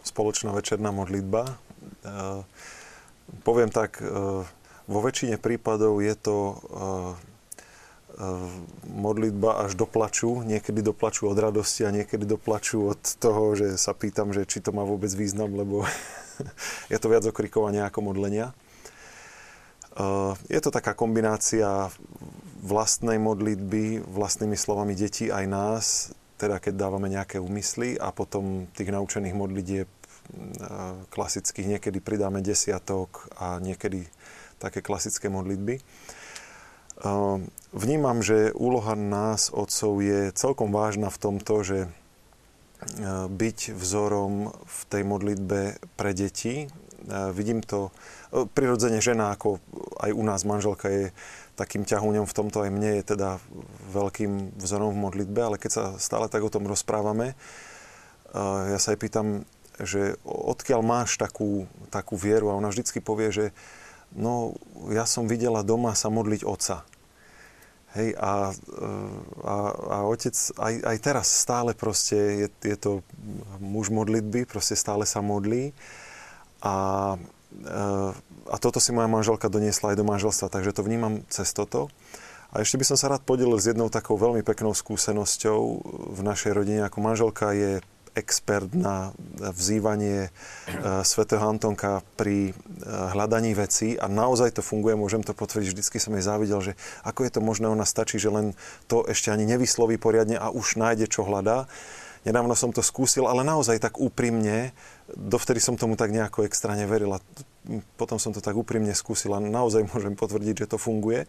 spoločná 0.07 0.55
večerná 0.55 0.95
modlitba. 0.95 1.59
Uh, 2.07 2.47
poviem 3.43 3.75
tak, 3.75 3.99
uh, 3.99 4.47
vo 4.87 5.01
väčšine 5.03 5.35
prípadov 5.39 5.99
je 5.99 6.15
to 6.15 6.37
uh, 6.55 7.15
modlitba 8.91 9.65
až 9.67 9.79
do 9.79 9.87
plaču. 9.87 10.43
Niekedy 10.43 10.83
doplaču 10.83 11.31
od 11.31 11.39
radosti 11.39 11.87
a 11.87 11.95
niekedy 11.95 12.27
doplaču 12.27 12.91
od 12.91 13.01
toho, 13.21 13.55
že 13.55 13.79
sa 13.79 13.95
pýtam, 13.95 14.35
že 14.35 14.45
či 14.45 14.59
to 14.61 14.75
má 14.75 14.83
vôbec 14.83 15.11
význam, 15.15 15.53
lebo 15.55 15.87
je 16.93 16.99
to 16.99 17.07
viac 17.07 17.25
okrikovania 17.27 17.87
ako 17.87 18.11
modlenia. 18.11 18.53
Uh, 19.91 20.39
je 20.47 20.61
to 20.63 20.71
taká 20.71 20.95
kombinácia 20.95 21.91
vlastnej 22.63 23.19
modlitby, 23.19 24.05
vlastnými 24.07 24.55
slovami 24.55 24.95
detí 24.95 25.33
aj 25.33 25.45
nás, 25.51 25.85
teda 26.39 26.63
keď 26.63 26.75
dávame 26.77 27.11
nejaké 27.11 27.43
úmysly 27.43 27.99
a 27.99 28.15
potom 28.15 28.71
tých 28.73 28.93
naučených 28.93 29.35
modlitieb 29.35 29.91
klasických 31.11 31.77
niekedy 31.77 31.99
pridáme 31.99 32.39
desiatok 32.39 33.27
a 33.35 33.59
niekedy 33.59 34.07
také 34.63 34.85
klasické 34.85 35.27
modlitby. 35.27 35.81
Vnímam, 37.71 38.19
že 38.19 38.51
úloha 38.51 38.99
nás, 38.99 39.55
otcov, 39.55 40.03
je 40.03 40.35
celkom 40.35 40.75
vážna 40.75 41.07
v 41.07 41.21
tomto, 41.23 41.63
že 41.63 41.79
e, 41.87 41.89
byť 43.31 43.79
vzorom 43.79 44.51
v 44.51 44.81
tej 44.91 45.03
modlitbe 45.07 45.79
pre 45.95 46.11
deti. 46.11 46.67
E, 46.67 46.69
vidím 47.31 47.63
to, 47.63 47.95
e, 48.35 48.43
prirodzene 48.51 48.99
žena, 48.99 49.31
ako 49.31 49.63
aj 50.03 50.11
u 50.11 50.23
nás 50.27 50.43
manželka 50.43 50.91
je 50.91 51.05
takým 51.55 51.87
ťahúňom 51.87 52.27
v 52.27 52.37
tomto, 52.37 52.67
aj 52.67 52.75
mne 52.75 52.91
je 52.99 53.15
teda 53.15 53.39
veľkým 53.95 54.59
vzorom 54.59 54.91
v 54.91 55.03
modlitbe, 55.07 55.39
ale 55.39 55.57
keď 55.63 55.71
sa 55.71 55.85
stále 55.95 56.27
tak 56.27 56.43
o 56.43 56.51
tom 56.51 56.67
rozprávame, 56.67 57.39
ja 58.33 58.79
sa 58.79 58.95
aj 58.95 58.99
pýtam, 59.03 59.45
že 59.77 60.17
odkiaľ 60.25 60.81
máš 60.81 61.21
takú, 61.21 61.69
takú 61.93 62.17
vieru 62.17 62.49
a 62.49 62.57
ona 62.57 62.73
vždycky 62.73 63.03
povie, 63.05 63.29
že 63.29 63.47
no 64.15 64.59
ja 64.91 65.07
som 65.07 65.31
videla 65.31 65.63
doma 65.63 65.95
sa 65.95 66.11
modliť 66.11 66.43
oca. 66.47 66.83
Hej, 67.91 68.15
a, 68.23 68.55
a, 69.43 69.55
a 69.75 69.97
otec 70.07 70.31
aj, 70.39 70.75
aj 70.79 70.97
teraz 71.03 71.27
stále 71.27 71.75
proste 71.75 72.47
je, 72.47 72.49
je 72.63 72.77
to 72.79 73.03
muž 73.59 73.91
modlitby, 73.91 74.47
proste 74.47 74.79
stále 74.79 75.03
sa 75.03 75.19
modlí. 75.19 75.75
A, 76.63 77.19
a 78.47 78.57
toto 78.63 78.79
si 78.79 78.95
moja 78.95 79.11
manželka 79.11 79.51
doniesla 79.51 79.91
aj 79.91 79.99
do 79.99 80.07
manželstva, 80.07 80.55
takže 80.55 80.71
to 80.71 80.87
vnímam 80.87 81.27
cez 81.27 81.51
toto. 81.51 81.91
A 82.55 82.63
ešte 82.63 82.79
by 82.79 82.95
som 82.95 82.99
sa 82.99 83.11
rád 83.11 83.27
podelil 83.27 83.59
s 83.59 83.71
jednou 83.71 83.91
takou 83.91 84.15
veľmi 84.15 84.47
peknou 84.47 84.71
skúsenosťou 84.71 85.61
v 86.15 86.21
našej 86.23 86.55
rodine. 86.55 86.87
Ako 86.87 86.99
manželka 87.03 87.51
je 87.55 87.83
expert 88.15 88.71
na 88.75 89.15
vzývanie 89.39 90.29
e, 90.29 90.31
svätého 91.07 91.43
Antonka 91.43 92.03
pri 92.19 92.51
e, 92.51 92.53
hľadaní 92.87 93.55
vecí 93.55 93.95
a 93.97 94.11
naozaj 94.11 94.59
to 94.59 94.63
funguje, 94.63 94.99
môžem 94.99 95.23
to 95.23 95.37
potvrdiť, 95.37 95.71
vždycky 95.73 95.97
som 96.03 96.15
jej 96.17 96.25
závidel, 96.27 96.61
že 96.61 96.73
ako 97.07 97.27
je 97.27 97.33
to 97.33 97.41
možné, 97.41 97.67
ona 97.71 97.87
stačí, 97.87 98.19
že 98.19 98.33
len 98.33 98.59
to 98.91 99.07
ešte 99.07 99.31
ani 99.31 99.47
nevysloví 99.47 99.97
poriadne 99.97 100.37
a 100.37 100.51
už 100.51 100.81
nájde, 100.81 101.07
čo 101.07 101.27
hľadá. 101.27 101.71
Nedávno 102.21 102.53
som 102.53 102.69
to 102.69 102.85
skúsil, 102.85 103.25
ale 103.25 103.41
naozaj 103.41 103.81
tak 103.81 103.97
úprimne, 103.97 104.77
dovtedy 105.09 105.57
som 105.57 105.81
tomu 105.81 105.97
tak 105.97 106.13
nejako 106.13 106.45
extra 106.45 106.77
neverila. 106.77 107.17
Potom 107.97 108.21
som 108.21 108.37
to 108.37 108.45
tak 108.45 108.53
úprimne 108.53 108.93
skúsil 108.93 109.33
a 109.33 109.41
naozaj 109.41 109.89
môžem 109.89 110.13
potvrdiť, 110.13 110.65
že 110.65 110.71
to 110.71 110.77
funguje. 110.77 111.25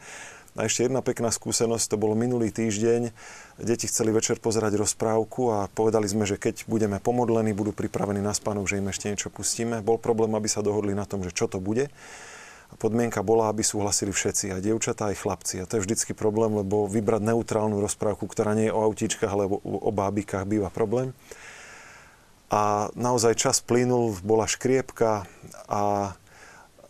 A 0.60 0.68
ešte 0.68 0.84
jedna 0.84 1.00
pekná 1.00 1.32
skúsenosť, 1.32 1.96
to 1.96 2.02
bolo 2.02 2.12
minulý 2.12 2.52
týždeň. 2.52 3.16
Deti 3.56 3.88
chceli 3.88 4.12
večer 4.12 4.36
pozerať 4.36 4.76
rozprávku 4.76 5.48
a 5.48 5.72
povedali 5.72 6.12
sme, 6.12 6.28
že 6.28 6.36
keď 6.36 6.68
budeme 6.68 7.00
pomodlení, 7.00 7.56
budú 7.56 7.72
pripravení 7.72 8.20
na 8.20 8.36
spánok, 8.36 8.68
že 8.68 8.84
im 8.84 8.92
ešte 8.92 9.08
niečo 9.08 9.32
pustíme. 9.32 9.80
Bol 9.80 9.96
problém, 9.96 10.36
aby 10.36 10.52
sa 10.52 10.60
dohodli 10.60 10.92
na 10.92 11.08
tom, 11.08 11.24
že 11.24 11.32
čo 11.32 11.48
to 11.48 11.64
bude. 11.64 11.88
podmienka 12.80 13.24
bola, 13.24 13.48
aby 13.52 13.64
súhlasili 13.64 14.12
všetci, 14.12 14.52
aj 14.56 14.62
dievčatá, 14.64 15.12
aj 15.12 15.20
chlapci. 15.24 15.64
A 15.64 15.68
to 15.68 15.80
je 15.80 15.84
vždycky 15.84 16.12
problém, 16.12 16.52
lebo 16.52 16.88
vybrať 16.88 17.32
neutrálnu 17.32 17.80
rozprávku, 17.80 18.28
ktorá 18.28 18.56
nie 18.56 18.72
je 18.72 18.76
o 18.76 18.84
autíčkach, 18.84 19.32
ale 19.32 19.48
o 19.64 19.92
bábikách, 19.92 20.48
býva 20.48 20.68
problém. 20.72 21.16
A 22.52 22.92
naozaj 23.00 23.40
čas 23.40 23.64
plynul, 23.64 24.20
bola 24.28 24.44
škriepka 24.44 25.24
a, 25.72 26.16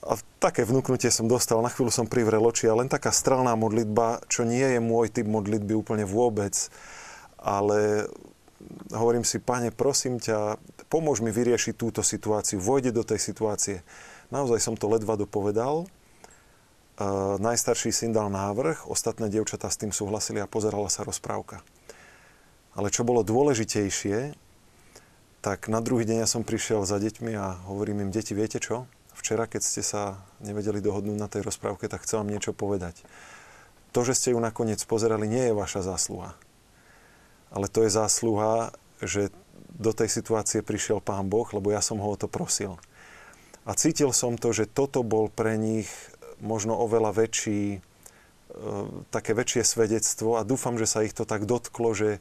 a 0.02 0.18
také 0.42 0.66
vnúknutie 0.66 1.14
som 1.14 1.30
dostal. 1.30 1.62
Na 1.62 1.70
chvíľu 1.70 1.94
som 1.94 2.10
privrel 2.10 2.42
oči 2.42 2.66
a 2.66 2.74
len 2.74 2.90
taká 2.90 3.14
strelná 3.14 3.54
modlitba, 3.54 4.26
čo 4.26 4.42
nie 4.42 4.66
je 4.66 4.82
môj 4.82 5.14
typ 5.14 5.30
modlitby 5.30 5.78
úplne 5.78 6.10
vôbec. 6.10 6.58
Ale 7.38 8.10
hovorím 8.94 9.22
si, 9.22 9.38
pane, 9.38 9.70
prosím 9.70 10.18
ťa, 10.18 10.58
pomôž 10.90 11.22
mi 11.22 11.30
vyriešiť 11.30 11.74
túto 11.78 12.02
situáciu, 12.02 12.58
vojde 12.58 12.90
do 12.94 13.06
tej 13.06 13.22
situácie. 13.22 13.86
Naozaj 14.34 14.60
som 14.62 14.76
to 14.78 14.90
ledva 14.90 15.18
dopovedal. 15.18 15.86
Uh, 17.02 17.38
najstarší 17.42 17.90
syn 17.90 18.14
dal 18.14 18.30
návrh, 18.30 18.86
ostatné 18.86 19.26
dievčatá 19.30 19.70
s 19.70 19.80
tým 19.80 19.90
súhlasili 19.90 20.38
a 20.38 20.50
pozerala 20.50 20.86
sa 20.90 21.02
rozprávka. 21.02 21.66
Ale 22.78 22.94
čo 22.94 23.02
bolo 23.02 23.26
dôležitejšie, 23.26 24.38
tak 25.42 25.66
na 25.66 25.82
druhý 25.82 26.06
deň 26.06 26.26
ja 26.26 26.30
som 26.30 26.46
prišiel 26.46 26.86
za 26.86 27.02
deťmi 27.02 27.34
a 27.34 27.58
hovorím 27.66 28.06
im, 28.06 28.14
deti, 28.14 28.38
viete 28.38 28.62
čo? 28.62 28.86
Včera, 29.16 29.46
keď 29.46 29.62
ste 29.62 29.84
sa 29.84 30.18
nevedeli 30.40 30.80
dohodnúť 30.80 31.18
na 31.20 31.28
tej 31.28 31.46
rozprávke, 31.46 31.86
tak 31.92 32.04
chcem 32.08 32.24
vám 32.24 32.32
niečo 32.32 32.56
povedať. 32.56 33.04
To, 33.92 34.08
že 34.08 34.16
ste 34.16 34.32
ju 34.32 34.40
nakoniec 34.40 34.80
pozerali, 34.88 35.28
nie 35.28 35.52
je 35.52 35.58
vaša 35.58 35.84
zásluha. 35.84 36.34
Ale 37.52 37.68
to 37.68 37.84
je 37.84 37.92
zásluha, 37.92 38.72
že 39.04 39.30
do 39.76 39.92
tej 39.92 40.08
situácie 40.08 40.64
prišiel 40.64 41.04
Pán 41.04 41.28
Boh, 41.28 41.48
lebo 41.52 41.74
ja 41.74 41.84
som 41.84 42.00
ho 42.00 42.08
o 42.14 42.20
to 42.20 42.32
prosil. 42.32 42.80
A 43.68 43.78
cítil 43.78 44.10
som 44.16 44.40
to, 44.40 44.56
že 44.56 44.70
toto 44.70 45.06
bol 45.06 45.30
pre 45.30 45.60
nich 45.60 45.90
možno 46.42 46.74
oveľa 46.74 47.14
väčší, 47.14 47.78
e, 47.78 47.80
také 49.14 49.38
väčšie 49.38 49.62
svedectvo 49.62 50.42
a 50.42 50.48
dúfam, 50.48 50.80
že 50.82 50.90
sa 50.90 51.06
ich 51.06 51.14
to 51.14 51.30
tak 51.30 51.46
dotklo, 51.46 51.94
že, 51.94 52.18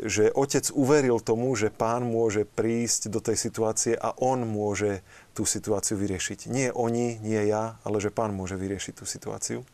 že 0.00 0.32
otec 0.32 0.64
uveril 0.72 1.20
tomu, 1.20 1.52
že 1.52 1.68
pán 1.68 2.08
môže 2.08 2.48
prísť 2.48 3.12
do 3.12 3.20
tej 3.20 3.36
situácie 3.36 3.92
a 3.92 4.16
on 4.16 4.48
môže 4.48 5.04
tú 5.34 5.42
situáciu 5.42 5.98
vyriešiť. 5.98 6.46
Nie 6.46 6.70
oni, 6.70 7.18
nie 7.18 7.42
ja, 7.50 7.82
ale 7.82 7.98
že 7.98 8.14
pán 8.14 8.30
môže 8.30 8.54
vyriešiť 8.54 9.02
tú 9.02 9.04
situáciu. 9.04 9.66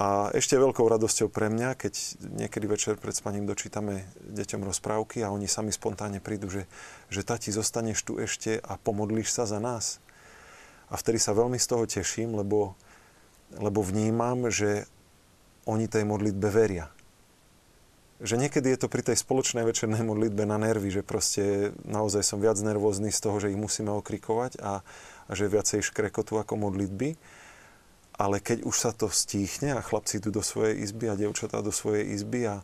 A 0.00 0.32
ešte 0.32 0.56
veľkou 0.56 0.86
radosťou 0.88 1.28
pre 1.28 1.52
mňa, 1.52 1.76
keď 1.76 1.94
niekedy 2.24 2.64
večer 2.64 2.96
pred 2.96 3.12
spaním 3.12 3.44
dočítame 3.44 4.08
deťom 4.32 4.64
rozprávky 4.64 5.20
a 5.20 5.28
oni 5.28 5.44
sami 5.44 5.74
spontánne 5.74 6.24
prídu, 6.24 6.48
že, 6.48 6.64
že 7.12 7.20
tati, 7.20 7.52
zostaneš 7.52 8.00
tu 8.06 8.16
ešte 8.16 8.56
a 8.64 8.80
pomodlíš 8.80 9.28
sa 9.28 9.44
za 9.44 9.60
nás. 9.60 10.00
A 10.88 10.96
vtedy 10.96 11.20
sa 11.20 11.36
veľmi 11.36 11.60
z 11.60 11.66
toho 11.68 11.84
teším, 11.84 12.32
lebo, 12.32 12.80
lebo 13.60 13.84
vnímam, 13.84 14.48
že 14.48 14.88
oni 15.68 15.84
tej 15.84 16.08
modlitbe 16.08 16.48
veria 16.48 16.88
že 18.20 18.36
niekedy 18.36 18.76
je 18.76 18.84
to 18.84 18.92
pri 18.92 19.00
tej 19.00 19.16
spoločnej 19.16 19.64
večernej 19.64 20.04
modlitbe 20.04 20.44
na 20.44 20.60
nervy, 20.60 20.92
že 20.92 21.02
proste 21.02 21.72
naozaj 21.88 22.20
som 22.20 22.38
viac 22.38 22.60
nervózny 22.60 23.08
z 23.08 23.20
toho, 23.20 23.40
že 23.40 23.48
ich 23.48 23.56
musíme 23.56 23.88
okrikovať 23.96 24.60
a, 24.60 24.84
a 25.26 25.32
že 25.32 25.48
viacej 25.48 25.80
škrekotu 25.80 26.36
ako 26.36 26.60
modlitby. 26.60 27.16
Ale 28.20 28.36
keď 28.44 28.68
už 28.68 28.76
sa 28.76 28.92
to 28.92 29.08
stíchne 29.08 29.72
a 29.72 29.80
chlapci 29.80 30.20
idú 30.20 30.28
do 30.28 30.44
svojej 30.44 30.84
izby 30.84 31.08
a 31.08 31.16
dievčatá 31.16 31.64
do 31.64 31.72
svojej 31.72 32.12
izby 32.12 32.44
a, 32.44 32.60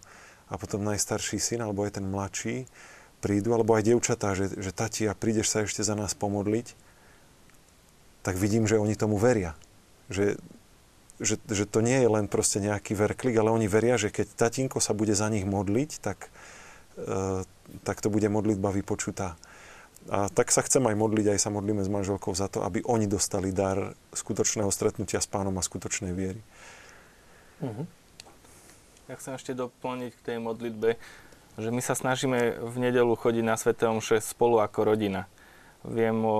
a 0.52 0.54
potom 0.60 0.84
najstarší 0.84 1.40
syn 1.40 1.64
alebo 1.64 1.88
aj 1.88 1.96
ten 1.96 2.04
mladší 2.04 2.68
prídu, 3.24 3.56
alebo 3.56 3.72
aj 3.72 3.88
dievčatá, 3.88 4.36
že, 4.36 4.52
že 4.52 4.70
tati, 4.76 5.08
a 5.08 5.16
prídeš 5.16 5.48
sa 5.48 5.64
ešte 5.64 5.80
za 5.80 5.96
nás 5.96 6.12
pomodliť, 6.12 6.76
tak 8.20 8.36
vidím, 8.36 8.68
že 8.68 8.76
oni 8.76 8.92
tomu 8.92 9.16
veria. 9.16 9.56
Že 10.12 10.36
že, 11.20 11.40
že 11.48 11.64
to 11.64 11.80
nie 11.80 11.96
je 12.04 12.08
len 12.08 12.26
proste 12.28 12.60
nejaký 12.60 12.92
verklik, 12.92 13.36
ale 13.40 13.52
oni 13.52 13.66
veria, 13.68 13.96
že 13.96 14.12
keď 14.12 14.36
tatínko 14.36 14.78
sa 14.84 14.92
bude 14.92 15.16
za 15.16 15.32
nich 15.32 15.48
modliť, 15.48 15.90
tak, 16.00 16.28
e, 17.00 17.44
tak 17.84 17.96
to 18.04 18.12
bude 18.12 18.28
modlitba 18.28 18.72
vypočutá. 18.72 19.40
A 20.06 20.30
tak 20.30 20.54
sa 20.54 20.62
chcem 20.62 20.84
aj 20.86 20.94
modliť, 20.94 21.34
aj 21.34 21.40
sa 21.42 21.50
modlíme 21.50 21.82
s 21.82 21.90
manželkou 21.90 22.30
za 22.36 22.46
to, 22.46 22.62
aby 22.62 22.84
oni 22.86 23.10
dostali 23.10 23.50
dar 23.50 23.98
skutočného 24.14 24.70
stretnutia 24.70 25.18
s 25.18 25.26
pánom 25.26 25.56
a 25.58 25.66
skutočnej 25.66 26.14
viery. 26.14 26.40
Uh-huh. 27.58 27.88
Ja 29.10 29.18
chcem 29.18 29.34
ešte 29.34 29.56
doplniť 29.56 30.12
k 30.14 30.24
tej 30.30 30.38
modlitbe, 30.38 30.94
že 31.56 31.68
my 31.72 31.82
sa 31.82 31.98
snažíme 31.98 32.60
v 32.60 32.76
nedelu 32.78 33.10
chodiť 33.18 33.44
na 33.46 33.58
Svete 33.58 33.88
Omše 33.88 34.22
spolu 34.22 34.62
ako 34.62 34.94
rodina. 34.94 35.26
Viem 35.86 36.18
o 36.26 36.36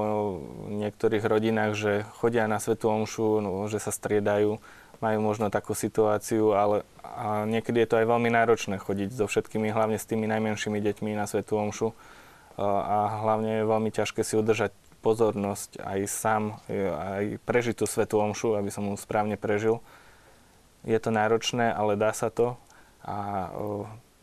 niektorých 0.74 1.22
rodinách, 1.22 1.72
že 1.78 1.92
chodia 2.18 2.50
na 2.50 2.58
Svetú 2.58 2.90
Omšu, 2.90 3.38
no, 3.38 3.70
že 3.70 3.78
sa 3.78 3.94
striedajú, 3.94 4.58
majú 4.98 5.18
možno 5.22 5.52
takú 5.54 5.76
situáciu, 5.76 6.56
ale 6.56 6.82
a 7.16 7.48
niekedy 7.48 7.84
je 7.84 7.88
to 7.88 7.98
aj 8.02 8.06
veľmi 8.10 8.28
náročné 8.28 8.76
chodiť 8.76 9.14
so 9.14 9.24
všetkými, 9.24 9.72
hlavne 9.72 9.96
s 9.96 10.04
tými 10.04 10.28
najmenšími 10.28 10.78
deťmi 10.82 11.16
na 11.16 11.24
Svetú 11.24 11.56
Omšu. 11.56 11.96
A 12.60 13.24
hlavne 13.24 13.60
je 13.60 13.70
veľmi 13.70 13.90
ťažké 13.92 14.24
si 14.24 14.36
udržať 14.36 14.72
pozornosť 15.04 15.80
aj 15.80 16.00
sám, 16.08 16.42
aj 16.68 17.38
prežiť 17.46 17.78
tú 17.78 17.86
Svetú 17.86 18.18
Omšu, 18.20 18.58
aby 18.58 18.68
som 18.68 18.84
ju 18.88 18.96
správne 18.98 19.38
prežil. 19.38 19.78
Je 20.82 20.96
to 20.98 21.14
náročné, 21.14 21.70
ale 21.70 21.94
dá 21.94 22.10
sa 22.10 22.28
to 22.28 22.58
a 23.06 23.48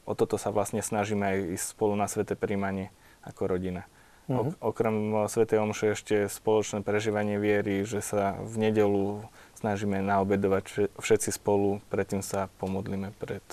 o 0.03 0.11
toto 0.13 0.35
sa 0.35 0.51
vlastne 0.51 0.83
snažíme 0.83 1.23
aj 1.23 1.37
ísť 1.55 1.65
spolu 1.71 1.95
na 1.95 2.11
Svete 2.11 2.35
príjmanie 2.35 2.91
ako 3.23 3.55
rodina. 3.55 3.87
Uh-huh. 4.31 4.55
Okrem 4.63 5.11
Sv. 5.27 5.43
Omše 5.51 5.99
ešte 5.99 6.15
spoločné 6.31 6.79
prežívanie 6.79 7.35
viery, 7.35 7.83
že 7.83 7.99
sa 7.99 8.39
v 8.39 8.55
nedelu 8.69 9.19
snažíme 9.59 9.99
naobedovať 9.99 10.95
všetci 10.95 11.29
spolu, 11.35 11.83
predtým 11.91 12.23
sa 12.23 12.47
pomodlíme 12.59 13.11
pred 13.19 13.43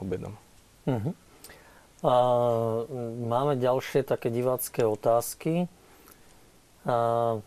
obedom. 0.00 0.32
Uh-huh. 0.88 1.12
A, 2.04 2.14
máme 3.20 3.60
ďalšie 3.60 4.04
také 4.04 4.32
divácké 4.32 4.88
otázky. 4.88 5.68
A, 6.88 7.40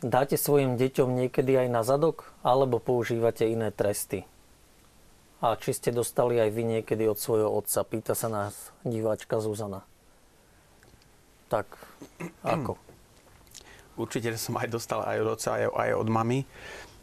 dáte 0.00 0.40
svojim 0.40 0.80
deťom 0.80 1.12
niekedy 1.12 1.52
aj 1.64 1.68
na 1.68 1.84
zadok, 1.84 2.32
alebo 2.40 2.80
používate 2.80 3.44
iné 3.44 3.68
tresty? 3.68 4.24
A 5.44 5.58
či 5.60 5.76
ste 5.76 5.92
dostali 5.92 6.40
aj 6.40 6.48
vy 6.48 6.80
niekedy 6.80 7.04
od 7.04 7.20
svojho 7.20 7.52
otca? 7.52 7.84
Pýta 7.84 8.16
sa 8.16 8.32
nás 8.32 8.72
diváčka 8.88 9.36
Zuzana 9.36 9.84
tak 11.52 11.68
ako? 12.42 12.78
Určite 13.96 14.32
som 14.40 14.56
aj 14.56 14.68
dostal 14.72 15.04
aj 15.04 15.16
od 15.20 15.28
oca, 15.36 15.50
aj, 15.60 15.64
aj 15.68 15.90
od 16.00 16.08
mamy. 16.08 16.38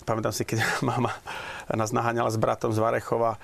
Pamätám 0.09 0.33
si, 0.33 0.41
keď 0.41 0.65
mama 0.89 1.13
nás 1.69 1.93
naháňala 1.93 2.33
s 2.33 2.41
bratom 2.41 2.73
z 2.73 2.81
Varechova 2.81 3.37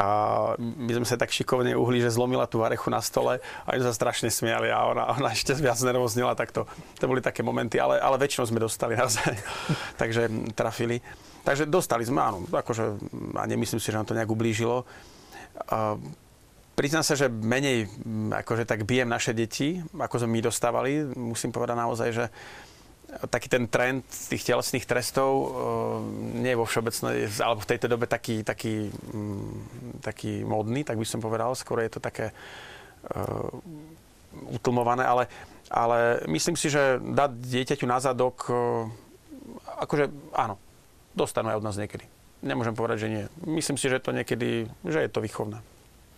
a 0.00 0.08
my 0.56 0.88
sme 0.96 1.04
sa 1.04 1.20
tak 1.20 1.28
šikovne 1.28 1.76
uhli, 1.76 2.00
že 2.00 2.08
zlomila 2.08 2.48
tú 2.48 2.64
varechu 2.64 2.88
na 2.88 3.04
stole 3.04 3.36
a 3.36 3.66
oni 3.76 3.84
sa 3.84 3.92
strašne 3.92 4.32
smiali 4.32 4.72
a 4.72 4.88
ona, 4.88 5.12
ona 5.12 5.28
ešte 5.36 5.52
viac 5.60 5.76
nervoznila, 5.84 6.32
tak 6.32 6.56
to, 6.56 6.64
to 6.96 7.04
boli 7.04 7.20
také 7.20 7.44
momenty, 7.44 7.76
ale, 7.76 8.00
ale 8.00 8.16
väčšinou 8.16 8.48
sme 8.48 8.64
dostali 8.64 8.96
naozaj, 9.00 9.36
takže 10.00 10.32
trafili. 10.56 11.04
Takže 11.44 11.68
dostali 11.68 12.02
sme, 12.02 12.18
áno, 12.24 12.42
akože, 12.48 12.84
a 13.38 13.44
nemyslím 13.46 13.78
si, 13.78 13.92
že 13.92 13.98
nám 14.00 14.08
to 14.08 14.16
nejak 14.16 14.32
ublížilo. 14.32 14.82
Priznám 16.76 17.08
sa, 17.08 17.16
že 17.16 17.32
menej 17.32 17.88
mm, 17.88 18.36
akože 18.44 18.68
tak 18.68 18.84
bijem 18.84 19.08
naše 19.08 19.32
deti, 19.32 19.80
ako 19.96 20.20
sme 20.20 20.36
my 20.36 20.40
dostávali. 20.44 21.08
Musím 21.16 21.48
povedať 21.48 21.76
naozaj, 21.80 22.08
že 22.12 22.24
taký 23.32 23.48
ten 23.48 23.64
trend 23.64 24.04
tých 24.04 24.44
telesných 24.44 24.84
trestov 24.84 25.30
uh, 25.32 25.48
nie 26.36 26.52
je 26.52 26.60
vo 26.60 26.68
všeobecnej, 26.68 27.32
alebo 27.40 27.64
v 27.64 27.70
tejto 27.72 27.86
dobe 27.88 28.04
taký, 28.04 28.44
taký, 28.44 28.92
um, 29.14 29.64
taký 30.04 30.44
modný, 30.44 30.84
tak 30.84 31.00
by 31.00 31.06
som 31.08 31.24
povedal. 31.24 31.56
Skôr 31.56 31.80
je 31.80 31.96
to 31.96 32.00
také 32.02 32.36
uh, 33.08 33.48
utlmované, 34.52 35.08
ale, 35.08 35.32
ale 35.72 36.20
myslím 36.28 36.60
si, 36.60 36.68
že 36.68 37.00
dať 37.00 37.30
dieťaťu 37.40 37.86
na 37.88 38.04
zadok, 38.04 38.52
uh, 38.52 38.84
akože 39.80 40.12
áno, 40.36 40.60
dostanú 41.16 41.56
aj 41.56 41.58
od 41.62 41.66
nás 41.72 41.80
niekedy. 41.80 42.04
Nemôžem 42.44 42.76
povedať, 42.76 43.08
že 43.08 43.08
nie. 43.08 43.24
Myslím 43.48 43.80
si, 43.80 43.88
že 43.88 44.02
to 44.02 44.12
niekedy, 44.12 44.68
že 44.84 45.00
je 45.00 45.08
to 45.08 45.24
výchovné. 45.24 45.64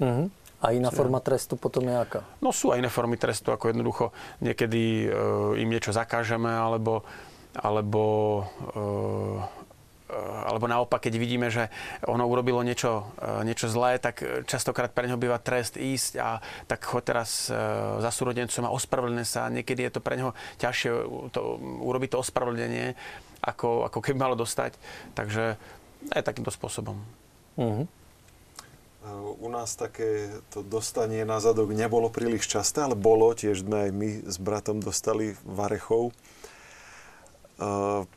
Mm-hmm. 0.02 0.26
A 0.58 0.74
iná 0.74 0.90
forma 0.90 1.22
trestu 1.22 1.54
potom 1.54 1.86
je 1.86 1.94
aká? 1.94 2.26
No 2.42 2.50
sú 2.50 2.74
aj 2.74 2.82
iné 2.82 2.90
formy 2.90 3.14
trestu, 3.14 3.54
ako 3.54 3.70
jednoducho 3.70 4.10
niekedy 4.42 5.06
e, 5.06 5.08
im 5.62 5.70
niečo 5.70 5.94
zakážeme, 5.94 6.50
alebo, 6.50 7.06
alebo 7.54 8.02
e, 8.74 9.58
alebo 10.48 10.64
naopak, 10.64 11.04
keď 11.04 11.14
vidíme, 11.20 11.52
že 11.52 11.68
ono 12.08 12.24
urobilo 12.24 12.64
niečo, 12.64 13.12
e, 13.20 13.44
niečo 13.44 13.68
zlé, 13.68 14.00
tak 14.00 14.24
častokrát 14.48 14.88
pre 14.88 15.04
neho 15.04 15.20
býva 15.20 15.36
trest 15.36 15.76
ísť 15.76 16.12
a 16.16 16.40
tak 16.64 16.80
choď 16.88 17.02
teraz 17.04 17.52
e, 17.52 17.54
za 18.00 18.10
súrodencom 18.10 18.64
a 18.64 18.74
ospravedlne 18.74 19.22
sa. 19.28 19.52
Niekedy 19.52 19.84
je 19.84 19.92
to 19.92 20.00
pre 20.00 20.16
neho 20.16 20.32
ťažšie 20.58 20.90
to, 21.30 21.40
urobiť 21.60 22.16
to 22.16 22.22
ospravedlnenie, 22.24 22.96
ako, 23.44 23.84
ako 23.86 23.98
keby 24.00 24.16
malo 24.16 24.34
dostať. 24.34 24.74
Takže 25.12 25.60
aj 26.16 26.22
takýmto 26.24 26.50
spôsobom. 26.50 26.96
Uh-huh. 27.60 27.84
U 29.38 29.48
nás 29.48 29.78
také 29.78 30.28
to 30.50 30.60
dostanie 30.66 31.22
na 31.22 31.38
zadok 31.38 31.70
nebolo 31.72 32.10
príliš 32.10 32.50
časté, 32.50 32.82
ale 32.82 32.98
bolo, 32.98 33.30
tiež 33.32 33.62
sme 33.64 33.88
aj 33.88 33.90
my 33.94 34.10
s 34.26 34.36
bratom 34.42 34.82
dostali 34.82 35.38
varechov. 35.46 36.12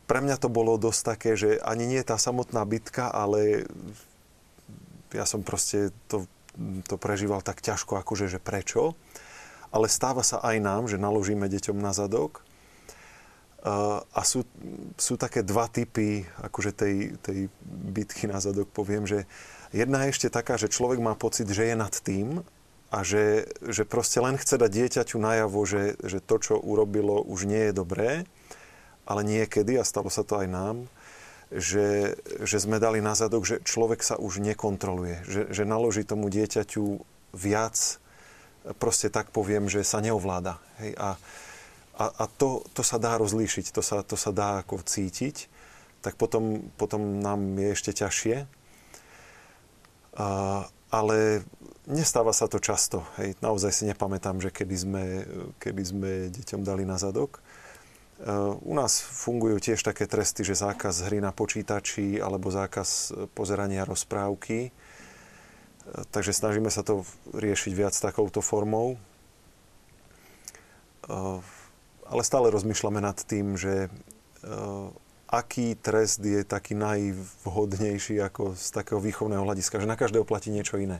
pre 0.05 0.19
mňa 0.21 0.37
to 0.37 0.49
bolo 0.49 0.77
dosť 0.77 1.01
také, 1.01 1.31
že 1.37 1.57
ani 1.61 1.85
nie 1.89 2.01
tá 2.05 2.17
samotná 2.17 2.61
bitka, 2.65 3.09
ale 3.09 3.65
ja 5.11 5.25
som 5.27 5.43
proste 5.43 5.91
to, 6.07 6.25
to 6.87 6.95
prežíval 6.95 7.43
tak 7.43 7.59
ťažko, 7.59 7.99
akože, 7.99 8.31
že 8.31 8.39
prečo. 8.39 8.95
Ale 9.71 9.87
stáva 9.87 10.21
sa 10.21 10.43
aj 10.43 10.57
nám, 10.59 10.83
že 10.91 10.99
naložíme 10.99 11.47
deťom 11.47 11.79
na 11.79 11.95
zadok. 11.95 12.43
A 14.11 14.21
sú, 14.25 14.41
sú 14.97 15.21
také 15.21 15.45
dva 15.45 15.69
typy 15.69 16.25
akože 16.41 16.71
tej, 16.73 16.95
tej 17.21 17.45
bitky 17.93 18.25
na 18.25 18.41
zadok, 18.41 18.67
poviem, 18.73 19.05
že 19.05 19.29
jedna 19.71 20.07
je 20.07 20.11
ešte 20.13 20.27
taká, 20.31 20.55
že 20.55 20.71
človek 20.71 20.99
má 20.99 21.15
pocit, 21.15 21.47
že 21.49 21.71
je 21.71 21.75
nad 21.75 21.91
tým 21.91 22.43
a 22.91 23.07
že, 23.07 23.47
že 23.63 23.87
proste 23.87 24.19
len 24.19 24.35
chce 24.35 24.59
dať 24.59 24.71
dieťaťu 24.71 25.17
najavo, 25.19 25.59
že, 25.63 25.95
že 26.03 26.19
to, 26.19 26.35
čo 26.39 26.53
urobilo, 26.59 27.23
už 27.23 27.47
nie 27.47 27.71
je 27.71 27.73
dobré 27.73 28.11
ale 29.11 29.21
niekedy, 29.25 29.75
a 29.75 29.83
stalo 29.83 30.07
sa 30.07 30.23
to 30.23 30.39
aj 30.39 30.47
nám, 30.47 30.77
že, 31.51 32.15
že 32.47 32.63
sme 32.63 32.79
dali 32.79 33.03
na 33.03 33.11
zadok, 33.11 33.43
že 33.43 33.59
človek 33.59 33.99
sa 33.99 34.15
už 34.15 34.39
nekontroluje, 34.39 35.27
že, 35.27 35.41
že 35.51 35.63
naloží 35.67 36.07
tomu 36.07 36.31
dieťaťu 36.31 37.03
viac, 37.35 37.75
proste 38.79 39.11
tak 39.11 39.35
poviem, 39.35 39.67
že 39.67 39.83
sa 39.83 39.99
neovláda. 39.99 40.63
Hej? 40.79 40.95
A, 40.95 41.09
a, 41.99 42.05
a 42.07 42.25
to, 42.39 42.63
to 42.71 42.87
sa 42.87 43.01
dá 43.01 43.19
rozlíšiť, 43.19 43.75
to 43.75 43.83
sa, 43.83 43.99
to 44.05 44.15
sa 44.15 44.31
dá 44.31 44.63
ako 44.63 44.79
cítiť, 44.79 45.51
tak 45.99 46.15
potom, 46.15 46.71
potom 46.79 47.19
nám 47.19 47.59
je 47.59 47.69
ešte 47.75 47.91
ťažšie. 47.91 48.47
A, 50.17 50.67
ale 50.91 51.47
nestáva 51.87 52.35
sa 52.35 52.47
to 52.51 52.59
často. 52.59 53.03
Hej. 53.19 53.39
Naozaj 53.39 53.71
si 53.71 53.83
nepamätám, 53.87 54.39
že 54.43 54.51
kedy 54.51 54.75
sme, 54.75 55.03
kedy 55.59 55.83
sme 55.83 56.11
deťom 56.31 56.61
dali 56.63 56.83
na 56.83 56.99
zadok. 56.99 57.39
Eh, 58.21 58.27
u 58.61 58.73
nás 58.77 59.01
fungujú 59.01 59.57
tiež 59.57 59.81
také 59.81 60.05
tresty, 60.05 60.45
že 60.45 60.53
zákaz 60.53 61.09
hry 61.09 61.17
na 61.17 61.33
počítači 61.33 62.21
alebo 62.21 62.53
zákaz 62.53 63.17
pozerania 63.33 63.81
rozprávky. 63.81 64.69
Eh, 64.69 64.71
takže 66.13 66.37
snažíme 66.37 66.69
sa 66.69 66.85
to 66.85 67.01
riešiť 67.33 67.73
viac 67.73 67.95
takouto 67.97 68.39
formou. 68.39 68.97
Ale 72.07 72.23
stále 72.23 72.53
rozmýšľame 72.53 73.01
nad 73.03 73.17
tým, 73.25 73.57
že 73.57 73.89
aký 75.31 75.79
trest 75.79 76.19
je 76.19 76.43
taký 76.43 76.75
najvhodnejší 76.75 78.19
ako 78.19 78.59
z 78.59 78.67
takého 78.75 78.99
výchovného 78.99 79.47
hľadiska, 79.47 79.79
že 79.79 79.87
na 79.87 79.95
každého 79.95 80.27
platí 80.27 80.51
niečo 80.51 80.75
iné. 80.75 80.99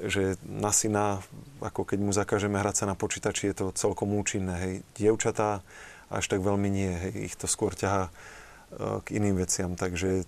Že 0.00 0.40
na 0.48 0.72
syna, 0.72 1.20
ako 1.60 1.84
keď 1.84 1.98
mu 2.00 2.10
zakážeme 2.16 2.56
hrať 2.56 2.82
sa 2.82 2.86
na 2.88 2.96
počítači, 2.96 3.52
je 3.52 3.56
to 3.60 3.66
celkom 3.76 4.16
účinné. 4.16 4.56
Hej. 4.56 4.74
Dievčatá, 4.96 5.60
až 6.08 6.24
tak 6.24 6.40
veľmi 6.40 6.72
nie. 6.72 6.88
Hej. 6.88 7.12
Ich 7.30 7.34
to 7.36 7.44
skôr 7.44 7.76
ťahá 7.76 8.08
e, 8.08 8.12
k 9.04 9.20
iným 9.20 9.36
veciam, 9.36 9.76
takže 9.76 10.24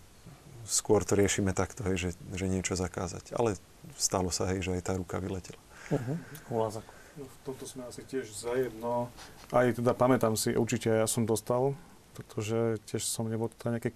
skôr 0.68 1.00
to 1.02 1.16
riešime 1.16 1.56
takto, 1.56 1.82
hej, 1.88 1.96
že, 1.96 2.10
že 2.36 2.46
niečo 2.46 2.76
zakázať. 2.76 3.34
Ale 3.34 3.56
stalo 3.96 4.28
sa, 4.28 4.46
hej, 4.52 4.62
že 4.62 4.76
aj 4.76 4.82
tá 4.84 4.92
ruka 4.94 5.18
vyletela. 5.18 5.58
Uh-huh. 5.90 6.16
No, 6.52 7.26
v 7.28 7.36
tomto 7.44 7.64
sme 7.68 7.84
asi 7.88 8.06
tiež 8.08 8.30
zajedno. 8.32 9.12
Aj 9.52 9.68
teda 9.68 9.92
pamätám 9.92 10.32
si, 10.38 10.56
určite 10.56 10.88
ja 10.88 11.04
som 11.04 11.28
dostal, 11.28 11.76
pretože 12.12 12.80
tiež 12.88 13.02
som 13.04 13.28
nebol 13.28 13.48
teda 13.48 13.78
nejaký, 13.78 13.90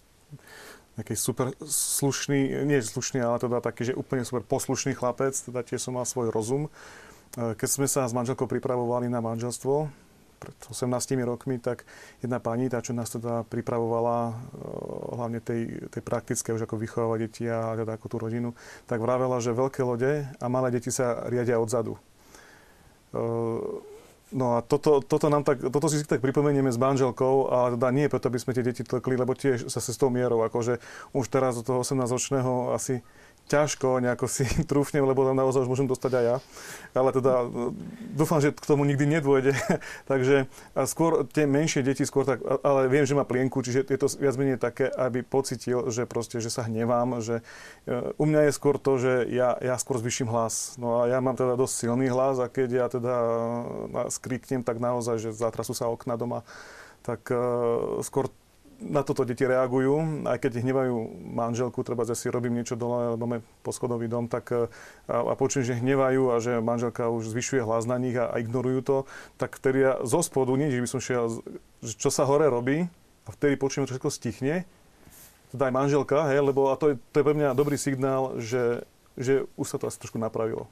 nejaký 1.01 1.14
super 1.17 1.53
slušný, 1.64 2.67
nie 2.69 2.81
slušný, 2.81 3.21
ale 3.21 3.41
teda 3.41 3.61
taký, 3.61 3.93
že 3.93 3.99
úplne 3.99 4.25
super 4.25 4.45
poslušný 4.45 4.97
chlapec, 4.97 5.37
teda 5.37 5.61
tiež 5.62 5.81
som 5.81 5.97
mal 5.97 6.09
svoj 6.09 6.33
rozum. 6.33 6.69
E, 7.37 7.53
keď 7.55 7.69
sme 7.69 7.87
sa 7.87 8.09
s 8.09 8.17
manželkou 8.17 8.49
pripravovali 8.49 9.07
na 9.12 9.21
manželstvo, 9.21 10.07
pred 10.37 10.57
18 10.69 11.17
rokmi, 11.25 11.57
tak 11.59 11.89
jedna 12.21 12.39
pani, 12.39 12.69
tá, 12.69 12.85
čo 12.85 12.93
nás 12.93 13.09
teda 13.09 13.43
pripravovala, 13.49 14.19
eh, 14.29 14.37
hlavne 15.17 15.41
tej, 15.41 15.89
tej 15.91 16.03
praktické, 16.05 16.53
už 16.53 16.69
ako 16.69 16.77
vychovávať 16.77 17.19
deti 17.25 17.45
a 17.49 17.75
teda 17.75 17.97
ako 17.97 18.07
tú 18.07 18.17
rodinu, 18.21 18.53
tak 18.85 19.01
vravela, 19.01 19.41
že 19.41 19.57
veľké 19.57 19.81
lode 19.83 20.29
a 20.29 20.47
malé 20.47 20.69
deti 20.77 20.93
sa 20.93 21.27
riadia 21.27 21.59
odzadu. 21.59 21.97
No 24.35 24.59
a 24.59 24.62
toto, 24.62 24.99
toto, 24.99 25.31
nám 25.31 25.47
tak, 25.47 25.62
toto 25.62 25.87
si 25.87 26.03
tak 26.03 26.18
pripomenieme 26.18 26.66
s 26.66 26.83
manželkou, 26.83 27.47
a 27.47 27.57
teda 27.79 27.95
nie 27.95 28.11
preto, 28.11 28.27
aby 28.27 28.43
sme 28.43 28.59
tie 28.59 28.66
deti 28.66 28.83
tlkli, 28.83 29.14
lebo 29.14 29.39
tiež 29.39 29.70
sa 29.70 29.79
s 29.79 29.95
tou 29.95 30.11
mierou, 30.11 30.43
akože 30.43 30.83
už 31.14 31.24
teraz 31.31 31.55
do 31.55 31.62
toho 31.62 31.87
18-ročného 31.87 32.74
asi 32.74 33.07
ťažko 33.47 34.03
nejako 34.03 34.26
si 34.26 34.44
trúfnem, 34.70 35.07
lebo 35.07 35.22
tam 35.22 35.38
naozaj 35.38 35.64
už 35.64 35.70
môžem 35.70 35.88
dostať 35.88 36.12
aj 36.18 36.24
ja. 36.24 36.36
Ale 36.92 37.11
teda 37.14 37.32
e, 37.42 37.47
dúfam, 38.12 38.42
že 38.42 38.51
k 38.51 38.66
tomu 38.66 38.82
nikdy 38.84 39.07
nedôjde. 39.07 39.55
Takže 40.11 40.51
skôr 40.84 41.24
tie 41.30 41.47
menšie 41.47 41.86
deti 41.86 42.03
skôr 42.03 42.26
tak, 42.26 42.42
ale 42.42 42.90
viem, 42.90 43.07
že 43.07 43.14
má 43.14 43.22
plienku, 43.22 43.62
čiže 43.62 43.86
je 43.86 43.99
to 43.99 44.11
viac 44.18 44.34
menej 44.34 44.59
také, 44.59 44.90
aby 44.90 45.22
pocitil, 45.22 45.88
že 45.94 46.05
proste, 46.05 46.42
že 46.42 46.51
sa 46.51 46.66
hnevám, 46.66 47.22
že 47.22 47.40
e, 47.86 48.12
u 48.18 48.24
mňa 48.26 48.51
je 48.51 48.53
skôr 48.53 48.76
to, 48.82 48.99
že 48.99 49.30
ja, 49.30 49.55
ja 49.62 49.78
skôr 49.78 50.03
zvyším 50.03 50.28
hlas. 50.28 50.76
No 50.76 51.03
a 51.03 51.09
ja 51.09 51.22
mám 51.22 51.38
teda 51.38 51.55
dosť 51.55 51.74
silný 51.86 52.11
hlas 52.11 52.42
a 52.42 52.51
keď 52.51 52.68
ja 52.70 52.86
teda 52.90 53.14
e, 53.14 54.11
skriknem, 54.11 54.66
tak 54.66 54.82
naozaj, 54.82 55.22
že 55.22 55.30
zatrasú 55.30 55.72
sa 55.72 55.86
okna 55.86 56.18
doma, 56.18 56.42
tak 57.07 57.30
skôr 58.03 58.26
na 58.77 59.01
toto 59.01 59.24
deti 59.24 59.49
reagujú, 59.49 60.29
aj 60.29 60.37
keď 60.37 60.61
hnevajú 60.61 60.97
manželku, 61.33 61.81
treba 61.81 62.05
si 62.05 62.29
robím 62.29 62.61
niečo 62.61 62.77
dole, 62.77 63.16
dome 63.16 63.41
poschodový 63.64 64.05
dom, 64.05 64.29
tak 64.29 64.53
e, 64.53 64.68
a, 65.09 65.33
a 65.33 65.35
počujem, 65.35 65.64
že 65.64 65.81
hnevajú 65.81 66.22
a 66.33 66.37
že 66.45 66.61
manželka 66.61 67.09
už 67.09 67.33
zvyšuje 67.33 67.64
hlas 67.64 67.89
na 67.89 67.97
nich 67.97 68.16
a, 68.20 68.29
a 68.29 68.37
ignorujú 68.37 68.81
to, 68.85 68.97
tak 69.41 69.57
vtedy 69.57 69.89
ja 69.89 69.93
zo 70.05 70.20
spodu, 70.20 70.53
nie, 70.61 70.68
že 70.68 70.85
by 70.85 70.89
som 70.93 71.01
šiel, 71.01 71.41
čo 71.81 72.11
sa 72.12 72.29
hore 72.29 72.47
robí, 72.53 72.85
a 73.27 73.29
vtedy 73.33 73.57
počujem, 73.57 73.89
že 73.89 73.97
všetko 73.97 74.11
stichne, 74.12 74.68
teda 75.51 75.62
aj 75.70 75.74
manželka, 75.74 76.29
hej, 76.31 76.45
lebo 76.45 76.68
a 76.70 76.77
to 76.77 76.93
je, 76.93 76.95
to 77.11 77.22
je 77.22 77.27
pre 77.27 77.35
mňa 77.35 77.57
dobrý 77.57 77.81
signál, 77.81 78.39
že, 78.39 78.85
že 79.16 79.49
už 79.57 79.66
sa 79.66 79.77
to 79.81 79.89
asi 79.89 79.99
trošku 79.99 80.20
napravilo. 80.20 80.68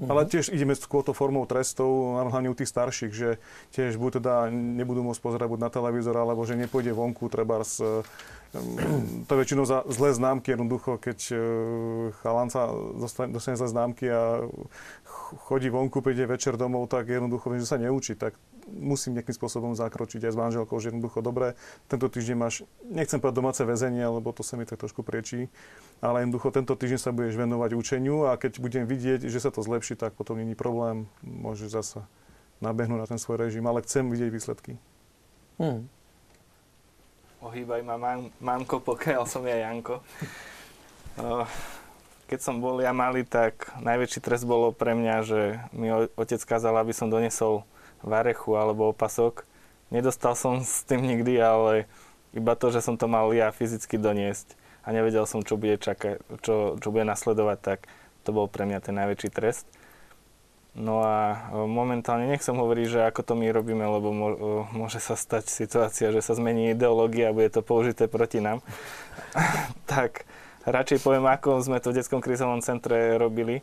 Mm-hmm. 0.00 0.08
Ale 0.16 0.22
tiež 0.32 0.48
ideme 0.48 0.72
skôr 0.72 1.04
to 1.04 1.12
formou 1.12 1.44
trestov, 1.44 2.16
hlavne 2.32 2.48
u 2.48 2.56
tých 2.56 2.72
starších, 2.72 3.12
že 3.12 3.36
tiež 3.76 4.00
buď 4.00 4.24
teda 4.24 4.48
nebudú 4.48 5.04
môcť 5.04 5.20
pozerať 5.20 5.52
buď 5.52 5.60
na 5.60 5.68
televízor, 5.68 6.16
alebo 6.16 6.40
že 6.48 6.56
nepôjde 6.56 6.96
vonku, 6.96 7.28
treba 7.28 7.60
s, 7.60 7.84
to 9.28 9.32
väčšinou 9.38 9.62
za 9.62 9.86
zlé 9.86 10.10
známky, 10.10 10.50
jednoducho, 10.50 10.98
keď 10.98 11.18
e, 11.30 11.36
chalanca 12.22 12.70
dostane, 12.98 13.30
dostane 13.30 13.54
zlé 13.54 13.68
známky 13.70 14.10
a 14.10 14.42
chodí 15.46 15.70
vonku, 15.70 16.02
príde 16.02 16.26
večer 16.26 16.58
domov, 16.58 16.90
tak 16.90 17.06
jednoducho 17.06 17.46
viem, 17.46 17.62
že 17.62 17.70
sa 17.70 17.78
neučí, 17.78 18.18
tak 18.18 18.34
musím 18.66 19.18
nejakým 19.18 19.34
spôsobom 19.34 19.72
zakročiť 19.78 20.26
aj 20.26 20.32
s 20.34 20.38
manželkou, 20.38 20.76
že 20.82 20.90
jednoducho 20.90 21.22
dobre, 21.22 21.54
tento 21.86 22.10
týždeň 22.10 22.36
máš, 22.38 22.66
nechcem 22.86 23.22
povedať 23.22 23.38
domáce 23.38 23.62
väzenie, 23.62 24.02
lebo 24.02 24.34
to 24.34 24.42
sa 24.42 24.58
mi 24.58 24.66
tak 24.66 24.82
trošku 24.82 25.06
priečí, 25.06 25.46
ale 26.02 26.26
jednoducho 26.26 26.50
tento 26.50 26.74
týždeň 26.74 27.00
sa 27.00 27.14
budeš 27.14 27.38
venovať 27.38 27.70
učeniu 27.78 28.30
a 28.30 28.38
keď 28.38 28.58
budem 28.58 28.84
vidieť, 28.86 29.26
že 29.26 29.38
sa 29.38 29.54
to 29.54 29.62
zlepší, 29.62 29.94
tak 29.94 30.14
potom 30.18 30.38
není 30.38 30.58
problém, 30.58 31.06
môžeš 31.22 31.70
zasa 31.70 32.00
nabehnúť 32.58 32.98
na 32.98 33.06
ten 33.08 33.18
svoj 33.18 33.40
režim, 33.40 33.64
ale 33.64 33.82
chcem 33.86 34.10
vidieť 34.10 34.30
výsledky. 34.30 34.72
Hmm. 35.56 35.88
Ohýbaj 37.40 37.80
ma 37.80 37.96
mám, 37.96 38.28
mamko, 38.36 38.84
pokiaľ 38.84 39.24
som 39.24 39.40
ja 39.48 39.64
Janko. 39.64 40.04
Keď 42.28 42.36
som 42.36 42.60
bol 42.60 42.84
ja 42.84 42.92
malý, 42.92 43.24
tak 43.24 43.72
najväčší 43.80 44.20
trest 44.20 44.44
bolo 44.44 44.76
pre 44.76 44.92
mňa, 44.92 45.16
že 45.24 45.40
mi 45.72 45.88
otec 46.20 46.36
kázal, 46.44 46.76
aby 46.76 46.92
som 46.92 47.08
donesol 47.08 47.64
varechu 48.04 48.60
alebo 48.60 48.92
opasok. 48.92 49.48
Nedostal 49.88 50.36
som 50.36 50.60
s 50.60 50.84
tým 50.84 51.00
nikdy, 51.00 51.40
ale 51.40 51.88
iba 52.36 52.52
to, 52.60 52.68
že 52.68 52.84
som 52.84 53.00
to 53.00 53.08
mal 53.08 53.32
ja 53.32 53.48
fyzicky 53.56 53.96
doniesť 53.96 54.52
a 54.84 54.92
nevedel 54.92 55.24
som, 55.24 55.40
čo 55.40 55.56
bude, 55.56 55.80
čakať, 55.80 56.20
čo, 56.44 56.76
čo 56.76 56.88
bude 56.92 57.08
nasledovať, 57.08 57.58
tak 57.64 57.88
to 58.20 58.36
bol 58.36 58.52
pre 58.52 58.68
mňa 58.68 58.84
ten 58.84 59.00
najväčší 59.00 59.32
trest. 59.32 59.64
No 60.78 61.02
a 61.02 61.50
e, 61.50 61.66
momentálne 61.66 62.30
nechcem 62.30 62.54
hovoriť, 62.54 62.86
že 62.86 63.00
ako 63.10 63.20
to 63.26 63.34
my 63.34 63.50
robíme, 63.50 63.82
lebo 63.82 64.08
e, 64.14 64.18
môže 64.70 65.02
sa 65.02 65.18
stať 65.18 65.50
situácia, 65.50 66.14
že 66.14 66.22
sa 66.22 66.38
zmení 66.38 66.70
ideológia 66.70 67.30
a 67.30 67.34
bude 67.34 67.50
to 67.50 67.66
použité 67.66 68.06
proti 68.06 68.38
nám. 68.38 68.62
tak 69.90 70.30
radšej 70.62 71.02
poviem, 71.02 71.26
ako 71.26 71.58
sme 71.58 71.82
to 71.82 71.90
v 71.90 71.98
detskom 71.98 72.22
krízovom 72.22 72.62
centre 72.62 73.18
robili. 73.18 73.58
E, 73.58 73.62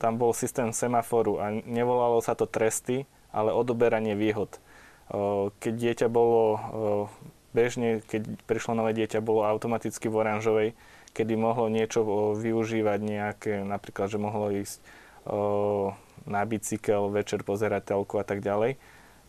tam 0.00 0.12
bol 0.16 0.32
systém 0.32 0.72
semaforu 0.72 1.36
a 1.36 1.52
nevolalo 1.52 2.24
sa 2.24 2.32
to 2.32 2.48
tresty, 2.48 3.04
ale 3.28 3.52
odoberanie 3.52 4.16
výhod. 4.16 4.56
Keď 5.60 5.74
dieťa 5.76 6.06
bolo 6.08 6.56
bežne, 7.52 8.00
keď 8.08 8.40
prišlo 8.48 8.80
nové 8.80 8.96
dieťa, 8.96 9.20
bolo 9.20 9.44
automaticky 9.44 10.08
v 10.08 10.18
oranžovej, 10.24 10.68
kedy 11.12 11.36
mohlo 11.36 11.68
niečo 11.68 12.00
využívať 12.32 12.98
nejaké, 13.04 13.52
napríklad, 13.60 14.08
že 14.08 14.16
mohlo 14.16 14.48
ísť 14.48 14.80
na 16.24 16.42
bicykel, 16.44 17.12
večer 17.12 17.44
pozerať 17.44 17.94
telku 17.96 18.20
a 18.20 18.24
tak 18.24 18.44
ďalej. 18.44 18.80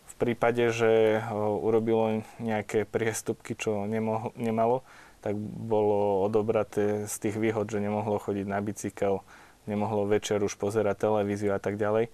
V 0.02 0.14
prípade, 0.20 0.68
že 0.70 1.24
urobilo 1.34 2.20
nejaké 2.36 2.84
priestupky, 2.84 3.56
čo 3.56 3.88
nemohlo, 3.88 4.36
nemalo, 4.36 4.84
tak 5.24 5.38
bolo 5.38 6.26
odobraté 6.26 7.06
z 7.08 7.14
tých 7.16 7.36
výhod, 7.38 7.70
že 7.70 7.80
nemohlo 7.80 8.20
chodiť 8.20 8.46
na 8.46 8.60
bicykel, 8.60 9.24
nemohlo 9.64 10.04
večer 10.04 10.42
už 10.42 10.58
pozerať 10.58 11.08
televíziu 11.08 11.54
a 11.54 11.62
tak 11.62 11.78
ďalej. 11.78 12.12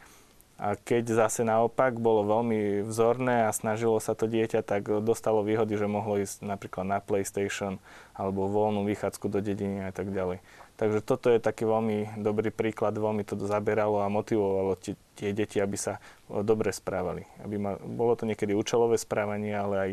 A 0.58 0.74
keď 0.74 1.14
zase 1.14 1.46
naopak 1.46 2.02
bolo 2.02 2.26
veľmi 2.26 2.82
vzorné 2.82 3.46
a 3.46 3.54
snažilo 3.54 4.02
sa 4.02 4.18
to 4.18 4.26
dieťa, 4.26 4.66
tak 4.66 4.90
dostalo 5.06 5.46
výhody, 5.46 5.78
že 5.78 5.86
mohlo 5.86 6.18
ísť 6.18 6.42
napríklad 6.42 6.82
na 6.82 6.98
PlayStation 6.98 7.78
alebo 8.10 8.50
voľnú 8.50 8.82
vychádzku 8.82 9.30
do 9.30 9.38
dediny 9.38 9.86
a 9.86 9.94
tak 9.94 10.10
ďalej. 10.10 10.42
Takže 10.78 11.02
toto 11.02 11.26
je 11.34 11.42
taký 11.42 11.66
veľmi 11.66 12.22
dobrý 12.22 12.54
príklad, 12.54 12.94
veľmi 12.94 13.26
to 13.26 13.34
zaberalo 13.34 13.98
a 13.98 14.06
motivovalo 14.06 14.78
tie, 14.78 14.94
tie 15.18 15.34
deti, 15.34 15.58
aby 15.58 15.74
sa 15.74 15.98
dobre 16.30 16.70
správali. 16.70 17.26
Aby 17.42 17.58
ma, 17.58 17.72
bolo 17.82 18.14
to 18.14 18.30
niekedy 18.30 18.54
účelové 18.54 18.94
správanie, 18.94 19.58
ale 19.58 19.76
aj, 19.76 19.90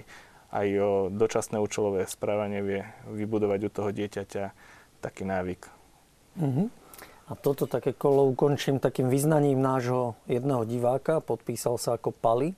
aj 0.53 0.67
o 0.77 0.91
dočasné 1.09 1.57
účelové 1.57 2.05
správanie 2.05 2.61
vie 2.61 2.81
vybudovať 3.09 3.59
u 3.65 3.69
toho 3.73 3.89
dieťaťa 3.89 4.43
taký 5.01 5.25
návyk. 5.25 5.61
Mm-hmm. 6.37 6.67
A 7.25 7.33
toto 7.33 7.65
také 7.65 7.89
kolo 7.97 8.29
ukončím 8.29 8.77
takým 8.77 9.09
vyznaním 9.09 9.57
nášho 9.57 10.13
jedného 10.29 10.69
diváka, 10.69 11.17
podpísal 11.17 11.81
sa 11.81 11.97
ako 11.97 12.13
Pali. 12.13 12.53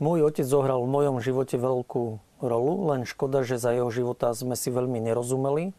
Môj 0.00 0.24
otec 0.24 0.48
zohral 0.48 0.80
v 0.80 0.88
mojom 0.88 1.20
živote 1.20 1.60
veľkú 1.60 2.16
rolu, 2.40 2.72
len 2.88 3.04
škoda, 3.04 3.44
že 3.44 3.60
za 3.60 3.76
jeho 3.76 3.92
života 3.92 4.32
sme 4.32 4.56
si 4.56 4.72
veľmi 4.72 5.04
nerozumeli. 5.04 5.76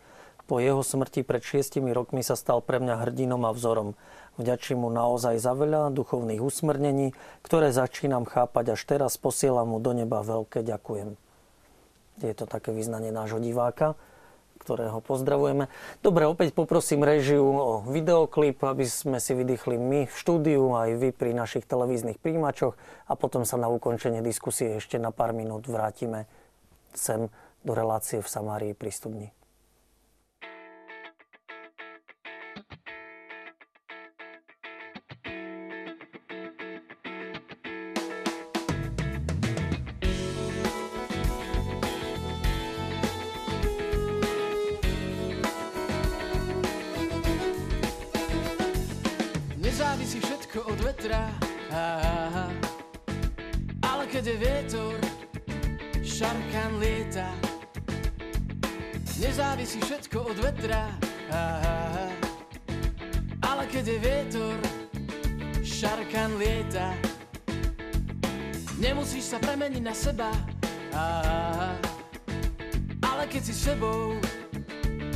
Po 0.49 0.57
jeho 0.57 0.81
smrti 0.81 1.21
pred 1.21 1.45
šiestimi 1.45 1.93
rokmi 1.93 2.25
sa 2.25 2.33
stal 2.33 2.65
pre 2.65 2.81
mňa 2.81 3.05
hrdinom 3.05 3.45
a 3.45 3.53
vzorom. 3.53 3.93
Vďačím 4.41 4.81
mu 4.81 4.89
naozaj 4.89 5.37
za 5.37 5.53
veľa 5.53 5.93
duchovných 5.93 6.41
usmrnení, 6.41 7.13
ktoré 7.45 7.69
začínam 7.69 8.25
chápať 8.25 8.73
až 8.73 8.81
teraz. 8.89 9.21
Posielam 9.21 9.69
mu 9.69 9.77
do 9.77 9.93
neba 9.93 10.25
veľké 10.25 10.65
ďakujem. 10.65 11.13
Je 12.25 12.33
to 12.33 12.49
také 12.49 12.73
vyznanie 12.73 13.13
nášho 13.13 13.37
diváka 13.37 13.93
ktorého 14.59 14.99
pozdravujeme. 14.99 15.71
Dobre, 16.03 16.27
opäť 16.27 16.51
poprosím 16.51 17.07
režiu 17.07 17.41
o 17.41 17.81
videoklip, 17.87 18.59
aby 18.59 18.85
sme 18.85 19.17
si 19.17 19.31
vydýchli 19.31 19.79
my 19.79 20.05
v 20.05 20.13
štúdiu, 20.13 20.75
aj 20.75 20.99
vy 20.99 21.09
pri 21.15 21.31
našich 21.31 21.63
televíznych 21.63 22.19
príjimačoch 22.19 22.75
a 23.07 23.13
potom 23.15 23.47
sa 23.47 23.55
na 23.55 23.71
ukončenie 23.71 24.19
diskusie 24.19 24.77
ešte 24.77 24.99
na 24.99 25.15
pár 25.15 25.31
minút 25.31 25.65
vrátime 25.65 26.27
sem 26.91 27.31
do 27.63 27.71
relácie 27.71 28.19
v 28.19 28.27
Samárii 28.27 28.75
pri. 28.75 29.38
vetra 50.99 51.31
Ale 53.79 54.03
keď 54.11 54.23
je 54.27 54.35
vietor, 54.35 54.95
šarkan 56.03 56.75
lieta. 56.83 57.31
Nezávisí 59.15 59.79
všetko 59.79 60.35
od 60.35 60.37
vetra. 60.43 60.91
Ale 63.39 63.63
keď 63.71 63.85
je 63.87 63.97
vietor, 64.03 64.55
šarkan 65.63 66.35
lieta. 66.35 66.91
Nemusíš 68.75 69.31
sa 69.31 69.37
premeniť 69.39 69.83
na 69.83 69.95
seba. 69.95 70.35
Ale 72.99 73.23
keď 73.31 73.41
si 73.47 73.55
sebou, 73.55 74.19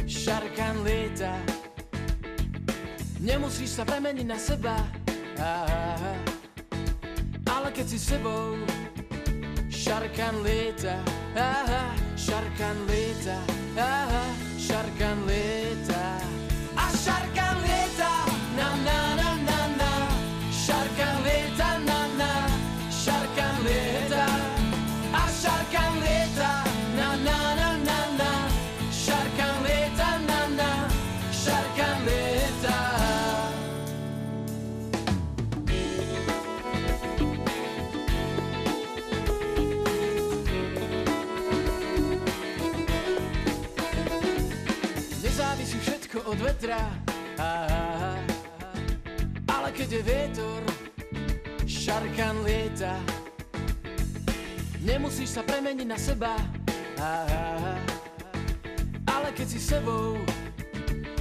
šarkan 0.08 0.80
lieta. 0.88 1.36
Nemusíš 3.20 3.80
sa 3.80 3.84
premeniť 3.84 4.28
na 4.28 4.40
seba. 4.40 5.03
Alla 7.46 7.72
che 7.72 7.84
ti 7.84 7.98
sebo 7.98 8.56
Sharkan 9.68 10.42
leta 10.42 11.04
Sharkan 12.16 12.86
leta 12.86 13.38
Sharkan 14.56 15.26
leta 15.26 16.22
A 16.76 16.90
shark 16.90 17.33
lieta. 52.74 52.98
Nemusíš 54.82 55.38
sa 55.38 55.46
premeniť 55.46 55.88
na 55.88 55.96
seba, 55.96 56.34
ah, 56.98 57.78
ale 59.06 59.30
keď 59.38 59.48
si 59.48 59.60
sebou, 59.62 60.18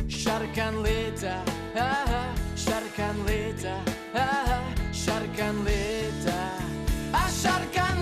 šarkan 0.09 0.81
lieta, 0.81 1.45
ah, 1.77 2.33
šarkan 2.57 3.17
lieta, 3.29 3.77
ah, 4.17 4.65
šarkan 4.97 5.61
lieta. 5.63 6.41
A 7.13 7.29
šarkan 7.29 8.02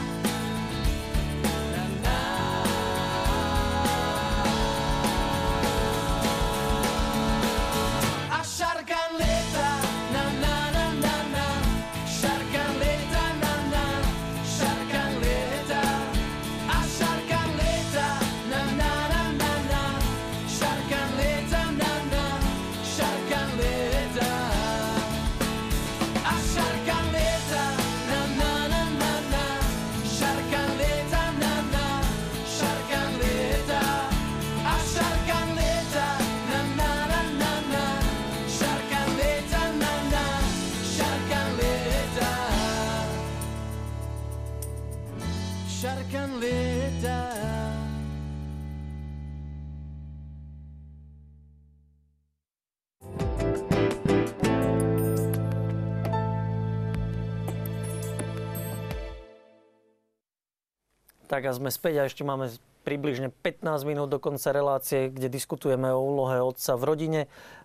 Tak 61.31 61.47
a 61.47 61.55
sme 61.55 61.71
späť 61.71 62.03
a 62.03 62.07
ešte 62.11 62.27
máme 62.27 62.51
približne 62.83 63.31
15 63.31 63.87
minút 63.87 64.11
do 64.11 64.19
konca 64.19 64.51
relácie, 64.51 65.07
kde 65.07 65.31
diskutujeme 65.31 65.87
o 65.87 66.03
úlohe 66.03 66.43
otca 66.43 66.75
v 66.75 66.83
rodine. 66.83 67.21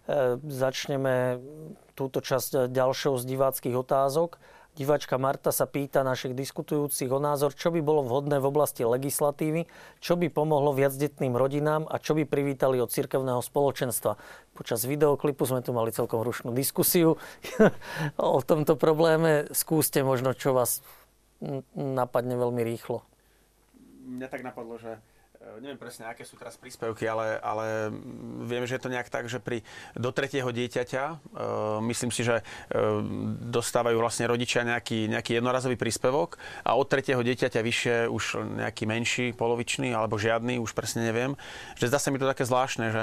E, 0.06 0.38
začneme 0.38 1.42
túto 1.98 2.22
časť 2.22 2.70
ďalšou 2.70 3.18
z 3.18 3.26
diváckých 3.26 3.74
otázok. 3.74 4.38
Diváčka 4.78 5.18
Marta 5.18 5.50
sa 5.50 5.66
pýta 5.66 6.06
našich 6.06 6.38
diskutujúcich 6.38 7.10
o 7.10 7.18
názor, 7.18 7.58
čo 7.58 7.74
by 7.74 7.82
bolo 7.82 8.06
vhodné 8.06 8.38
v 8.38 8.46
oblasti 8.46 8.86
legislatívy, 8.86 9.66
čo 9.98 10.14
by 10.14 10.30
pomohlo 10.30 10.70
viacdetným 10.70 11.34
rodinám 11.34 11.90
a 11.90 11.98
čo 11.98 12.14
by 12.14 12.22
privítali 12.22 12.78
od 12.78 12.94
cirkevného 12.94 13.42
spoločenstva. 13.42 14.14
Počas 14.54 14.86
videoklipu 14.86 15.42
sme 15.42 15.66
tu 15.66 15.74
mali 15.74 15.90
celkom 15.90 16.22
rušnú 16.22 16.54
diskusiu 16.54 17.18
o 18.14 18.40
tomto 18.46 18.78
probléme. 18.78 19.50
Skúste 19.50 20.06
možno, 20.06 20.38
čo 20.38 20.54
vás 20.54 20.86
napadne 21.74 22.38
veľmi 22.38 22.62
rýchlo. 22.62 23.02
Mňa 24.06 24.28
tak 24.30 24.46
napadlo, 24.46 24.78
že 24.78 24.94
e, 24.94 25.00
neviem 25.58 25.74
presne, 25.74 26.06
aké 26.06 26.22
sú 26.22 26.38
teraz 26.38 26.54
príspevky, 26.54 27.10
ale, 27.10 27.42
ale 27.42 27.90
viem, 28.46 28.62
že 28.62 28.78
je 28.78 28.82
to 28.86 28.92
nejak 28.94 29.10
tak, 29.10 29.26
že 29.26 29.42
pri 29.42 29.66
do 29.98 30.14
tretieho 30.14 30.46
dieťaťa, 30.46 31.04
e, 31.10 31.14
myslím 31.90 32.14
si, 32.14 32.22
že 32.22 32.38
e, 32.38 32.42
dostávajú 33.50 33.98
vlastne 33.98 34.30
rodičia 34.30 34.62
nejaký, 34.62 35.10
nejaký 35.10 35.42
jednorazový 35.42 35.74
príspevok 35.74 36.38
a 36.62 36.78
od 36.78 36.86
tretieho 36.86 37.18
dieťaťa 37.18 37.60
vyššie 37.66 37.96
už 38.06 38.46
nejaký 38.62 38.86
menší, 38.86 39.26
polovičný 39.34 39.90
alebo 39.90 40.14
žiadny, 40.14 40.62
už 40.62 40.70
presne 40.70 41.02
neviem. 41.02 41.34
Že 41.74 41.90
zdá 41.90 41.98
sa 41.98 42.14
mi 42.14 42.22
to 42.22 42.30
také 42.30 42.46
zvláštne, 42.46 42.94
že 42.94 43.02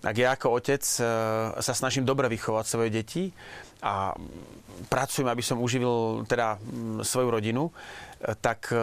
ak 0.00 0.16
ja 0.16 0.32
ako 0.32 0.56
otec 0.56 0.80
e, 0.80 1.02
sa 1.60 1.74
snažím 1.76 2.08
dobre 2.08 2.24
vychovať 2.32 2.64
svoje 2.64 2.88
deti 2.88 3.28
a 3.84 4.16
pracujem, 4.88 5.28
aby 5.28 5.44
som 5.44 5.60
uživil 5.60 6.24
teda 6.24 6.56
svoju 7.04 7.28
rodinu, 7.28 7.68
e, 7.68 7.72
tak 8.40 8.72
e, 8.72 8.80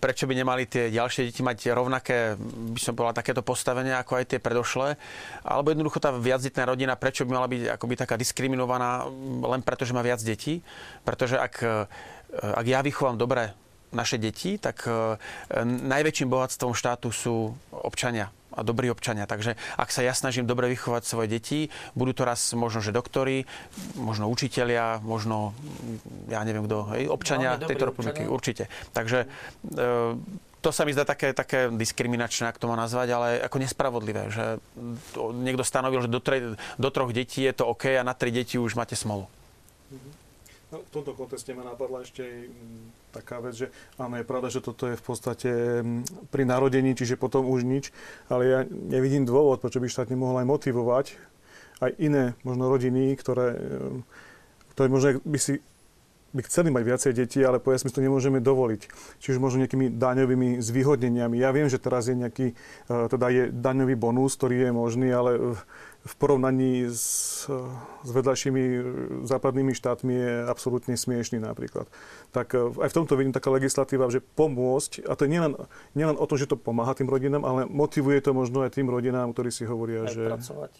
prečo 0.00 0.24
by 0.24 0.32
nemali 0.32 0.64
tie 0.64 0.88
ďalšie 0.88 1.28
deti 1.28 1.44
mať 1.44 1.76
rovnaké, 1.76 2.40
by 2.72 2.80
som 2.80 2.96
povedal, 2.96 3.20
takéto 3.20 3.44
postavenie 3.44 3.92
ako 3.92 4.24
aj 4.24 4.24
tie 4.32 4.40
predošlé? 4.40 4.96
Alebo 5.44 5.68
jednoducho 5.68 6.00
tá 6.00 6.16
viacdetná 6.16 6.64
rodina, 6.64 6.96
prečo 6.96 7.28
by 7.28 7.30
mala 7.36 7.48
byť 7.52 7.76
akoby 7.76 7.94
taká 8.00 8.16
diskriminovaná 8.16 9.04
len 9.44 9.60
preto, 9.60 9.84
že 9.84 9.92
má 9.92 10.00
viac 10.00 10.24
detí? 10.24 10.64
Pretože 11.04 11.36
ak, 11.36 11.54
ak 12.40 12.64
ja 12.64 12.80
vychovám 12.80 13.20
dobre 13.20 13.52
naše 13.92 14.16
deti, 14.16 14.56
tak 14.56 14.88
najväčším 15.66 16.32
bohatstvom 16.32 16.72
štátu 16.72 17.12
sú 17.12 17.52
občania 17.68 18.32
a 18.52 18.60
dobrí 18.62 18.88
občania. 18.92 19.24
Takže 19.24 19.56
ak 19.76 19.88
sa 19.88 20.04
ja 20.04 20.12
snažím 20.12 20.44
dobre 20.44 20.68
vychovať 20.72 21.02
svoje 21.04 21.28
deti, 21.28 21.60
budú 21.96 22.12
to 22.12 22.22
raz 22.28 22.52
možno, 22.52 22.84
že 22.84 22.94
doktori, 22.94 23.48
možno 23.96 24.28
učitelia, 24.28 25.00
možno, 25.00 25.56
ja 26.28 26.44
neviem 26.44 26.64
kto, 26.68 26.92
hej, 26.96 27.04
občania 27.08 27.56
dobrí 27.56 27.74
tejto 27.74 27.88
republiky, 27.90 28.22
určite. 28.28 28.68
Takže 28.92 29.24
e, 29.24 29.26
to 30.62 30.70
sa 30.70 30.86
mi 30.86 30.94
zdá 30.94 31.02
také, 31.02 31.34
také 31.34 31.68
diskriminačné, 31.74 32.46
ak 32.46 32.60
to 32.62 32.70
má 32.70 32.78
nazvať, 32.78 33.08
ale 33.10 33.28
ako 33.42 33.56
nespravodlivé, 33.58 34.30
že 34.30 34.62
to 35.10 35.34
niekto 35.34 35.66
stanovil, 35.66 36.06
že 36.06 36.10
do, 36.12 36.22
tre, 36.22 36.54
do 36.54 36.88
troch 36.94 37.10
detí 37.10 37.42
je 37.42 37.52
to 37.52 37.66
OK 37.66 37.98
a 37.98 38.06
na 38.06 38.14
tri 38.14 38.30
deti 38.30 38.62
už 38.62 38.78
máte 38.78 38.94
smolu. 38.94 39.26
No, 40.72 40.80
v 40.80 40.90
tomto 40.90 41.12
kontexte 41.12 41.52
ma 41.52 41.68
napadla 41.68 42.00
ešte 42.00 42.24
aj 42.24 42.36
mm, 42.48 42.84
taká 43.12 43.44
vec, 43.44 43.54
že 43.60 43.66
áno, 44.00 44.16
je 44.16 44.24
pravda, 44.24 44.48
že 44.48 44.64
toto 44.64 44.88
je 44.88 44.96
v 44.96 45.04
podstate 45.04 45.50
mm, 45.84 46.32
pri 46.32 46.48
narodení, 46.48 46.96
čiže 46.96 47.20
potom 47.20 47.44
už 47.44 47.68
nič, 47.68 47.92
ale 48.32 48.42
ja 48.48 48.60
nevidím 48.64 49.28
dôvod, 49.28 49.60
prečo 49.60 49.84
by 49.84 49.92
štát 49.92 50.08
nemohol 50.08 50.40
aj 50.40 50.48
motivovať 50.48 51.06
aj 51.82 51.90
iné 51.98 52.38
možno 52.46 52.70
rodiny, 52.70 53.18
ktoré, 53.18 53.58
e, 53.58 53.68
ktoré 54.78 54.86
možno 54.86 55.18
by 55.26 55.40
si 55.42 55.58
by 56.32 56.40
chceli 56.48 56.72
mať 56.72 56.82
viacej 56.88 57.12
detí, 57.12 57.44
ale 57.44 57.60
povedzme 57.60 57.92
si 57.92 57.96
to 58.00 58.00
nemôžeme 58.00 58.40
dovoliť. 58.40 58.88
Čiže 59.20 59.36
možno 59.36 59.60
nejakými 59.60 60.00
daňovými 60.00 60.64
zvýhodneniami. 60.64 61.36
Ja 61.36 61.52
viem, 61.52 61.68
že 61.68 61.76
teraz 61.76 62.08
je 62.08 62.16
nejaký, 62.16 62.56
e, 62.88 62.94
teda 63.12 63.28
je 63.28 63.42
daňový 63.52 64.00
bonus, 64.00 64.32
ktorý 64.40 64.64
je 64.64 64.70
možný, 64.72 65.12
ale 65.12 65.60
v- 66.02 66.16
porovnaní 66.16 66.86
s, 66.86 67.46
s 68.02 68.10
vedľajšími 68.10 68.62
e, 68.62 68.80
západnými 69.24 69.70
štátmi 69.70 70.12
je 70.12 70.32
absolútne 70.44 70.94
smiešný 70.94 71.38
napríklad. 71.38 71.86
Tak 72.30 72.52
e, 72.52 72.74
aj 72.76 72.88
v 72.90 72.96
tomto 72.96 73.14
vidím 73.14 73.30
taká 73.30 73.48
legislatíva, 73.48 74.06
že 74.08 74.18
pomôcť, 74.18 75.06
a 75.06 75.14
to 75.14 75.24
je 75.24 75.30
nielen, 75.30 75.54
nielen 75.92 76.14
o 76.14 76.26
tom, 76.26 76.36
že 76.36 76.46
to 76.46 76.54
pomáha 76.54 76.92
tým 76.92 77.06
rodinám, 77.06 77.42
ale 77.42 77.60
motivuje 77.64 78.18
to 78.18 78.30
možno 78.30 78.62
aj 78.62 78.74
tým 78.74 78.86
rodinám, 78.86 79.30
ktorí 79.30 79.48
si 79.48 79.62
hovoria, 79.62 80.04
Aj 80.04 80.10
že... 80.10 80.26
pracovať 80.26 80.72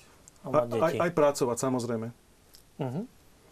a 0.42 0.46
mať 0.50 0.58
aj, 0.58 0.70
deti. 0.74 0.98
aj 0.98 1.10
pracovať, 1.14 1.56
samozrejme. 1.56 2.06
Mhm. 2.78 3.02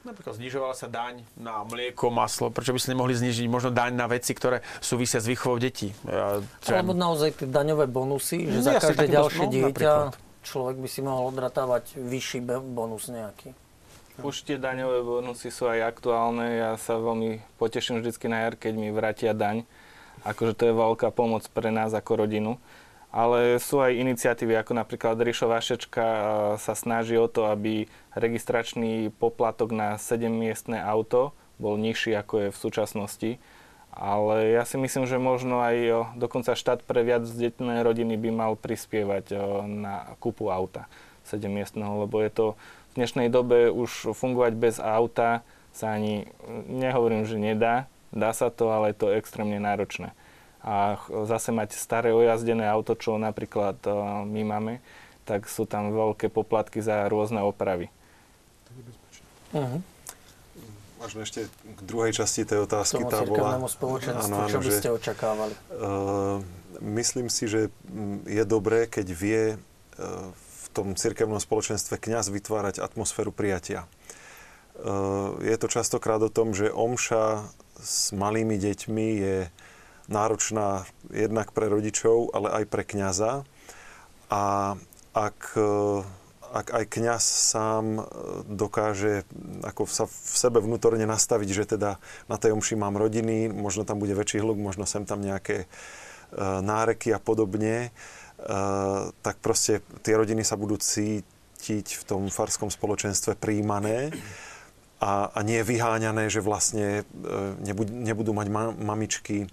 Napríklad 0.00 0.32
znižovala 0.32 0.72
sa 0.72 0.88
daň 0.88 1.20
na 1.36 1.60
mlieko, 1.60 2.08
maslo. 2.08 2.48
Prečo 2.48 2.72
by 2.72 2.80
sa 2.80 2.88
nemohli 2.88 3.12
znižiť 3.12 3.44
možno 3.46 3.68
daň 3.68 3.92
na 3.92 4.08
veci, 4.08 4.32
ktoré 4.32 4.64
súvisia 4.80 5.20
s 5.20 5.28
výchovou 5.28 5.60
detí? 5.60 5.92
Ja, 6.08 6.40
Alebo 6.72 6.96
naozaj 6.96 7.36
tie 7.36 7.44
daňové 7.44 7.84
bonusy, 7.84 8.48
že 8.48 8.58
No, 8.58 8.64
za 8.64 8.80
každé 8.80 9.12
ďalšie 9.12 9.44
dieťa 9.46 9.68
napríklad. 9.68 10.29
Človek 10.42 10.80
by 10.80 10.88
si 10.88 11.00
mohol 11.04 11.32
odratávať 11.32 11.96
vyšší 12.00 12.40
bonus 12.44 13.08
nejaký. 13.12 13.52
Už 14.20 14.44
tie 14.44 14.60
daňové 14.60 15.00
bonusy 15.00 15.48
sú 15.48 15.64
aj 15.64 15.96
aktuálne. 15.96 16.60
Ja 16.60 16.76
sa 16.76 17.00
veľmi 17.00 17.40
poteším 17.56 18.04
vždy 18.04 18.28
na 18.28 18.38
jar, 18.44 18.54
keď 18.60 18.72
mi 18.76 18.92
vrátia 18.92 19.32
daň. 19.32 19.64
Akože 20.28 20.52
to 20.52 20.68
je 20.68 20.74
veľká 20.76 21.08
pomoc 21.16 21.48
pre 21.48 21.72
nás 21.72 21.96
ako 21.96 22.28
rodinu. 22.28 22.60
Ale 23.10 23.58
sú 23.58 23.80
aj 23.80 23.96
iniciatívy, 23.96 24.60
ako 24.60 24.76
napríklad 24.76 25.18
Rišo 25.18 25.50
Vašečka 25.50 26.06
sa 26.60 26.74
snaží 26.76 27.18
o 27.18 27.26
to, 27.26 27.48
aby 27.48 27.90
registračný 28.14 29.10
poplatok 29.16 29.72
na 29.74 29.96
7-miestne 29.96 30.78
auto 30.78 31.34
bol 31.58 31.80
nižší, 31.80 32.14
ako 32.14 32.34
je 32.44 32.48
v 32.52 32.60
súčasnosti. 32.60 33.30
Ale 34.00 34.56
ja 34.56 34.64
si 34.64 34.80
myslím, 34.80 35.04
že 35.04 35.20
možno 35.20 35.60
aj 35.60 35.76
o, 35.92 36.00
dokonca 36.16 36.56
štát 36.56 36.80
pre 36.88 37.04
viacdetné 37.04 37.84
rodiny 37.84 38.16
by 38.16 38.30
mal 38.32 38.52
prispievať 38.56 39.36
o, 39.36 39.38
na 39.68 40.16
kúpu 40.24 40.48
auta 40.48 40.88
7-miestneho, 41.28 42.08
lebo 42.08 42.16
je 42.24 42.32
to 42.32 42.46
v 42.90 42.92
dnešnej 42.96 43.28
dobe 43.28 43.68
už 43.68 44.16
fungovať 44.16 44.52
bez 44.56 44.80
auta 44.80 45.44
sa 45.76 45.92
ani, 45.92 46.24
nehovorím, 46.72 47.28
že 47.28 47.36
nedá, 47.36 47.92
dá 48.08 48.32
sa 48.32 48.48
to, 48.48 48.72
ale 48.72 48.96
je 48.96 49.04
to 49.04 49.12
extrémne 49.12 49.60
náročné. 49.60 50.16
A 50.64 50.96
zase 51.28 51.52
mať 51.52 51.76
staré 51.76 52.16
ojazdené 52.16 52.64
auto, 52.72 52.96
čo 52.96 53.20
napríklad 53.20 53.76
o, 53.84 54.24
my 54.24 54.42
máme, 54.48 54.72
tak 55.28 55.44
sú 55.44 55.68
tam 55.68 55.92
veľké 55.92 56.32
poplatky 56.32 56.80
za 56.80 57.04
rôzne 57.04 57.44
opravy. 57.44 57.92
Mhm. 59.52 59.89
Možno 61.10 61.26
ešte 61.26 61.50
k 61.50 61.80
druhej 61.82 62.14
časti 62.14 62.46
tej 62.46 62.62
K 62.62 62.70
otázky. 62.70 63.02
tomu 63.02 63.10
Tá 63.10 63.26
bola, 63.26 63.58
spoločenstvu, 63.66 64.30
áno, 64.30 64.46
áno, 64.46 64.52
čo 64.54 64.62
by 64.62 64.70
ste 64.70 64.88
očakávali? 64.94 65.54
Uh, 65.74 66.38
myslím 66.78 67.26
si, 67.26 67.50
že 67.50 67.66
mm, 67.90 68.30
je 68.30 68.44
dobré, 68.46 68.86
keď 68.86 69.06
vie 69.10 69.42
uh, 69.58 70.30
v 70.30 70.66
tom 70.70 70.94
cirkevnom 70.94 71.42
spoločenstve 71.42 71.98
kňaz 71.98 72.30
vytvárať 72.30 72.78
atmosféru 72.78 73.34
prijatia. 73.34 73.90
Uh, 74.78 75.34
je 75.42 75.58
to 75.58 75.66
častokrát 75.66 76.22
o 76.22 76.30
tom, 76.30 76.54
že 76.54 76.70
omša 76.70 77.42
s 77.74 78.14
malými 78.14 78.54
deťmi 78.54 79.08
je 79.18 79.36
náročná 80.06 80.86
jednak 81.10 81.50
pre 81.50 81.66
rodičov, 81.66 82.30
ale 82.38 82.54
aj 82.62 82.64
pre 82.70 82.86
kňaza. 82.86 83.42
A 84.30 84.78
ak, 85.10 85.58
uh, 85.58 86.06
ak 86.50 86.74
aj 86.74 86.84
kňaz 86.90 87.24
sám 87.24 87.84
uh, 87.98 88.04
dokáže 88.46 89.22
ako 89.62 89.86
sa 89.86 90.04
v 90.10 90.34
sebe 90.34 90.58
vnútorne 90.58 91.06
nastaviť, 91.06 91.48
že 91.54 91.64
teda 91.76 92.02
na 92.26 92.36
tej 92.36 92.52
omši 92.54 92.74
mám 92.74 92.98
rodiny, 92.98 93.50
možno 93.50 93.86
tam 93.86 94.02
bude 94.02 94.14
väčší 94.14 94.42
hluk, 94.42 94.58
možno 94.58 94.84
sem 94.84 95.06
tam 95.06 95.22
nejaké 95.22 95.64
uh, 95.64 96.58
náreky 96.60 97.14
a 97.14 97.22
podobne, 97.22 97.90
uh, 97.90 99.14
tak 99.22 99.38
proste 99.38 99.80
tie 100.02 100.18
rodiny 100.18 100.42
sa 100.42 100.58
budú 100.58 100.76
cítiť 100.76 101.86
v 101.86 102.02
tom 102.02 102.22
farskom 102.28 102.68
spoločenstve 102.68 103.38
príjmané 103.38 104.10
a, 105.00 105.32
a 105.32 105.40
nie 105.40 105.64
vyháňané, 105.64 106.28
že 106.28 106.44
vlastne 106.44 107.08
nebudú, 108.04 108.36
mať 108.36 108.48
ma, 108.52 108.68
mamičky 108.68 109.48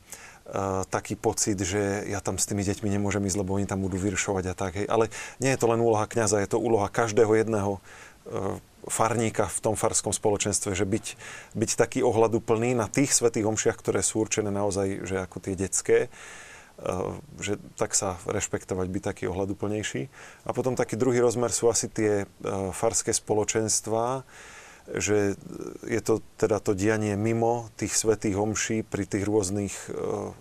taký 0.88 1.19
pocit, 1.19 1.60
že 1.60 2.07
ja 2.07 2.24
tam 2.24 2.40
s 2.40 2.48
tými 2.48 2.64
deťmi 2.64 2.88
nemôžem 2.88 3.24
ísť, 3.28 3.40
lebo 3.44 3.60
oni 3.60 3.68
tam 3.68 3.84
budú 3.84 3.99
vyršovať 3.99 4.44
a 4.52 4.56
tak. 4.56 4.80
Hej. 4.80 4.88
Ale 4.88 5.11
nie 5.44 5.52
je 5.52 5.60
to 5.60 5.68
len 5.68 5.84
úloha 5.84 6.07
kňaza, 6.07 6.40
je 6.40 6.49
to 6.56 6.64
úloha 6.64 6.88
každého 6.88 7.36
jedného 7.36 7.80
uh, 7.80 8.56
farníka 8.88 9.52
v 9.52 9.60
tom 9.60 9.76
farskom 9.76 10.15
spoločenstve, 10.15 10.72
že 10.72 10.88
byť, 10.88 11.06
byť 11.52 11.72
taký 11.76 11.99
ohľaduplný 11.99 12.80
na 12.80 12.88
tých 12.88 13.11
svetých 13.11 13.44
omšiach, 13.44 13.76
ktoré 13.76 13.99
sú 13.99 14.24
určené 14.24 14.48
naozaj, 14.48 15.03
že 15.03 15.19
ako 15.19 15.38
tie 15.44 15.60
detské, 15.60 15.98
uh, 16.07 17.19
že 17.44 17.60
tak 17.76 17.91
sa 17.91 18.15
rešpektovať, 18.24 18.88
byť 18.88 19.03
taký 19.03 19.24
ohľaduplnejší. 19.28 20.07
A 20.48 20.56
potom 20.56 20.80
taký 20.80 20.95
druhý 20.95 21.19
rozmer 21.19 21.52
sú 21.52 21.68
asi 21.68 21.91
tie 21.91 22.24
uh, 22.24 22.72
farské 22.72 23.11
spoločenstvá, 23.11 24.24
že 24.88 25.35
je 25.84 25.99
to 25.99 26.23
teda 26.39 26.64
to 26.64 26.72
dianie 26.72 27.19
mimo 27.19 27.68
tých 27.76 27.91
svetých 27.91 28.39
homší 28.39 28.88
pri 28.88 29.03
tých 29.03 29.27
rôznych 29.27 29.76
e, 29.76 29.88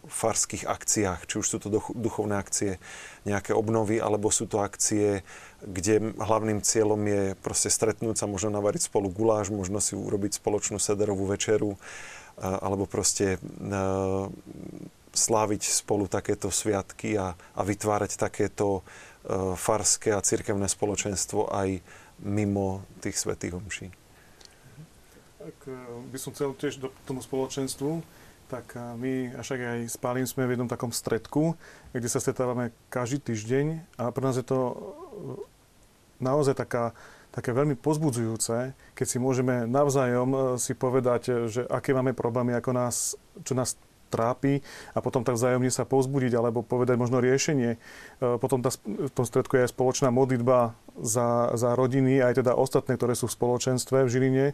farských 0.07 0.71
akciách, 0.71 1.27
či 1.27 1.35
už 1.43 1.47
sú 1.47 1.59
to 1.59 1.67
duch- 1.67 1.97
duchovné 1.99 2.39
akcie, 2.39 2.79
nejaké 3.27 3.51
obnovy, 3.51 3.99
alebo 3.99 4.31
sú 4.31 4.47
to 4.47 4.63
akcie, 4.63 5.27
kde 5.67 6.15
hlavným 6.15 6.63
cieľom 6.63 7.03
je 7.03 7.23
proste 7.43 7.75
stretnúť 7.75 8.23
sa, 8.23 8.31
možno 8.31 8.55
navariť 8.55 8.87
spolu 8.87 9.11
guláš, 9.11 9.51
možno 9.51 9.83
si 9.83 9.99
urobiť 9.99 10.39
spoločnú 10.39 10.79
sederovú 10.79 11.27
večeru, 11.27 11.75
e, 11.75 11.79
alebo 12.47 12.87
proste 12.87 13.43
e, 13.43 13.77
sláviť 15.11 15.63
spolu 15.67 16.07
takéto 16.07 16.55
sviatky 16.55 17.19
a, 17.19 17.35
a 17.35 17.61
vytvárať 17.67 18.15
takéto 18.15 18.87
e, 19.27 19.59
farské 19.59 20.15
a 20.15 20.23
cirkevné 20.23 20.71
spoločenstvo 20.71 21.51
aj 21.51 21.83
mimo 22.23 22.87
tých 23.03 23.19
svetých 23.19 23.59
homší. 23.59 24.06
Ak 25.47 25.59
e, 25.71 25.73
by 26.11 26.19
som 26.19 26.35
chcel 26.35 26.51
tiež 26.59 26.83
do 26.83 26.91
tomu 27.07 27.23
spoločenstvu, 27.23 28.03
tak 28.51 28.75
e, 28.75 28.83
my, 28.99 29.13
a 29.39 29.41
však 29.47 29.61
aj 29.63 29.81
s 29.87 29.97
Pálim 29.97 30.27
sme 30.27 30.47
v 30.47 30.59
jednom 30.59 30.71
takom 30.71 30.91
stredku, 30.91 31.55
kde 31.95 32.09
sa 32.11 32.19
stretávame 32.19 32.75
každý 32.91 33.23
týždeň 33.23 33.67
a 34.03 34.11
pre 34.11 34.23
nás 34.27 34.35
je 34.35 34.47
to 34.47 34.59
e, 34.59 34.75
naozaj 36.19 36.59
taká, 36.59 36.91
také 37.31 37.55
veľmi 37.55 37.79
pozbudzujúce, 37.79 38.75
keď 38.97 39.07
si 39.07 39.19
môžeme 39.23 39.69
navzájom 39.69 40.59
si 40.59 40.73
povedať, 40.75 41.47
že 41.47 41.63
aké 41.69 41.95
máme 41.95 42.17
problémy, 42.17 42.57
ako 42.57 42.71
nás, 42.73 43.15
čo 43.45 43.53
nás 43.53 43.79
trápi 44.09 44.63
a 44.95 45.03
potom 45.03 45.27
tak 45.27 45.37
vzájomne 45.37 45.71
sa 45.71 45.85
povzbudiť 45.85 46.33
alebo 46.39 46.63
povedať 46.63 46.97
možno 46.97 47.19
riešenie. 47.19 47.77
E, 47.77 47.79
Potom 48.39 48.63
tá, 48.63 48.71
v 48.87 49.13
tom 49.13 49.27
stredku 49.27 49.59
je 49.59 49.67
aj 49.67 49.75
spoločná 49.75 50.09
modlitba 50.15 50.79
za, 50.97 51.53
za 51.53 51.77
rodiny, 51.77 52.25
aj 52.25 52.41
teda 52.41 52.57
ostatné, 52.57 52.97
ktoré 52.97 53.13
sú 53.13 53.29
v 53.29 53.37
spoločenstve 53.37 54.07
v 54.07 54.13
Žiline, 54.13 54.47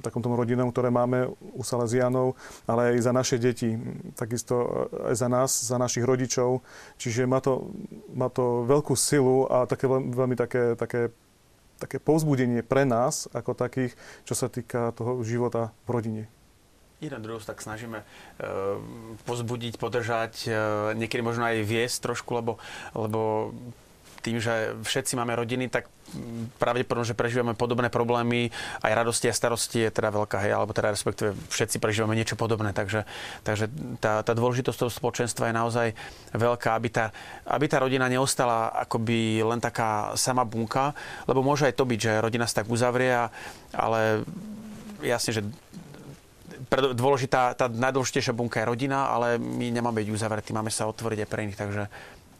takom 0.00 0.24
tom 0.24 0.32
rodinom, 0.32 0.72
ktoré 0.72 0.88
máme 0.88 1.28
u 1.36 1.62
Salesianov, 1.62 2.38
ale 2.64 2.96
aj 2.96 3.04
za 3.04 3.12
naše 3.12 3.36
deti, 3.36 3.76
takisto 4.16 4.88
aj 5.04 5.14
za 5.18 5.28
nás, 5.28 5.50
za 5.52 5.76
našich 5.76 6.06
rodičov. 6.06 6.64
Čiže 6.96 7.28
má 7.28 7.44
to, 7.44 7.68
má 8.16 8.32
to 8.32 8.64
veľkú 8.64 8.96
silu 8.96 9.44
a 9.52 9.68
také 9.68 9.84
veľmi 9.90 10.34
také, 10.38 10.78
také 10.78 11.12
také 11.82 11.98
povzbudenie 11.98 12.62
pre 12.62 12.86
nás 12.86 13.26
ako 13.34 13.58
takých, 13.58 13.98
čo 14.22 14.38
sa 14.38 14.46
týka 14.46 14.94
toho 14.94 15.18
života 15.26 15.74
v 15.82 15.88
rodine. 15.90 16.22
Jeden 17.02 17.18
druhú 17.18 17.42
sa 17.42 17.50
tak 17.50 17.66
snažíme 17.66 17.98
e, 17.98 18.06
pozbudiť, 19.26 19.74
podržať, 19.74 20.46
e, 20.46 20.50
niekedy 20.94 21.18
možno 21.18 21.50
aj 21.50 21.66
viesť 21.66 21.98
trošku, 22.06 22.30
lebo, 22.38 22.62
lebo 22.94 23.50
tým, 24.22 24.38
že 24.38 24.78
všetci 24.86 25.18
máme 25.18 25.34
rodiny, 25.34 25.66
tak 25.66 25.90
pravdepodobne, 26.62 27.08
že 27.08 27.18
prežívame 27.18 27.58
podobné 27.58 27.90
problémy, 27.90 28.54
aj 28.86 28.92
radosti 28.94 29.26
a 29.26 29.34
starosti 29.34 29.82
je 29.82 29.90
teda 29.90 30.14
veľká, 30.14 30.38
hej, 30.46 30.54
alebo 30.54 30.70
teda 30.70 30.94
respektíve 30.94 31.34
všetci 31.50 31.82
prežívame 31.82 32.14
niečo 32.14 32.38
podobné, 32.38 32.70
takže, 32.70 33.02
takže 33.42 33.66
tá, 33.98 34.22
tá 34.22 34.32
dôležitosť 34.32 34.78
toho 34.78 34.92
spoločenstva 34.94 35.50
je 35.50 35.58
naozaj 35.58 35.88
veľká, 36.38 36.70
aby 36.78 36.88
tá, 36.92 37.10
aby 37.50 37.66
tá 37.66 37.82
rodina 37.82 38.06
neostala 38.06 38.70
akoby 38.86 39.42
len 39.42 39.58
taká 39.58 40.14
sama 40.14 40.46
bunka, 40.46 40.94
lebo 41.26 41.42
môže 41.42 41.66
aj 41.66 41.74
to 41.74 41.82
byť, 41.82 41.98
že 41.98 42.22
rodina 42.22 42.46
sa 42.46 42.62
tak 42.62 42.70
uzavrie, 42.70 43.26
ale 43.74 44.22
jasne, 45.02 45.34
že 45.34 45.42
dôležitá, 46.92 47.54
tá 47.56 47.66
najdôležitejšia 47.68 48.36
bunka 48.36 48.60
je 48.62 48.70
rodina, 48.70 49.10
ale 49.10 49.36
my 49.40 49.70
nemáme 49.70 50.02
byť 50.02 50.08
uzavretí, 50.12 50.50
máme 50.52 50.70
sa 50.72 50.88
otvoriť 50.88 51.24
aj 51.24 51.28
pre 51.28 51.40
iných, 51.46 51.58
takže, 51.58 51.84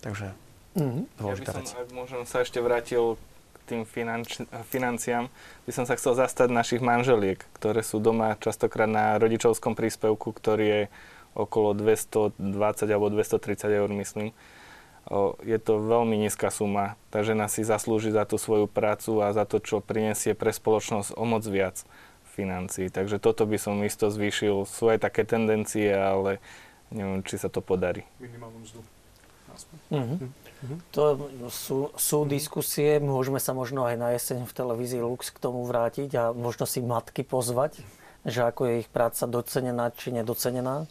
takže 0.00 0.26
Mhm. 0.72 1.04
Ja 1.04 1.04
by 1.04 1.20
dôležitá 1.20 1.52
som, 1.52 1.60
vec. 1.60 1.68
ak 1.76 1.88
môžem 1.92 2.22
sa 2.24 2.40
ešte 2.40 2.58
vrátil 2.64 3.20
k 3.52 3.58
tým 3.68 3.82
finanč, 3.84 4.40
financiám, 4.72 5.28
by 5.68 5.72
som 5.72 5.84
sa 5.84 5.94
chcel 6.00 6.16
zastať 6.16 6.48
našich 6.48 6.80
manželiek, 6.80 7.44
ktoré 7.60 7.84
sú 7.84 8.00
doma 8.00 8.40
častokrát 8.40 8.88
na 8.88 9.20
rodičovskom 9.20 9.76
príspevku, 9.76 10.32
ktorý 10.32 10.64
je 10.64 10.82
okolo 11.36 11.76
220 11.76 12.36
alebo 12.88 13.08
230 13.12 13.68
eur, 13.68 13.88
myslím. 14.00 14.32
O, 15.10 15.34
je 15.42 15.58
to 15.58 15.82
veľmi 15.82 16.14
nízka 16.14 16.48
suma. 16.48 16.94
Tá 17.10 17.26
žena 17.26 17.50
si 17.50 17.66
zaslúži 17.66 18.14
za 18.14 18.22
tú 18.24 18.38
svoju 18.38 18.70
prácu 18.70 19.18
a 19.20 19.34
za 19.34 19.44
to, 19.44 19.58
čo 19.58 19.82
prinesie 19.82 20.32
pre 20.32 20.54
spoločnosť 20.54 21.18
o 21.18 21.24
moc 21.26 21.42
viac 21.44 21.82
financií. 22.32 22.88
Takže 22.88 23.20
toto 23.20 23.44
by 23.44 23.60
som 23.60 23.84
isto 23.84 24.08
zvýšil. 24.08 24.64
Sú 24.64 24.88
aj 24.88 25.04
také 25.04 25.28
tendencie, 25.28 25.92
ale 25.92 26.40
neviem, 26.88 27.20
či 27.22 27.36
sa 27.36 27.52
to 27.52 27.60
podarí. 27.60 28.08
Minimálnu 28.18 28.64
mzdu. 28.64 28.80
Aspoň. 29.52 29.76
Mhm. 29.92 30.26
To 30.94 31.18
sú, 31.50 31.90
sú 31.98 32.22
diskusie, 32.22 33.02
môžeme 33.02 33.42
sa 33.42 33.50
možno 33.50 33.82
aj 33.82 33.98
na 33.98 34.14
jeseň 34.14 34.46
v 34.46 34.54
televízii 34.54 35.02
Lux 35.02 35.34
k 35.34 35.42
tomu 35.42 35.66
vrátiť 35.66 36.10
a 36.14 36.24
možno 36.30 36.70
si 36.70 36.78
matky 36.78 37.26
pozvať, 37.26 37.82
že 38.22 38.46
ako 38.46 38.70
je 38.70 38.74
ich 38.86 38.88
práca 38.88 39.26
docenená 39.26 39.90
či 39.90 40.14
nedocenená. 40.14 40.86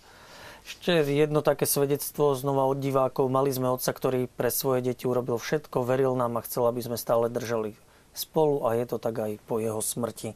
Ešte 0.68 1.08
jedno 1.08 1.40
také 1.40 1.64
svedectvo 1.64 2.36
znova 2.36 2.68
od 2.68 2.84
divákov. 2.84 3.32
Mali 3.32 3.50
sme 3.50 3.72
otca, 3.72 3.96
ktorý 3.96 4.28
pre 4.28 4.52
svoje 4.52 4.86
deti 4.92 5.08
urobil 5.08 5.40
všetko, 5.40 5.88
veril 5.88 6.20
nám 6.20 6.38
a 6.38 6.46
chcel, 6.46 6.68
aby 6.68 6.84
sme 6.84 7.00
stále 7.00 7.32
držali 7.32 7.74
spolu 8.12 8.68
a 8.68 8.76
je 8.76 8.86
to 8.86 9.00
tak 9.00 9.16
aj 9.18 9.32
po 9.48 9.58
jeho 9.64 9.80
smrti. 9.80 10.36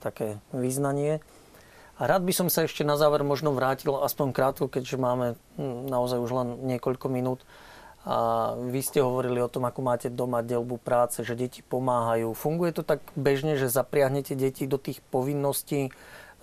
Také 0.00 0.40
význanie. 0.50 1.20
A 2.00 2.08
rád 2.08 2.24
by 2.24 2.32
som 2.32 2.48
sa 2.48 2.64
ešte 2.64 2.80
na 2.80 2.96
záver 2.96 3.20
možno 3.20 3.52
vrátil, 3.52 3.92
aspoň 3.92 4.32
krátko, 4.32 4.72
keďže 4.72 4.96
máme 4.96 5.36
hm, 5.60 5.92
naozaj 5.92 6.18
už 6.18 6.30
len 6.32 6.48
niekoľko 6.64 7.06
minút. 7.12 7.44
A 8.08 8.56
vy 8.56 8.80
ste 8.80 9.04
hovorili 9.04 9.44
o 9.44 9.52
tom, 9.52 9.68
ako 9.68 9.84
máte 9.84 10.08
doma 10.08 10.40
delbu 10.40 10.80
práce, 10.80 11.20
že 11.20 11.36
deti 11.36 11.60
pomáhajú. 11.60 12.32
Funguje 12.32 12.72
to 12.72 12.80
tak 12.80 13.04
bežne, 13.12 13.60
že 13.60 13.68
zapriahnete 13.68 14.32
deti 14.32 14.64
do 14.64 14.80
tých 14.80 15.04
povinností, 15.12 15.92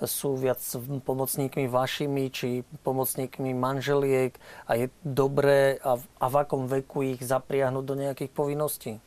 sú 0.05 0.37
viac 0.37 0.61
pomocníkmi 1.01 1.65
vašimi, 1.65 2.29
či 2.29 2.61
pomocníkmi 2.85 3.57
manželiek 3.57 4.37
a 4.69 4.77
je 4.77 4.93
dobré 5.01 5.81
a 5.81 5.97
v, 5.97 6.05
a 6.21 6.25
v 6.29 6.35
akom 6.37 6.69
veku 6.69 7.17
ich 7.17 7.25
zapriahnuť 7.25 7.81
do 7.81 7.95
nejakých 7.97 8.29
povinností? 8.29 9.01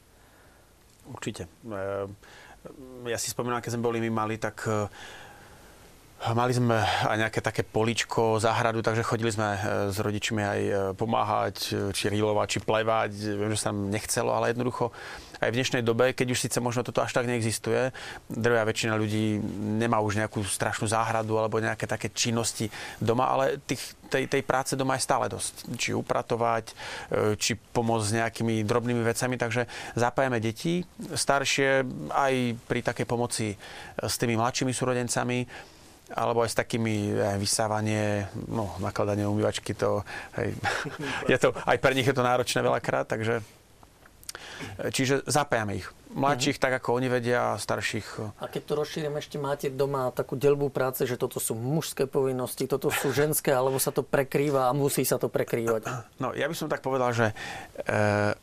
Určite. 1.06 1.46
Ehm, 1.70 2.18
Ja 3.08 3.16
si 3.16 3.32
spomínam, 3.32 3.64
keď 3.64 3.76
sme 3.76 3.86
boli 3.88 3.98
my 4.04 4.10
mali, 4.12 4.36
tak 4.36 4.68
e, 4.68 4.84
mali 6.36 6.52
sme 6.52 6.76
aj 6.84 7.16
nejaké 7.16 7.40
také 7.40 7.64
poličko, 7.64 8.36
záhradu, 8.36 8.84
takže 8.84 9.00
chodili 9.00 9.32
sme 9.32 9.56
e, 9.56 9.58
s 9.88 9.96
rodičmi 9.96 10.42
aj 10.44 10.60
e, 10.60 10.72
pomáhať, 10.92 11.56
či 11.96 12.04
rilovať, 12.12 12.46
či 12.52 12.58
plevať. 12.60 13.12
Viem, 13.40 13.50
že 13.56 13.62
sa 13.64 13.72
nám 13.72 13.88
nechcelo, 13.88 14.36
ale 14.36 14.52
jednoducho 14.52 14.92
aj 15.40 15.50
v 15.50 15.58
dnešnej 15.58 15.82
dobe, 15.82 16.12
keď 16.12 16.36
už 16.36 16.42
síce 16.46 16.58
možno 16.60 16.84
toto 16.84 17.00
až 17.00 17.16
tak 17.16 17.24
neexistuje, 17.24 17.90
drvia 18.28 18.64
väčšina 18.68 18.94
ľudí 18.94 19.40
nemá 19.80 19.98
už 20.04 20.20
nejakú 20.20 20.44
strašnú 20.44 20.84
záhradu 20.86 21.40
alebo 21.40 21.60
nejaké 21.60 21.88
také 21.88 22.12
činnosti 22.12 22.68
doma, 23.00 23.32
ale 23.32 23.56
tých, 23.64 23.96
tej, 24.12 24.28
tej 24.28 24.42
práce 24.44 24.76
doma 24.76 25.00
je 25.00 25.06
stále 25.08 25.32
dosť. 25.32 25.72
Či 25.80 25.96
upratovať, 25.96 26.64
e, 26.70 26.74
či 27.40 27.56
pomôcť 27.56 28.04
s 28.04 28.16
nejakými 28.20 28.54
drobnými 28.68 29.00
vecami, 29.00 29.40
takže 29.40 29.64
zapájame 29.96 30.38
deti 30.44 30.84
staršie 31.16 31.84
aj 32.12 32.34
pri 32.68 32.80
takej 32.84 33.06
pomoci 33.08 33.56
s 33.96 34.14
tými 34.20 34.36
mladšími 34.36 34.72
súrodencami 34.76 35.38
alebo 36.10 36.42
aj 36.42 36.50
s 36.50 36.58
takými 36.58 37.14
eh, 37.14 37.38
vysávanie, 37.38 38.26
no, 38.50 38.74
nakladanie 38.82 39.26
umývačky, 39.26 39.78
to, 39.78 40.02
hej, 40.38 40.54
je 41.32 41.38
to, 41.38 41.54
aj 41.54 41.78
pre 41.78 41.94
nich 41.94 42.06
je 42.06 42.16
to 42.16 42.26
náročné 42.26 42.60
veľakrát, 42.66 43.06
takže 43.06 43.38
čiže 44.90 45.26
zapájame 45.26 45.80
ich. 45.80 45.88
Mladších 46.10 46.58
tak, 46.58 46.74
ako 46.82 46.98
oni 46.98 47.06
vedia, 47.06 47.54
a 47.54 47.58
starších 47.58 48.18
A 48.42 48.50
keď 48.50 48.62
to 48.66 48.72
rozšírim, 48.82 49.14
ešte 49.14 49.38
máte 49.38 49.70
doma 49.70 50.10
takú 50.10 50.34
delbu 50.34 50.74
práce, 50.74 51.06
že 51.06 51.14
toto 51.14 51.38
sú 51.38 51.54
mužské 51.54 52.10
povinnosti, 52.10 52.66
toto 52.66 52.90
sú 52.90 53.14
ženské, 53.14 53.54
alebo 53.54 53.78
sa 53.78 53.94
to 53.94 54.02
prekrýva 54.02 54.66
a 54.66 54.74
musí 54.74 55.06
sa 55.06 55.22
to 55.22 55.30
prekrývať. 55.30 55.86
No, 56.18 56.34
ja 56.34 56.50
by 56.50 56.54
som 56.58 56.66
tak 56.66 56.82
povedal, 56.82 57.14
že 57.14 57.30
e, 57.30 58.34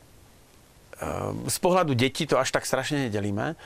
z 1.46 1.58
pohľadu 1.62 1.94
detí 1.94 2.26
to 2.26 2.34
až 2.42 2.50
tak 2.50 2.66
strašne 2.66 3.06
nedelíme. 3.06 3.54
E, 3.54 3.56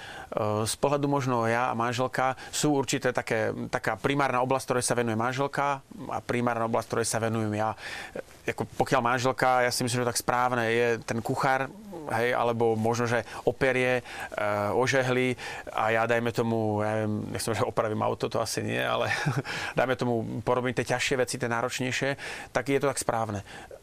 Z 0.68 0.74
pohľadu 0.76 1.08
možno 1.08 1.48
ja 1.48 1.72
a 1.72 1.78
manželka 1.78 2.36
sú 2.52 2.76
určité 2.76 3.08
také, 3.08 3.56
taká 3.72 3.96
primárna 3.96 4.44
oblasť, 4.44 4.64
ktorej 4.68 4.84
sa 4.84 4.92
venuje 4.92 5.16
manželka 5.16 5.80
a 6.12 6.18
primárna 6.20 6.68
oblasť, 6.68 6.88
ktorej 6.92 7.06
sa 7.08 7.18
venujem 7.24 7.56
ja. 7.56 7.72
E, 8.44 8.52
Ako 8.52 8.68
pokiaľ 8.76 9.00
manželka, 9.00 9.64
ja 9.64 9.72
si 9.72 9.80
myslím, 9.80 10.04
že 10.04 10.10
tak 10.12 10.20
správne 10.20 10.64
je 10.68 10.88
ten 11.08 11.24
kuchár, 11.24 11.72
hej, 12.12 12.36
alebo 12.36 12.76
možno, 12.76 13.08
že 13.08 13.24
operie, 13.48 14.04
e, 14.36 14.42
ožehli 14.76 15.32
a 15.72 15.88
ja 15.88 16.02
dajme 16.04 16.36
tomu, 16.36 16.84
ja 16.84 17.00
neviem, 17.00 17.32
nechcem, 17.32 17.56
že 17.56 17.64
opravím 17.64 18.04
auto, 18.04 18.28
to 18.28 18.44
asi 18.44 18.60
nie, 18.60 18.80
ale 18.80 19.08
dajme 19.78 19.96
tomu 19.96 20.14
porobím 20.44 20.76
tie 20.76 20.84
ťažšie 20.84 21.16
veci, 21.16 21.40
tie 21.40 21.48
náročnejšie, 21.48 22.10
tak 22.52 22.68
je 22.68 22.76
to 22.76 22.92
tak 22.92 23.00
správne. 23.00 23.40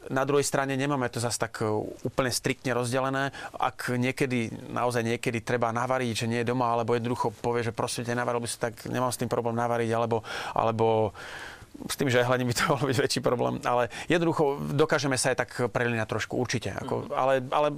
Na 0.09 0.25
druhej 0.25 0.45
strane 0.45 0.73
nemáme 0.73 1.05
to 1.13 1.21
zase 1.21 1.37
tak 1.37 1.61
e, 1.61 1.69
úplne 2.05 2.33
striktne 2.33 2.73
rozdelené. 2.73 3.29
Ak 3.55 3.93
niekedy, 3.93 4.49
naozaj 4.73 5.05
niekedy 5.05 5.45
treba 5.45 5.69
navariť, 5.69 6.25
že 6.25 6.29
nie 6.29 6.41
je 6.41 6.49
doma, 6.49 6.73
alebo 6.73 6.97
jednoducho 6.97 7.29
povie, 7.41 7.61
že 7.61 7.73
prosím 7.73 8.09
ťa, 8.09 8.17
navaril 8.17 8.41
by 8.41 8.49
si, 8.49 8.57
tak 8.57 8.73
nemám 8.89 9.13
s 9.13 9.21
tým 9.21 9.29
problém 9.29 9.53
navariť, 9.53 9.89
alebo, 9.93 10.25
alebo 10.57 11.13
s 11.87 11.95
tým 11.95 12.11
žehlením 12.11 12.51
by 12.51 12.55
to 12.57 12.63
mohol 12.73 12.89
byť 12.89 12.99
väčší 12.99 13.21
problém, 13.23 13.61
ale 13.63 13.87
jednoducho 14.11 14.59
dokážeme 14.75 15.15
sa 15.15 15.31
aj 15.31 15.37
tak 15.45 15.51
preliňať 15.71 16.07
trošku, 16.09 16.35
určite. 16.35 16.75
Ako, 16.75 17.13
ale, 17.13 17.45
ale 17.53 17.77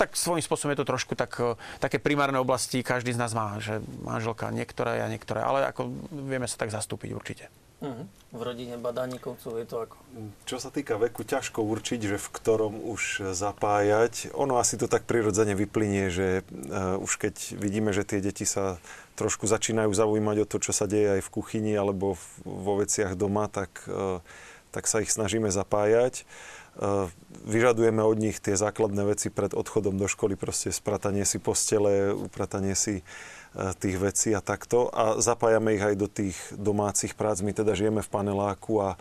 tak 0.00 0.16
svojím 0.16 0.44
spôsobom 0.44 0.72
je 0.72 0.80
to 0.80 0.88
trošku 0.88 1.12
tak, 1.18 1.34
e, 1.42 1.58
také 1.82 2.00
primárne 2.00 2.38
oblasti, 2.40 2.80
každý 2.80 3.12
z 3.12 3.20
nás 3.20 3.34
má, 3.36 3.58
že 3.60 3.82
manželka 4.00 4.48
niektoré 4.54 5.04
a 5.04 5.10
niektoré, 5.10 5.42
ale 5.44 5.68
ako 5.68 5.92
vieme 6.14 6.48
sa 6.48 6.56
tak 6.56 6.72
zastúpiť 6.72 7.10
určite. 7.12 7.44
Mhm. 7.82 8.04
V 8.32 8.40
rodine 8.40 8.80
badánikovcov 8.80 9.60
je 9.60 9.66
to 9.68 9.76
ako? 9.84 9.96
Čo 10.48 10.56
sa 10.56 10.70
týka 10.72 10.96
veku, 10.96 11.26
ťažko 11.26 11.66
určiť, 11.66 12.14
že 12.14 12.16
v 12.16 12.28
ktorom 12.32 12.78
už 12.78 13.34
zapájať. 13.34 14.32
Ono 14.38 14.56
asi 14.56 14.80
to 14.80 14.88
tak 14.88 15.04
prirodzene 15.04 15.52
vyplynie, 15.52 16.08
že 16.08 16.46
uh, 16.46 16.96
už 17.02 17.20
keď 17.20 17.58
vidíme, 17.58 17.92
že 17.92 18.06
tie 18.06 18.24
deti 18.24 18.48
sa 18.48 18.80
trošku 19.20 19.44
začínajú 19.44 19.92
zaujímať 19.92 20.36
o 20.46 20.48
to, 20.48 20.56
čo 20.62 20.72
sa 20.72 20.88
deje 20.88 21.20
aj 21.20 21.22
v 21.26 21.32
kuchyni 21.34 21.76
alebo 21.76 22.16
vo 22.46 22.80
veciach 22.80 23.18
doma, 23.18 23.52
tak, 23.52 23.84
uh, 23.90 24.24
tak 24.72 24.88
sa 24.88 25.04
ich 25.04 25.12
snažíme 25.12 25.52
zapájať. 25.52 26.24
vyžadujeme 27.44 28.00
od 28.00 28.16
nich 28.16 28.40
tie 28.40 28.56
základné 28.56 29.04
veci 29.04 29.28
pred 29.28 29.52
odchodom 29.52 30.00
do 30.00 30.08
školy, 30.08 30.40
proste 30.40 30.72
spratanie 30.72 31.28
si 31.28 31.36
postele, 31.36 32.16
upratanie 32.16 32.72
si 32.72 33.00
e, 33.00 33.04
tých 33.52 33.96
vecí 34.00 34.30
a 34.32 34.40
takto. 34.40 34.88
A 34.88 35.20
zapájame 35.20 35.76
ich 35.76 35.84
aj 35.84 35.96
do 35.96 36.08
tých 36.08 36.36
domácich 36.56 37.12
prác. 37.12 37.44
My 37.44 37.52
teda 37.52 37.76
žijeme 37.76 38.00
v 38.00 38.12
paneláku 38.12 38.80
a 38.80 38.96
e, 38.96 38.98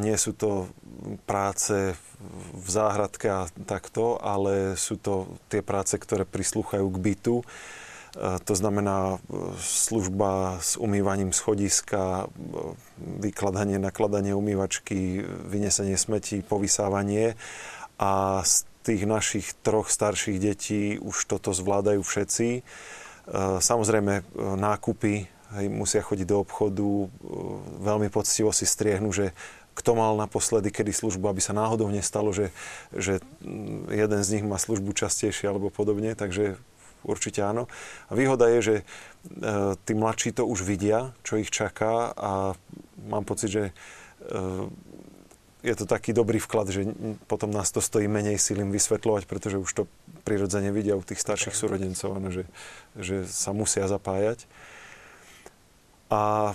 nie 0.00 0.16
sú 0.16 0.32
to 0.32 0.72
práce 1.28 1.92
v 2.56 2.68
záhradke 2.68 3.28
a 3.28 3.44
takto, 3.68 4.16
ale 4.16 4.80
sú 4.80 4.96
to 4.96 5.28
tie 5.52 5.60
práce, 5.60 5.92
ktoré 6.00 6.24
prislúchajú 6.24 6.88
k 6.88 7.02
bytu. 7.02 7.36
E, 7.40 7.44
To 8.16 8.54
znamená 8.56 9.20
služba 9.60 10.56
s 10.64 10.80
umývaním 10.80 11.36
schodiska, 11.36 12.32
vykladanie, 12.96 13.76
nakladanie 13.76 14.32
umývačky, 14.32 15.20
vynesenie 15.52 16.00
smetí, 16.00 16.40
povysávanie. 16.40 17.36
A 18.00 18.40
z 18.40 18.64
tých 18.88 19.04
našich 19.04 19.52
troch 19.60 19.92
starších 19.92 20.40
detí 20.40 20.96
už 20.96 21.28
toto 21.28 21.52
zvládajú 21.52 22.00
všetci. 22.00 22.64
Samozrejme 23.60 24.22
nákupy, 24.38 25.26
hej, 25.58 25.66
musia 25.66 26.02
chodiť 26.02 26.26
do 26.30 26.42
obchodu, 26.46 27.10
veľmi 27.82 28.06
poctivo 28.10 28.54
si 28.54 28.66
striehnú, 28.66 29.10
že 29.10 29.34
kto 29.76 29.92
mal 29.92 30.16
naposledy 30.16 30.72
kedy 30.72 30.94
službu, 30.94 31.28
aby 31.28 31.42
sa 31.44 31.52
náhodou 31.52 31.92
nestalo, 31.92 32.32
že, 32.32 32.48
že 32.96 33.20
jeden 33.92 34.20
z 34.24 34.28
nich 34.38 34.44
má 34.46 34.56
službu 34.56 34.96
častejšie 34.96 35.52
alebo 35.52 35.68
podobne, 35.68 36.16
takže 36.16 36.56
určite 37.04 37.44
áno. 37.44 37.68
A 38.08 38.16
výhoda 38.16 38.48
je, 38.56 38.60
že 38.62 38.76
tí 39.84 39.92
mladší 39.92 40.32
to 40.32 40.48
už 40.48 40.64
vidia, 40.64 41.12
čo 41.20 41.36
ich 41.36 41.52
čaká 41.52 42.08
a 42.16 42.56
mám 43.04 43.28
pocit, 43.28 43.52
že 43.52 43.64
je 45.66 45.74
to 45.74 45.84
taký 45.84 46.14
dobrý 46.14 46.38
vklad, 46.38 46.70
že 46.70 46.86
potom 47.26 47.50
nás 47.50 47.68
to 47.74 47.82
stojí 47.82 48.06
menej 48.06 48.38
síl 48.38 48.62
im 48.62 48.70
vysvetľovať, 48.70 49.26
pretože 49.26 49.58
už 49.58 49.70
to 49.74 49.82
prirodzene 50.22 50.70
vidia 50.70 50.94
u 50.94 51.02
tých 51.02 51.18
starších 51.18 51.58
súrodencov, 51.58 52.16
áno, 52.16 52.30
že, 52.30 52.46
že 52.98 53.28
sa 53.28 53.52
musia 53.52 53.88
zapájať. 53.88 54.48
A 56.08 56.54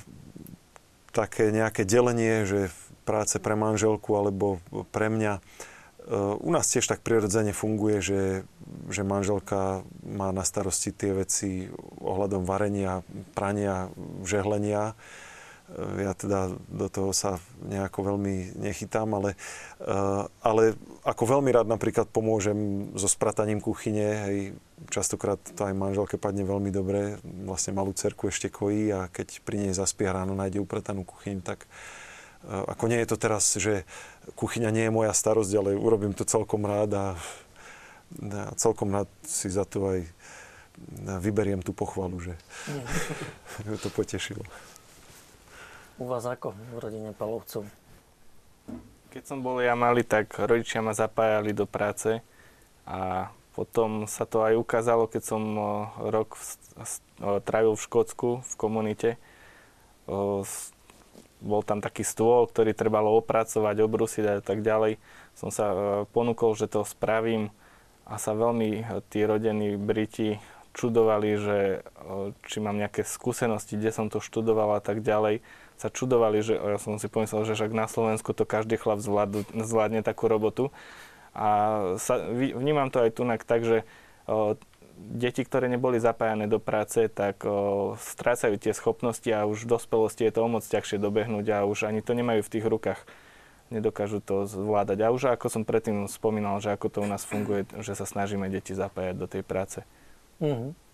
také 1.12 1.52
nejaké 1.52 1.84
delenie, 1.84 2.48
že 2.48 2.72
práce 3.04 3.36
pre 3.38 3.60
manželku 3.60 4.16
alebo 4.16 4.64
pre 4.96 5.12
mňa, 5.12 5.44
u 6.40 6.50
nás 6.50 6.66
tiež 6.72 6.88
tak 6.88 7.04
prirodzene 7.06 7.54
funguje, 7.54 8.02
že, 8.02 8.24
že 8.90 9.02
manželka 9.04 9.86
má 10.08 10.34
na 10.34 10.42
starosti 10.42 10.90
tie 10.96 11.14
veci 11.14 11.70
ohľadom 12.02 12.48
varenia, 12.48 13.06
prania, 13.38 13.92
žehlenia. 14.26 14.98
Ja 15.80 16.12
teda 16.12 16.52
do 16.68 16.88
toho 16.92 17.16
sa 17.16 17.40
nejako 17.64 18.12
veľmi 18.12 18.60
nechytám, 18.60 19.08
ale, 19.16 19.40
ale 20.44 20.76
ako 21.08 21.40
veľmi 21.40 21.48
rád 21.48 21.72
napríklad 21.72 22.12
pomôžem 22.12 22.92
so 23.00 23.08
sprataním 23.08 23.64
kuchyne. 23.64 24.04
Hej, 24.28 24.38
častokrát 24.92 25.40
to 25.40 25.64
aj 25.64 25.72
manželke 25.72 26.20
padne 26.20 26.44
veľmi 26.44 26.76
dobre. 26.76 27.24
Vlastne 27.48 27.72
malú 27.72 27.96
cerku 27.96 28.28
ešte 28.28 28.52
kojí 28.52 28.92
a 28.92 29.08
keď 29.08 29.40
pri 29.48 29.64
nej 29.64 29.72
zaspia 29.72 30.12
ráno, 30.12 30.36
nájde 30.36 30.60
upratanú 30.60 31.08
kuchyň, 31.08 31.40
tak 31.40 31.72
ako 32.48 32.90
nie 32.90 33.00
je 33.06 33.08
to 33.08 33.18
teraz, 33.22 33.56
že 33.56 33.86
kuchyňa 34.34 34.70
nie 34.74 34.86
je 34.90 34.96
moja 34.96 35.14
starosť, 35.14 35.52
ale 35.56 35.78
urobím 35.78 36.12
to 36.12 36.26
celkom 36.26 36.66
rád 36.66 36.92
a, 36.98 37.08
a 38.20 38.52
celkom 38.58 38.92
rád 38.92 39.08
si 39.24 39.48
za 39.48 39.64
to 39.64 39.88
aj 39.88 40.00
vyberiem 41.22 41.62
tú 41.62 41.72
pochvalu, 41.72 42.18
že 42.20 42.34
to 43.84 43.90
potešilo. 43.94 44.42
U 46.02 46.10
vás 46.10 46.26
ako 46.26 46.58
v 46.58 46.82
rodine 46.82 47.14
Palovcov? 47.14 47.62
Keď 49.14 49.22
som 49.22 49.46
bol 49.46 49.62
ja 49.62 49.78
malý, 49.78 50.02
tak 50.02 50.34
rodičia 50.34 50.82
ma 50.82 50.98
zapájali 50.98 51.54
do 51.54 51.70
práce 51.70 52.26
a 52.90 53.30
potom 53.54 54.10
sa 54.10 54.26
to 54.26 54.42
aj 54.42 54.58
ukázalo, 54.58 55.06
keď 55.06 55.22
som 55.22 55.44
rok 56.02 56.42
trávil 57.46 57.78
v 57.78 57.86
Škótsku 57.86 58.42
v 58.42 58.54
komunite. 58.58 59.22
Bol 61.38 61.62
tam 61.70 61.86
taký 61.86 62.02
stôl, 62.02 62.50
ktorý 62.50 62.74
trebalo 62.74 63.14
opracovať, 63.22 63.86
obrusiť 63.86 64.26
a 64.26 64.36
tak 64.42 64.66
ďalej. 64.66 64.98
Som 65.38 65.54
sa 65.54 65.70
ponúkol, 66.18 66.58
že 66.58 66.66
to 66.66 66.82
spravím 66.82 67.54
a 68.10 68.18
sa 68.18 68.34
veľmi 68.34 68.90
tí 69.14 69.22
rodení 69.22 69.78
Briti 69.78 70.42
čudovali, 70.74 71.30
že 71.38 71.86
či 72.50 72.58
mám 72.58 72.82
nejaké 72.82 73.06
skúsenosti, 73.06 73.78
kde 73.78 73.94
som 73.94 74.10
to 74.10 74.18
študoval 74.18 74.74
a 74.74 74.82
tak 74.82 75.06
ďalej 75.06 75.46
sa 75.82 75.90
čudovali, 75.90 76.46
že 76.46 76.54
ja 76.54 76.78
som 76.78 77.02
si 77.02 77.10
pomyslel, 77.10 77.42
že 77.50 77.58
však 77.58 77.74
na 77.74 77.90
Slovensku 77.90 78.38
to 78.38 78.46
každý 78.46 78.78
chlap 78.78 79.02
zvládne, 79.02 79.50
zvládne 79.50 80.06
takú 80.06 80.30
robotu. 80.30 80.70
A 81.34 81.50
sa, 81.98 82.22
vnímam 82.30 82.94
to 82.94 83.02
aj 83.02 83.18
tunak 83.18 83.42
tak, 83.42 83.66
že 83.66 83.82
o, 84.30 84.54
deti, 85.02 85.42
ktoré 85.42 85.66
neboli 85.66 85.98
zapájane 85.98 86.46
do 86.46 86.62
práce, 86.62 87.10
tak 87.10 87.42
o, 87.42 87.98
strácajú 87.98 88.62
tie 88.62 88.78
schopnosti 88.78 89.26
a 89.34 89.50
už 89.50 89.66
v 89.66 89.72
dospelosti 89.74 90.30
je 90.30 90.34
to 90.38 90.46
o 90.46 90.50
moc 90.52 90.62
ťažšie 90.62 91.02
dobehnúť 91.02 91.46
a 91.50 91.58
už 91.66 91.90
ani 91.90 92.06
to 92.06 92.14
nemajú 92.14 92.46
v 92.46 92.52
tých 92.54 92.66
rukách. 92.70 93.02
Nedokážu 93.72 94.20
to 94.20 94.44
zvládať. 94.46 95.00
A 95.02 95.16
už 95.16 95.32
ako 95.34 95.48
som 95.48 95.64
predtým 95.64 96.06
spomínal, 96.12 96.60
že 96.60 96.76
ako 96.76 96.92
to 96.92 97.00
u 97.02 97.08
nás 97.08 97.24
funguje, 97.24 97.64
že 97.80 97.96
sa 97.96 98.04
snažíme 98.04 98.52
deti 98.52 98.76
zapájať 98.76 99.16
do 99.16 99.26
tej 99.32 99.48
práce. 99.48 99.80
Mm-hmm. 100.44 100.91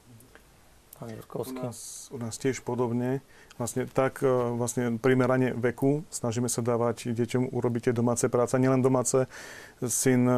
Pán 0.98 1.14
U 1.14 1.54
nás, 1.54 2.10
u 2.10 2.18
nás 2.18 2.42
tiež 2.42 2.66
podobne. 2.66 3.22
Vlastne 3.62 3.86
tak 3.86 4.26
e, 4.26 4.30
vlastne 4.58 4.98
primerane 4.98 5.54
veku 5.54 6.02
snažíme 6.10 6.50
sa 6.50 6.66
dávať 6.66 7.14
deťom 7.14 7.54
urobiť 7.54 7.90
tie 7.90 7.94
domáce 7.94 8.26
práce. 8.26 8.58
Nielen 8.58 8.82
domáce. 8.82 9.30
Syn 9.78 10.26
e, 10.26 10.38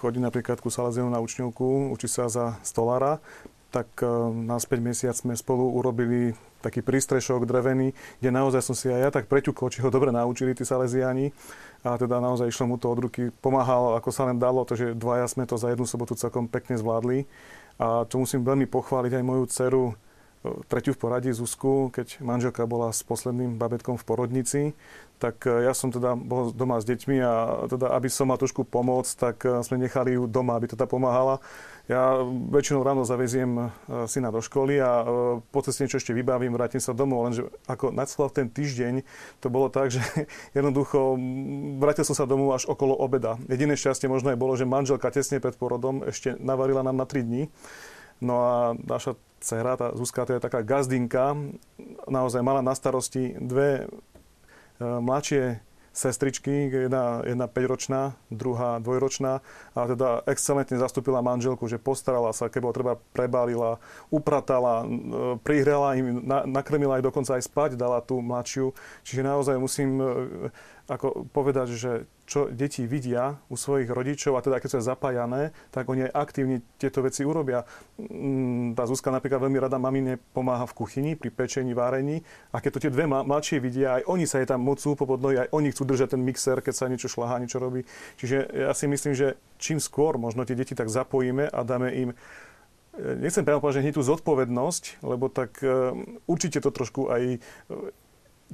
chodí 0.00 0.16
napríklad 0.16 0.64
ku 0.64 0.72
Salesianu 0.72 1.12
na 1.12 1.20
učňovku, 1.20 1.92
učí 1.92 2.08
sa 2.08 2.32
za 2.32 2.56
stolára. 2.64 3.20
Tak 3.68 4.00
e, 4.00 4.08
na 4.32 4.56
5 4.56 4.80
mesiac 4.80 5.12
sme 5.12 5.36
spolu 5.36 5.76
urobili 5.76 6.32
taký 6.64 6.80
prístrešok 6.80 7.44
drevený, 7.44 7.92
kde 8.24 8.30
naozaj 8.32 8.64
som 8.64 8.72
si 8.72 8.88
aj 8.88 9.00
ja 9.04 9.10
tak 9.12 9.28
preťukol, 9.28 9.68
či 9.68 9.84
ho 9.84 9.92
dobre 9.92 10.08
naučili 10.08 10.56
tí 10.56 10.64
Salesiani. 10.64 11.36
A 11.84 12.00
teda 12.00 12.16
naozaj 12.16 12.48
išlo 12.48 12.64
mu 12.64 12.80
to 12.80 12.88
od 12.88 12.98
ruky. 13.04 13.28
Pomáhal, 13.44 14.00
ako 14.00 14.08
sa 14.08 14.24
len 14.24 14.40
dalo, 14.40 14.64
takže 14.64 14.96
dvaja 14.96 15.28
sme 15.28 15.44
to 15.44 15.60
za 15.60 15.68
jednu 15.68 15.84
sobotu 15.84 16.16
celkom 16.16 16.48
pekne 16.48 16.80
zvládli. 16.80 17.28
A 17.78 18.02
to 18.10 18.18
musím 18.18 18.42
veľmi 18.42 18.66
pochváliť 18.66 19.12
aj 19.14 19.24
moju 19.24 19.44
dceru, 19.46 19.84
e, 19.90 19.94
tretiu 20.66 20.92
v 20.94 21.00
poradí 21.00 21.30
Zuzku, 21.30 21.94
keď 21.94 22.18
manželka 22.18 22.66
bola 22.66 22.90
s 22.90 23.06
posledným 23.06 23.54
babetkom 23.54 23.94
v 23.94 24.04
porodnici, 24.06 24.62
tak 25.22 25.46
e, 25.46 25.66
ja 25.66 25.74
som 25.74 25.94
teda 25.94 26.18
bol 26.18 26.50
doma 26.50 26.82
s 26.82 26.86
deťmi 26.86 27.16
a 27.22 27.32
teda, 27.70 27.94
aby 27.94 28.10
som 28.10 28.30
mal 28.30 28.38
trošku 28.38 28.66
pomôcť, 28.66 29.12
tak 29.14 29.36
e, 29.46 29.62
sme 29.62 29.78
nechali 29.78 30.18
ju 30.18 30.26
doma, 30.26 30.58
aby 30.58 30.70
teda 30.70 30.90
pomáhala. 30.90 31.38
Ja 31.88 32.20
väčšinou 32.52 32.84
ráno 32.84 33.08
zaveziem 33.08 33.72
syna 34.04 34.28
do 34.28 34.44
školy 34.44 34.76
a 34.76 35.08
po 35.40 35.64
ceste 35.64 35.88
niečo 35.88 35.96
ešte 35.96 36.12
vybavím, 36.12 36.52
vrátim 36.52 36.84
sa 36.84 36.92
domov, 36.92 37.24
lenže 37.24 37.48
ako 37.64 37.96
nadslal 37.96 38.28
ten 38.28 38.52
týždeň, 38.52 39.08
to 39.40 39.48
bolo 39.48 39.72
tak, 39.72 39.88
že 39.96 40.04
jednoducho 40.52 41.16
vrátil 41.80 42.04
som 42.04 42.12
sa 42.12 42.28
domov 42.28 42.60
až 42.60 42.68
okolo 42.68 42.92
obeda. 42.92 43.40
Jediné 43.48 43.72
šťastie 43.72 44.04
možno 44.04 44.28
aj 44.28 44.36
bolo, 44.36 44.52
že 44.52 44.68
manželka 44.68 45.08
tesne 45.08 45.40
pred 45.40 45.56
porodom 45.56 46.04
ešte 46.04 46.36
navarila 46.36 46.84
nám 46.84 47.00
na 47.00 47.08
3 47.08 47.24
dní. 47.24 47.48
No 48.20 48.34
a 48.44 48.56
naša 48.76 49.16
dcera, 49.40 49.80
tá 49.80 49.88
Zuzka, 49.96 50.28
to 50.28 50.36
je 50.36 50.44
taká 50.44 50.60
gazdinka, 50.60 51.40
naozaj 52.04 52.44
mala 52.44 52.60
na 52.60 52.76
starosti 52.76 53.32
dve 53.40 53.88
mladšie 54.78 55.64
sestričky, 55.98 56.70
jedna, 56.70 57.26
jedna 57.26 57.50
5-ročná, 57.50 58.14
druhá 58.30 58.78
dvojročná 58.78 59.42
a 59.74 59.80
teda 59.90 60.22
excelentne 60.30 60.78
zastúpila 60.78 61.18
manželku, 61.18 61.66
že 61.66 61.82
postarala 61.82 62.30
sa, 62.30 62.46
keď 62.46 62.60
bolo 62.62 62.74
treba, 62.74 62.92
prebálila, 63.10 63.82
upratala, 64.14 64.86
prihrela 65.42 65.98
im, 65.98 66.22
na, 66.22 66.46
nakrmila 66.46 67.02
aj 67.02 67.10
dokonca 67.10 67.34
aj 67.34 67.42
spať, 67.50 67.70
dala 67.74 67.98
tú 67.98 68.22
mladšiu. 68.22 68.70
Čiže 69.02 69.26
naozaj 69.26 69.58
musím 69.58 69.98
ako 70.88 71.28
povedať, 71.36 71.76
že 71.76 71.92
čo 72.24 72.48
deti 72.48 72.88
vidia 72.88 73.36
u 73.52 73.60
svojich 73.60 73.92
rodičov 73.92 74.36
a 74.36 74.44
teda 74.44 74.56
keď 74.56 74.68
sú 74.72 74.80
zapájané, 74.80 75.52
tak 75.68 75.84
oni 75.84 76.08
aj 76.08 76.16
aktívne 76.16 76.64
tieto 76.80 77.04
veci 77.04 77.28
urobia. 77.28 77.68
Mm, 78.00 78.72
tá 78.72 78.88
Zuzka 78.88 79.12
napríklad 79.12 79.44
veľmi 79.44 79.60
rada 79.60 79.76
mamine 79.76 80.16
pomáha 80.32 80.64
v 80.64 80.76
kuchyni 80.76 81.12
pri 81.12 81.28
pečení, 81.28 81.76
várení 81.76 82.24
a 82.56 82.64
keď 82.64 82.70
to 82.72 82.82
tie 82.88 82.94
dve 82.94 83.04
mladšie 83.04 83.60
vidia, 83.60 84.00
aj 84.00 84.08
oni 84.08 84.24
sa 84.24 84.40
jej 84.40 84.48
tam 84.48 84.64
mocú 84.64 84.96
popod 84.96 85.20
nohy, 85.20 85.44
aj 85.44 85.52
oni 85.52 85.68
chcú 85.76 85.84
držať 85.84 86.16
ten 86.16 86.24
mixer, 86.24 86.64
keď 86.64 86.74
sa 86.74 86.88
niečo 86.88 87.12
šľahá, 87.12 87.36
niečo 87.36 87.60
robí. 87.60 87.84
Čiže 88.16 88.48
ja 88.48 88.72
si 88.72 88.88
myslím, 88.88 89.12
že 89.12 89.36
čím 89.60 89.76
skôr 89.84 90.16
možno 90.16 90.48
tie 90.48 90.56
deti 90.56 90.72
tak 90.72 90.88
zapojíme 90.88 91.52
a 91.52 91.60
dáme 91.68 91.92
im 91.92 92.08
e, 92.12 92.16
nechcem 93.20 93.44
priamo 93.44 93.60
povedať, 93.60 93.84
že 93.84 93.84
hneď 93.84 93.94
tú 94.00 94.04
zodpovednosť, 94.08 95.04
lebo 95.04 95.28
tak 95.28 95.60
e, 95.60 95.92
určite 96.24 96.64
to 96.64 96.72
trošku 96.72 97.12
aj 97.12 97.22
e, 97.36 97.38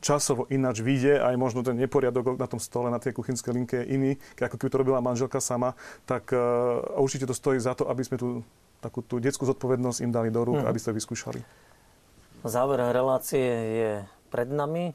časovo 0.02 0.50
ináč 0.50 0.82
vyjde, 0.82 1.22
aj 1.22 1.34
možno 1.38 1.62
ten 1.62 1.78
neporiadok 1.78 2.38
na 2.38 2.48
tom 2.50 2.58
stole, 2.58 2.90
na 2.90 2.98
tej 2.98 3.14
kuchynskej 3.14 3.52
linke 3.54 3.76
je 3.82 3.86
iný, 3.94 4.10
ako 4.40 4.58
keby 4.58 4.70
to 4.70 4.80
robila 4.80 4.98
manželka 5.04 5.38
sama, 5.38 5.78
tak 6.08 6.34
uh, 6.34 6.82
určite 6.98 7.30
to 7.30 7.34
stojí 7.36 7.62
za 7.62 7.78
to, 7.78 7.86
aby 7.86 8.02
sme 8.02 8.18
tú 8.18 8.42
takú 8.84 9.00
tú 9.00 9.16
detskú 9.16 9.48
zodpovednosť 9.48 10.04
im 10.04 10.12
dali 10.12 10.28
do 10.28 10.44
rúk, 10.44 10.60
hmm. 10.60 10.68
aby 10.68 10.76
ste 10.76 10.92
vyskúšali. 10.92 11.40
Záver 12.44 12.84
relácie 12.92 13.48
je 13.48 13.92
pred 14.28 14.52
nami. 14.52 14.92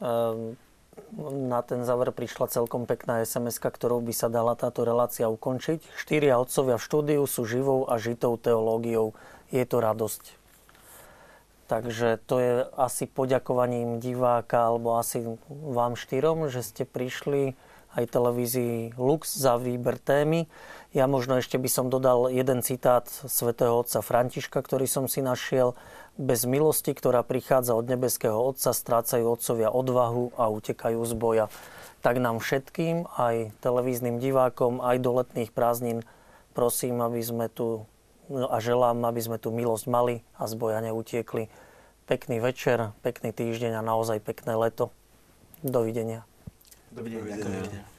Um, 0.00 0.56
na 1.20 1.60
ten 1.60 1.84
záver 1.84 2.12
prišla 2.12 2.48
celkom 2.48 2.88
pekná 2.88 3.20
sms 3.20 3.60
ktorou 3.60 4.00
by 4.00 4.16
sa 4.16 4.32
dala 4.32 4.56
táto 4.56 4.88
relácia 4.88 5.28
ukončiť. 5.28 5.84
Štyria 5.96 6.40
otcovia 6.40 6.80
v 6.80 6.86
štúdiu 6.88 7.22
sú 7.28 7.44
živou 7.44 7.84
a 7.84 8.00
žitou 8.00 8.40
teológiou. 8.40 9.12
Je 9.52 9.60
to 9.68 9.84
radosť. 9.84 10.39
Takže 11.70 12.18
to 12.26 12.42
je 12.42 12.52
asi 12.74 13.06
poďakovaním 13.06 14.02
diváka, 14.02 14.74
alebo 14.74 14.98
asi 14.98 15.22
vám 15.46 15.94
štyrom, 15.94 16.50
že 16.50 16.66
ste 16.66 16.82
prišli 16.82 17.54
aj 17.94 18.10
televízii 18.10 18.98
Lux 18.98 19.38
za 19.38 19.54
výber 19.54 19.94
témy. 20.02 20.50
Ja 20.90 21.06
možno 21.06 21.38
ešte 21.38 21.62
by 21.62 21.70
som 21.70 21.86
dodal 21.86 22.26
jeden 22.34 22.66
citát 22.66 23.06
svätého 23.06 23.78
otca 23.78 24.02
Františka, 24.02 24.58
ktorý 24.58 24.90
som 24.90 25.06
si 25.06 25.22
našiel. 25.22 25.78
Bez 26.18 26.42
milosti, 26.42 26.90
ktorá 26.90 27.22
prichádza 27.22 27.78
od 27.78 27.86
nebeského 27.86 28.34
Otca, 28.34 28.74
strácajú 28.74 29.30
otcovia 29.30 29.70
odvahu 29.70 30.34
a 30.34 30.50
utekajú 30.50 31.00
z 31.06 31.14
boja. 31.14 31.46
Tak 32.02 32.18
nám 32.18 32.42
všetkým, 32.42 33.06
aj 33.14 33.54
televíznym 33.62 34.18
divákom, 34.18 34.82
aj 34.82 34.96
do 35.00 35.22
letných 35.22 35.54
prázdnin, 35.54 36.02
prosím, 36.52 36.98
aby 37.00 37.22
sme 37.22 37.46
tu 37.46 37.86
no 38.30 38.46
a 38.48 38.62
želám, 38.62 39.02
aby 39.04 39.20
sme 39.20 39.36
tu 39.42 39.50
milosť 39.50 39.86
mali 39.90 40.22
a 40.38 40.46
z 40.46 40.54
boja 40.54 40.78
neutiekli. 40.78 41.50
Pekný 42.06 42.38
večer, 42.38 42.94
pekný 43.02 43.34
týždeň 43.34 43.78
a 43.78 43.82
naozaj 43.82 44.22
pekné 44.22 44.54
leto. 44.54 44.94
Dovidenia. 45.60 46.24
Dovidenia. 46.94 47.36
Dovidenia. 47.36 47.44
Dovidenia. 47.44 47.89